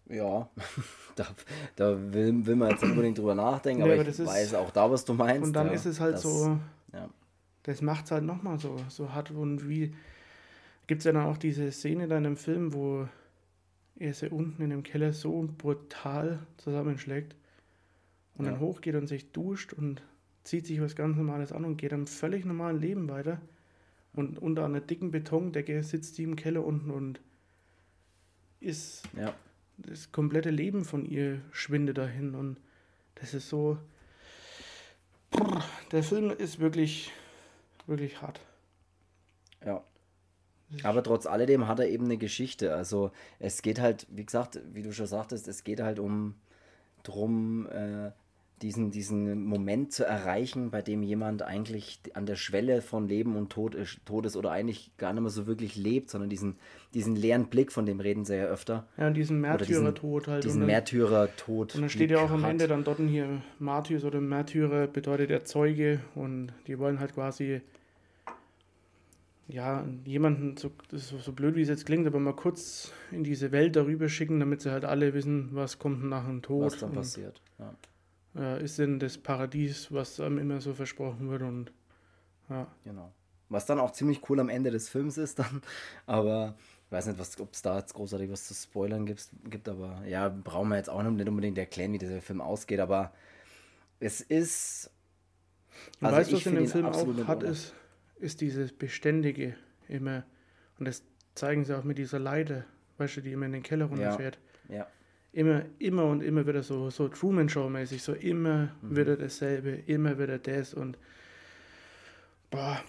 [0.07, 0.49] Ja,
[1.15, 1.27] da,
[1.75, 4.71] da will, will man jetzt unbedingt drüber nachdenken, nee, aber, aber ich ist, weiß auch
[4.71, 5.47] da, was du meinst.
[5.47, 6.59] Und dann ja, ist es halt das, so,
[6.93, 7.09] ja.
[7.63, 9.95] das macht es halt nochmal so, so hart und wie,
[10.87, 13.07] gibt es ja dann auch diese Szene dann im Film, wo
[13.97, 17.35] er sie unten in dem Keller so brutal zusammenschlägt
[18.37, 18.51] und ja.
[18.51, 20.03] dann hochgeht und sich duscht und
[20.43, 23.41] zieht sich was ganz Normales an und geht am völlig normalen Leben weiter
[24.13, 27.19] und unter einer dicken Betondecke sitzt die im Keller unten und
[28.59, 29.33] ist ja
[29.77, 32.57] das komplette Leben von ihr schwindet dahin und
[33.15, 33.77] das ist so.
[35.91, 37.11] Der Film ist wirklich,
[37.87, 38.39] wirklich hart.
[39.65, 39.83] Ja.
[40.83, 42.73] Aber trotz alledem hat er eben eine Geschichte.
[42.73, 46.35] Also es geht halt, wie gesagt, wie du schon sagtest, es geht halt um
[47.03, 48.11] drum, äh,
[48.61, 53.51] diesen, diesen Moment zu erreichen, bei dem jemand eigentlich an der Schwelle von Leben und
[53.51, 56.55] Tod ist, Tod ist oder eigentlich gar nicht mehr so wirklich lebt, sondern diesen,
[56.93, 58.87] diesen leeren Blick, von dem reden sie ja öfter.
[58.97, 60.43] Ja, und diesen Märtyrertod halt.
[60.45, 61.75] Diesen Märtyrertod.
[61.75, 62.45] Und dann steht ja auch am.
[62.45, 67.61] Ende dann dort hier Martyrs oder Märtyrer bedeutet der Zeuge und die wollen halt quasi
[69.47, 73.51] ja, jemanden, so, so, so blöd wie es jetzt klingt, aber mal kurz in diese
[73.51, 76.65] Welt darüber schicken, damit sie halt alle wissen, was kommt nach dem Tod.
[76.65, 77.73] Was dann passiert, ja
[78.35, 81.71] äh, ist denn das Paradies, was einem immer so versprochen wird und
[82.49, 82.67] ja.
[82.83, 83.11] Genau.
[83.49, 85.61] Was dann auch ziemlich cool am Ende des Films ist dann,
[86.05, 86.55] aber
[86.85, 90.29] ich weiß nicht, ob es da jetzt großartig was zu spoilern gibt, gibt, aber ja,
[90.29, 93.13] brauchen wir jetzt auch nicht unbedingt erklären, wie dieser Film ausgeht, aber
[93.99, 94.91] es ist.
[95.99, 97.73] Also weißt du, was in dem Film auch hat, ist,
[98.19, 99.55] ist dieses Beständige
[99.87, 100.23] immer.
[100.79, 101.03] Und das
[101.33, 102.65] zeigen sie auch mit dieser Leiter,
[102.97, 104.39] weißt du, die immer in den Keller runterfährt.
[104.69, 104.75] Ja.
[104.75, 104.87] ja
[105.35, 108.95] immer, immer und immer wieder so, so Truman-Show-mäßig, so immer mhm.
[108.95, 110.97] wieder dasselbe, immer wieder das und
[112.49, 112.81] boah.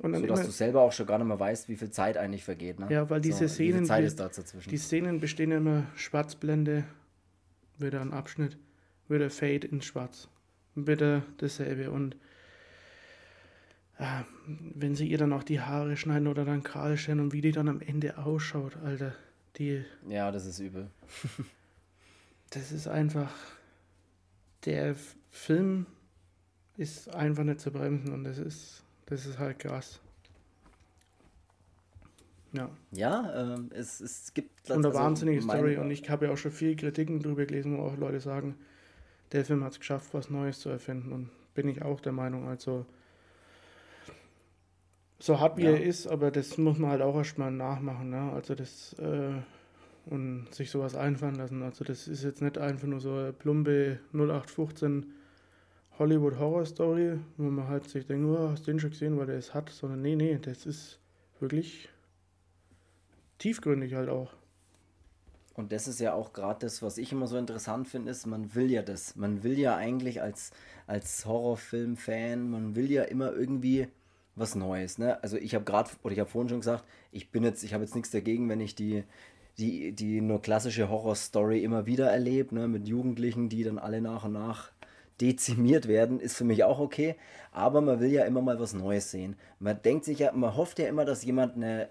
[0.00, 1.90] Und dann so, dass immer, du selber auch schon gar nicht mehr weißt, wie viel
[1.90, 2.80] Zeit eigentlich vergeht.
[2.80, 2.88] Ne?
[2.90, 4.70] Ja, weil diese so, Szenen, Zeit ist da dazwischen?
[4.70, 6.84] die Szenen bestehen immer Schwarzblende,
[7.78, 8.56] wieder ein Abschnitt,
[9.08, 10.28] wieder Fade in Schwarz,
[10.74, 12.16] wieder dasselbe und
[13.98, 17.42] äh, wenn sie ihr dann auch die Haare schneiden oder dann kahl stellen und wie
[17.42, 19.14] die dann am Ende ausschaut, Alter,
[19.56, 19.84] die...
[20.08, 20.88] Ja, das ist übel.
[22.54, 23.32] das ist einfach,
[24.64, 24.94] der
[25.30, 25.86] Film
[26.76, 30.00] ist einfach nicht zu bremsen und das ist, das ist halt krass.
[32.52, 32.70] Ja.
[32.92, 34.70] Ja, ähm, es, es gibt.
[34.70, 37.76] Und eine also wahnsinnige Story und ich habe ja auch schon viele Kritiken darüber gelesen,
[37.76, 38.56] wo auch Leute sagen,
[39.32, 42.46] der Film hat es geschafft, was Neues zu erfinden und bin ich auch der Meinung.
[42.46, 42.86] Also
[45.18, 45.70] so hart wie ja.
[45.70, 48.10] er ist, aber das muss man halt auch erstmal nachmachen.
[48.10, 48.32] Ne?
[48.32, 49.32] Also das äh,
[50.06, 51.62] und sich sowas einfallen lassen.
[51.62, 55.06] Also das ist jetzt nicht einfach nur so eine plumpe 0815
[55.98, 59.26] Hollywood Horror Story, wo man halt sich denkt, oh, hast du den schon gesehen, weil
[59.26, 60.98] der es hat, sondern nee, nee, das ist
[61.40, 61.88] wirklich
[63.38, 64.32] tiefgründig halt auch.
[65.54, 68.56] Und das ist ja auch gerade das, was ich immer so interessant finde, ist, man
[68.56, 69.14] will ja das.
[69.14, 70.50] Man will ja eigentlich als,
[70.88, 73.86] als Horrorfilm-Fan, man will ja immer irgendwie
[74.34, 74.98] was Neues.
[74.98, 75.22] Ne?
[75.22, 77.84] Also ich habe gerade, oder ich habe vorhin schon gesagt, ich bin jetzt, ich habe
[77.84, 79.04] jetzt nichts dagegen, wenn ich die,
[79.58, 84.24] die, die nur klassische Horrorstory immer wieder erlebt, ne, mit Jugendlichen, die dann alle nach
[84.24, 84.72] und nach
[85.20, 87.14] dezimiert werden, ist für mich auch okay.
[87.52, 89.36] Aber man will ja immer mal was Neues sehen.
[89.60, 91.88] Man denkt sich ja, man hofft ja immer, dass jemand eine,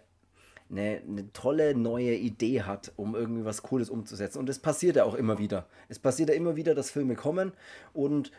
[0.69, 4.39] eine, eine tolle neue Idee hat, um irgendwie was Cooles umzusetzen.
[4.39, 5.67] Und es passiert ja auch immer wieder.
[5.87, 7.53] Es passiert ja immer wieder, dass Filme kommen
[7.93, 8.31] und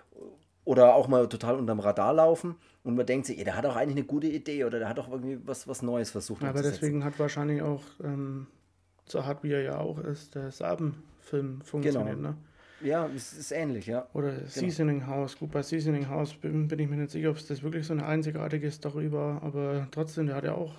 [0.64, 3.76] oder auch mal total unterm Radar laufen und man denkt sich, ey, der hat auch
[3.76, 6.42] eigentlich eine gute Idee oder der hat auch irgendwie was, was Neues versucht.
[6.42, 8.46] Aber deswegen hat wahrscheinlich auch, ähm,
[9.06, 12.30] so hart wie er ja auch ist, der Saben-Film funktioniert, genau.
[12.30, 12.36] ne?
[12.80, 14.06] Ja, es ist ähnlich, ja.
[14.12, 14.46] Oder genau.
[14.46, 15.38] Seasoning House.
[15.38, 17.94] Gut, bei Seasoning House bin, bin ich mir nicht sicher, ob es das wirklich so
[17.94, 20.74] eine einzigartige Story war, aber trotzdem, der hat ja auch,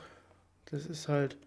[0.65, 1.37] das ist halt.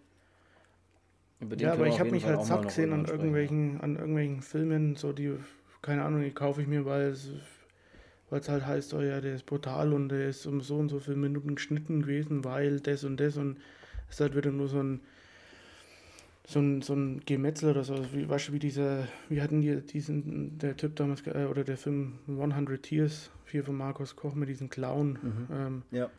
[1.57, 5.37] Ja, aber ich habe mich halt satt gesehen an irgendwelchen, an irgendwelchen Filmen, so die,
[5.81, 7.29] keine Ahnung, die kaufe ich mir, weil es
[8.29, 10.89] weil es halt heißt, oh ja, der ist brutal und der ist um so und
[10.89, 13.57] so viele Minuten geschnitten gewesen, weil das und das und
[14.07, 15.01] es ist halt wieder nur so ein
[16.49, 19.81] so ein, so ein Gemetzel oder so, wie, weißt du, wie dieser, wie hatten die
[19.81, 24.49] diesen, der Typ damals, äh, oder der Film 100 Tears, hier von Markus Koch mit
[24.49, 25.47] diesem Clown, mhm.
[25.53, 26.09] ähm, ja.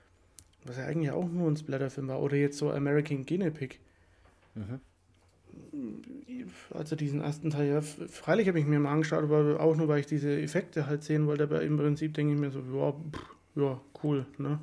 [0.65, 3.81] was ja eigentlich auch nur ein Splatterfilm war, oder jetzt so American Guinea Pig.
[4.55, 4.79] Mhm.
[6.73, 9.99] Also diesen ersten Teil, ja, freilich habe ich mir mal angeschaut, aber auch nur, weil
[9.99, 13.37] ich diese Effekte halt sehen wollte, aber im Prinzip denke ich mir so, ja, pff,
[13.57, 14.61] ja, cool, ne?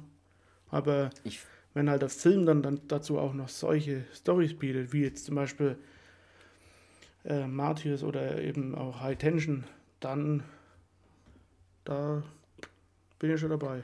[0.69, 1.41] Aber ich
[1.77, 5.35] wenn halt der Film dann, dann dazu auch noch solche Stories bietet, wie jetzt zum
[5.35, 5.77] Beispiel
[7.23, 9.63] äh, Martyrs oder eben auch High Tension,
[9.99, 10.43] dann
[11.85, 12.23] da
[13.19, 13.83] bin ich schon dabei.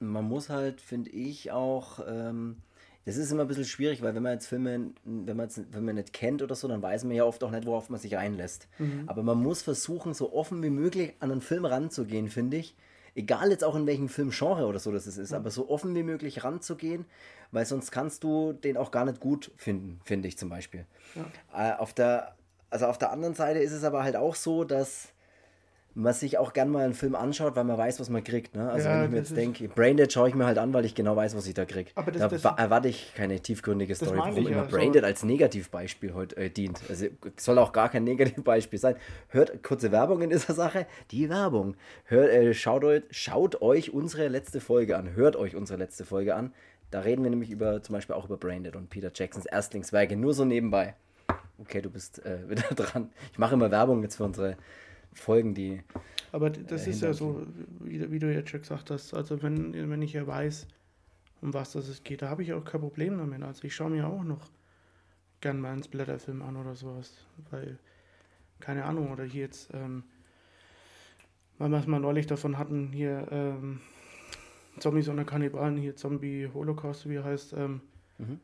[0.00, 2.56] Man muss halt, finde ich, auch, ähm,
[3.04, 5.84] das ist immer ein bisschen schwierig, weil wenn man jetzt Filme, wenn man, jetzt, wenn
[5.84, 8.16] man nicht kennt oder so, dann weiß man ja oft auch nicht, worauf man sich
[8.16, 8.66] einlässt.
[8.78, 9.04] Mhm.
[9.08, 12.74] Aber man muss versuchen, so offen wie möglich an einen Film ranzugehen, finde ich
[13.16, 16.44] egal jetzt auch in welchem Filmgenre oder so das ist, aber so offen wie möglich
[16.44, 17.06] ranzugehen,
[17.50, 20.86] weil sonst kannst du den auch gar nicht gut finden, finde ich zum Beispiel.
[21.14, 21.72] Ja.
[21.72, 22.36] Äh, auf der,
[22.70, 25.08] also auf der anderen Seite ist es aber halt auch so, dass
[25.96, 28.54] man sich auch gern mal einen Film anschaut, weil man weiß, was man kriegt.
[28.54, 28.70] Ne?
[28.70, 30.94] Also ja, wenn ich mir jetzt denke, Braindead schaue ich mir halt an, weil ich
[30.94, 31.90] genau weiß, was ich da kriege.
[31.94, 35.06] Da das, erwarte ich keine tiefgründige Story, warum immer ja, Braindead so.
[35.06, 36.82] als Negativbeispiel heute äh, dient.
[36.90, 37.06] Also
[37.38, 38.96] soll auch gar kein Negativbeispiel sein.
[39.28, 40.86] Hört kurze Werbung in dieser Sache.
[41.12, 41.76] Die Werbung.
[42.04, 45.14] Hört, äh, schaut, euch, schaut euch unsere letzte Folge an.
[45.14, 46.52] Hört euch unsere letzte Folge an.
[46.90, 50.14] Da reden wir nämlich über zum Beispiel auch über Braindead und Peter Jacksons Erstlingswerke.
[50.14, 50.94] Nur so nebenbei.
[51.58, 53.10] Okay, du bist äh, wieder dran.
[53.32, 54.58] Ich mache immer Werbung jetzt für unsere
[55.16, 55.82] Folgen, die.
[56.32, 57.46] Aber das äh, ist ja so,
[57.80, 60.66] wie, wie, du jetzt schon gesagt hast, also wenn, wenn ich ja weiß,
[61.42, 63.42] um was das es geht, da habe ich auch kein Problem damit.
[63.42, 64.50] Also ich schaue mir auch noch
[65.40, 67.14] gern mal einen Splatterfilm an oder sowas,
[67.50, 67.78] weil,
[68.60, 70.04] keine Ahnung, oder hier jetzt, ähm,
[71.58, 73.80] weil wir es mal neulich davon hatten, hier, ähm,
[74.78, 77.80] Zombies und Kannibalen, hier Zombie Holocaust, wie er heißt, ähm,
[78.18, 78.40] mhm.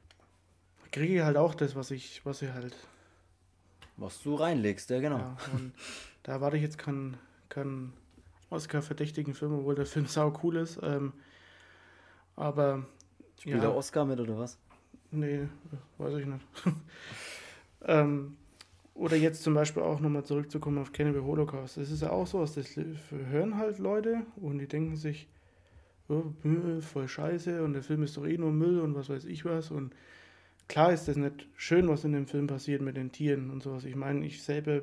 [0.90, 2.74] kriege ich halt auch das, was ich, was ich halt.
[3.98, 5.18] Was du reinlegst, ja genau.
[5.18, 5.36] Ja,
[6.22, 7.16] da erwarte ich jetzt keinen
[7.48, 7.92] kein
[8.50, 10.78] Oscar-verdächtigen Film, obwohl der Film sau cool ist.
[10.82, 11.12] Ähm,
[12.36, 12.86] aber.
[13.38, 14.58] Spielt ja, der Oscar mit oder was?
[15.10, 15.48] Nee,
[15.98, 16.46] weiß ich nicht.
[17.84, 18.36] ähm,
[18.94, 21.76] oder jetzt zum Beispiel auch nochmal zurückzukommen auf Cannibal Holocaust.
[21.76, 25.28] Das ist ja auch so, das hören halt Leute und die denken sich,
[26.08, 26.24] oh,
[26.80, 29.70] voll scheiße und der Film ist doch eh nur Müll und was weiß ich was.
[29.70, 29.94] Und
[30.72, 33.84] klar ist das nicht schön, was in dem Film passiert mit den Tieren und sowas.
[33.84, 34.80] Ich meine, ich selber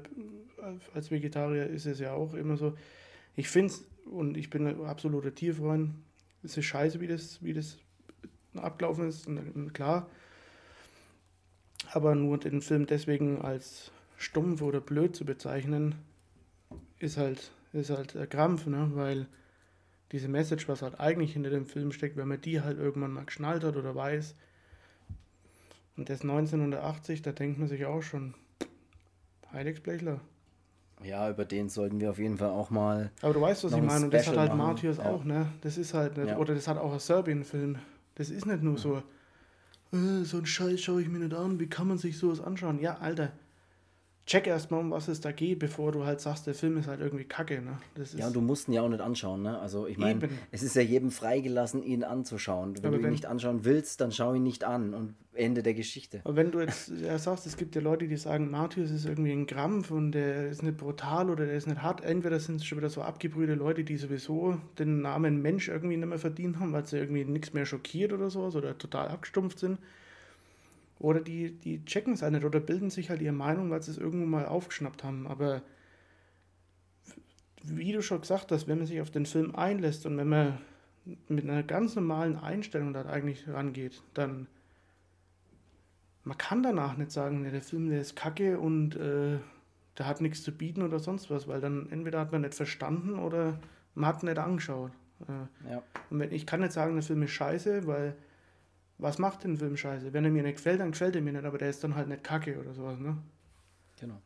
[0.94, 2.78] als Vegetarier ist es ja auch immer so.
[3.36, 5.96] Ich finde es, und ich bin ein absoluter Tierfreund,
[6.44, 7.80] es ist scheiße, wie das, wie das
[8.56, 9.28] abgelaufen ist,
[9.74, 10.08] klar.
[11.92, 15.96] Aber nur den Film deswegen als stumpf oder blöd zu bezeichnen,
[17.00, 18.92] ist halt, ist halt ein Krampf, ne?
[18.94, 19.26] weil
[20.12, 23.26] diese Message, was halt eigentlich hinter dem Film steckt, wenn man die halt irgendwann mal
[23.26, 24.36] geschnallt hat oder weiß,
[26.00, 28.34] und das 1980, da denkt man sich auch schon,
[29.52, 30.22] Heiligsblechler.
[31.04, 33.12] Ja, über den sollten wir auf jeden Fall auch mal.
[33.22, 35.04] Aber du weißt, was ich meine, und das hat halt Martyrs ja.
[35.04, 35.52] auch, ne?
[35.60, 36.38] Das ist halt nicht, ja.
[36.38, 37.80] oder das hat auch ein Serbien-Film.
[38.16, 39.04] Das ist nicht nur so,
[39.92, 42.80] äh, so ein Scheiß schaue ich mir nicht an, wie kann man sich sowas anschauen?
[42.80, 43.34] Ja, Alter,
[44.30, 47.02] check erstmal, um was es da geht, bevor du halt sagst, der Film ist halt
[47.02, 47.62] irgendwie kacke.
[47.62, 47.78] Ne?
[48.16, 49.42] Ja, und du musst ihn ja auch nicht anschauen.
[49.42, 49.58] Ne?
[49.58, 52.76] Also ich meine, es ist ja jedem freigelassen, ihn anzuschauen.
[52.78, 55.74] Wenn Aber du ihn nicht anschauen willst, dann schau ihn nicht an und Ende der
[55.74, 56.22] Geschichte.
[56.26, 59.32] Aber wenn du jetzt ja, sagst, es gibt ja Leute, die sagen, Martius ist irgendwie
[59.32, 62.04] ein Krampf und der ist nicht brutal oder der ist nicht hart.
[62.04, 66.08] Entweder sind es schon wieder so abgebrühte Leute, die sowieso den Namen Mensch irgendwie nicht
[66.08, 69.80] mehr verdient haben, weil sie irgendwie nichts mehr schockiert oder sowas oder total abgestumpft sind.
[71.00, 73.92] Oder die, die checken es halt nicht oder bilden sich halt ihre Meinung, weil sie
[73.92, 75.28] es irgendwo mal aufgeschnappt haben.
[75.28, 75.62] Aber
[77.64, 80.58] wie du schon gesagt hast, wenn man sich auf den Film einlässt und wenn man
[81.28, 84.48] mit einer ganz normalen Einstellung da eigentlich rangeht, dann
[86.24, 89.40] man kann danach nicht sagen, der Film der ist kacke und äh,
[89.98, 93.18] der hat nichts zu bieten oder sonst was, weil dann entweder hat man nicht verstanden
[93.18, 93.60] oder
[93.96, 94.92] man hat nicht angeschaut.
[95.28, 95.84] Äh, ja.
[96.10, 98.16] Und wenn, ich kann nicht sagen, der Film ist scheiße, weil
[99.00, 100.14] was macht den Film scheiße?
[100.14, 102.10] Wenn er mir nicht gefällt, dann gefällt er mir nicht, aber der ist dann halt
[102.10, 103.18] nicht kacke oder sowas, ne?
[104.00, 104.22] Genau.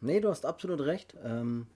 [0.00, 1.16] Nee, du hast absolut recht.
[1.24, 1.66] Ähm,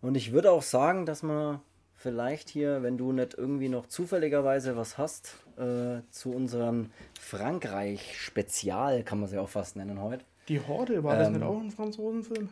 [0.00, 1.60] und ich würde auch sagen, dass man
[1.96, 9.20] vielleicht hier, wenn du nicht irgendwie noch zufälligerweise was hast, äh, zu unserem Frankreich-Spezial, kann
[9.20, 10.24] man sie auch fast nennen heute.
[10.48, 12.50] Die Horde, war das nicht auch ein Franzosenfilm?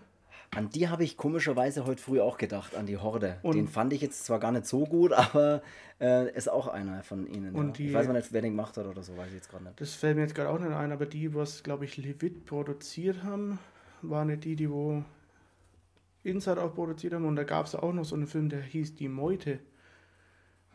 [0.54, 3.38] An die habe ich komischerweise heute früh auch gedacht, an die Horde.
[3.42, 5.62] Und- den fand ich jetzt zwar gar nicht so gut, aber
[6.00, 7.54] äh, ist auch einer von ihnen.
[7.54, 7.72] Und ja.
[7.72, 9.64] die- ich weiß mal nicht, wer den gemacht hat oder so, weiß ich jetzt gerade
[9.64, 9.80] nicht.
[9.80, 13.22] Das fällt mir jetzt gerade auch nicht ein, aber die, was, glaube ich, Levit produziert
[13.24, 13.58] haben,
[14.02, 15.02] waren nicht die, die wo
[16.22, 17.24] Inside auch produziert haben.
[17.26, 19.58] Und da gab es auch noch so einen Film, der hieß Die Meute.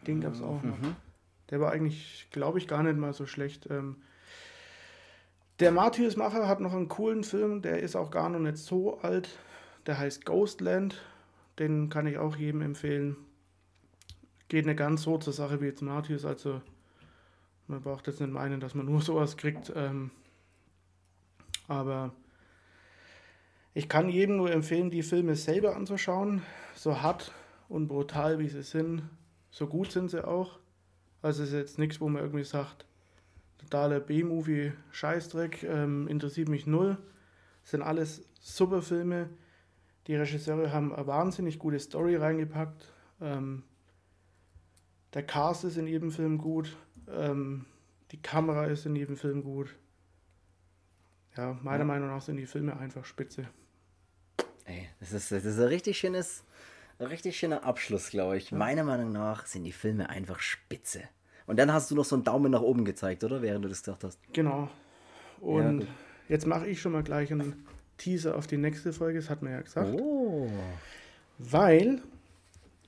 [0.08, 0.78] Den gab es auch noch.
[1.50, 3.68] Der war eigentlich, glaube ich, gar nicht mal so schlecht.
[3.70, 3.98] Ähm,
[5.60, 9.38] der Martyrs-Macher hat noch einen coolen Film, der ist auch gar noch nicht so alt.
[9.90, 11.02] Der heißt Ghostland.
[11.58, 13.18] Den kann ich auch jedem empfehlen.
[14.48, 16.62] Geht nicht ganz so zur Sache wie jetzt Martyrs, also
[17.66, 19.74] man braucht jetzt nicht meinen, dass man nur sowas kriegt.
[19.76, 20.12] Ähm,
[21.68, 22.14] aber
[23.74, 26.44] ich kann jedem nur empfehlen, die Filme selber anzuschauen.
[26.76, 27.34] So hart
[27.68, 29.02] und brutal wie sie sind,
[29.50, 30.60] so gut sind sie auch.
[31.24, 32.86] Also es ist jetzt nichts, wo man irgendwie sagt,
[33.58, 37.00] totaler B-Movie, Scheißdreck, ähm, interessiert mich null.
[37.64, 39.32] Es sind alles super Filme.
[40.10, 42.92] Die Regisseure haben eine wahnsinnig gute Story reingepackt.
[43.22, 43.62] Ähm,
[45.14, 46.76] der Cast ist in jedem Film gut.
[47.08, 47.68] Ähm,
[48.10, 49.76] die Kamera ist in jedem Film gut.
[51.38, 51.86] Ja, meiner Ja.
[51.86, 53.46] Meinung nach sind die Filme einfach spitze.
[54.66, 56.44] Ey, das ist, das ist ein richtig schönes,
[56.98, 58.52] ein richtig schöner Abschluss, glaube ich.
[58.52, 61.04] Meiner Meinung nach sind die Filme einfach spitze.
[61.46, 63.44] Und dann hast du noch so einen Daumen nach oben gezeigt, oder?
[63.44, 64.20] Während du das gesagt hast.
[64.34, 64.72] Genau.
[65.40, 65.88] Und gut.
[66.30, 67.64] jetzt mache ich schon mal gleich einen
[68.00, 69.94] Teaser auf die nächste Folge, das hat man ja gesagt.
[70.00, 70.50] Oh.
[71.38, 72.02] Weil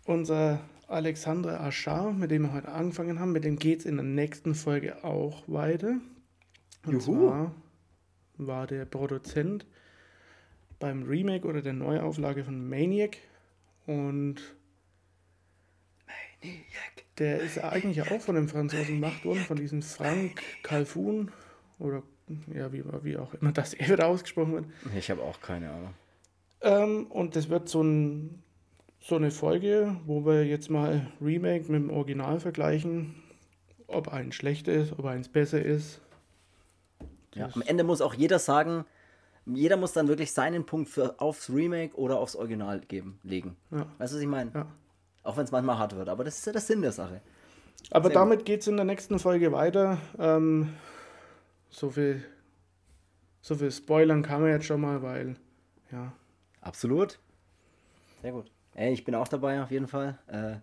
[0.06, 4.06] unser Alexandre Aschar, mit dem wir heute angefangen haben, mit dem geht es in der
[4.06, 5.98] nächsten Folge auch weiter.
[6.86, 7.28] Und Juhu.
[7.28, 7.56] zwar
[8.38, 9.66] war der Produzent
[10.80, 13.18] beim Remake oder der Neuauflage von Maniac
[13.86, 14.38] und
[17.20, 21.32] der ist eigentlich auch von dem Franzosen gemacht worden, von diesem Frank Calfun
[21.78, 22.02] oder
[22.54, 24.66] ja, wie, wie auch immer das er wieder ausgesprochen wird.
[24.98, 25.94] Ich habe auch keine Ahnung.
[26.62, 28.42] Ähm, und das wird so, ein,
[29.00, 33.16] so eine Folge, wo wir jetzt mal Remake mit dem Original vergleichen,
[33.88, 36.02] ob eins schlechter ist, ob eins besser ist.
[37.34, 38.86] Ja, am Ende muss auch jeder sagen,
[39.46, 43.56] jeder muss dann wirklich seinen Punkt für, aufs Remake oder aufs Original geben, legen.
[43.72, 43.88] Ja.
[43.98, 44.52] Weißt du, was ich meine?
[44.54, 44.68] Ja.
[45.24, 47.22] Auch wenn es manchmal hart wird, aber das ist ja der Sinn der Sache.
[47.90, 49.98] Aber Sehr damit geht es in der nächsten Folge weiter.
[50.20, 50.70] Ähm,
[51.72, 52.24] so viel
[53.42, 55.36] so viel spoilern kann man jetzt schon mal, weil
[55.92, 56.14] ja,
[56.62, 57.20] Absolut.
[58.22, 58.52] Sehr gut.
[58.76, 60.20] Ey, ich bin auch dabei auf jeden Fall.
[60.28, 60.58] Äh,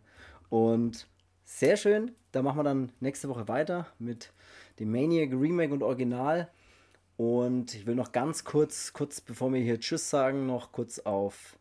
[0.48, 1.08] und
[1.44, 2.12] sehr schön.
[2.30, 4.32] Da machen wir dann nächste Woche weiter mit
[4.78, 6.48] dem Maniac Remake und Original.
[7.16, 11.58] Und ich will noch ganz kurz, kurz bevor wir hier Tschüss sagen, noch kurz auf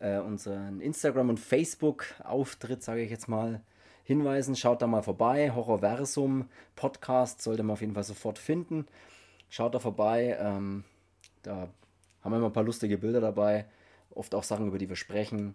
[0.00, 3.62] äh, unseren Instagram- und Facebook-Auftritt, sage ich jetzt mal,
[4.04, 4.56] hinweisen.
[4.56, 5.52] Schaut da mal vorbei.
[5.54, 8.86] Horrorversum Podcast sollte man auf jeden Fall sofort finden.
[9.48, 10.36] Schaut da vorbei.
[10.40, 10.84] Ähm,
[11.42, 11.68] da
[12.22, 13.66] haben wir immer ein paar lustige Bilder dabei.
[14.14, 15.54] Oft auch Sachen, über die wir sprechen.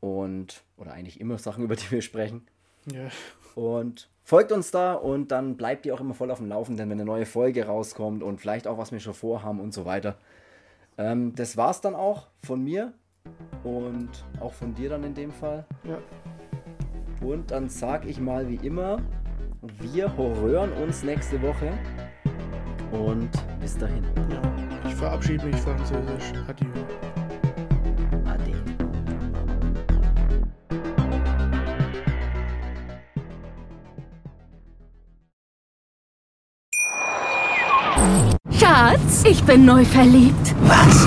[0.00, 2.46] Und, oder eigentlich immer Sachen, über die wir sprechen.
[2.86, 3.08] ja,
[3.54, 6.98] Und folgt uns da und dann bleibt ihr auch immer voll auf dem Laufenden, wenn
[6.98, 10.16] eine neue Folge rauskommt und vielleicht auch, was wir schon vorhaben und so weiter.
[10.98, 12.92] Ähm, das war's dann auch von mir
[13.64, 14.08] und
[14.40, 15.66] auch von dir dann in dem Fall.
[15.84, 15.98] ja.
[17.20, 18.98] Und dann sag ich mal wie immer,
[19.80, 21.72] wir hören uns nächste Woche
[22.92, 23.30] und
[23.60, 24.04] bis dahin.
[24.30, 24.40] ja.
[24.86, 26.32] Ich verabschiede mich französisch.
[26.48, 26.68] Adieu.
[28.24, 28.54] Ade.
[38.58, 40.54] Schatz, ich bin neu verliebt.
[40.62, 41.06] Was?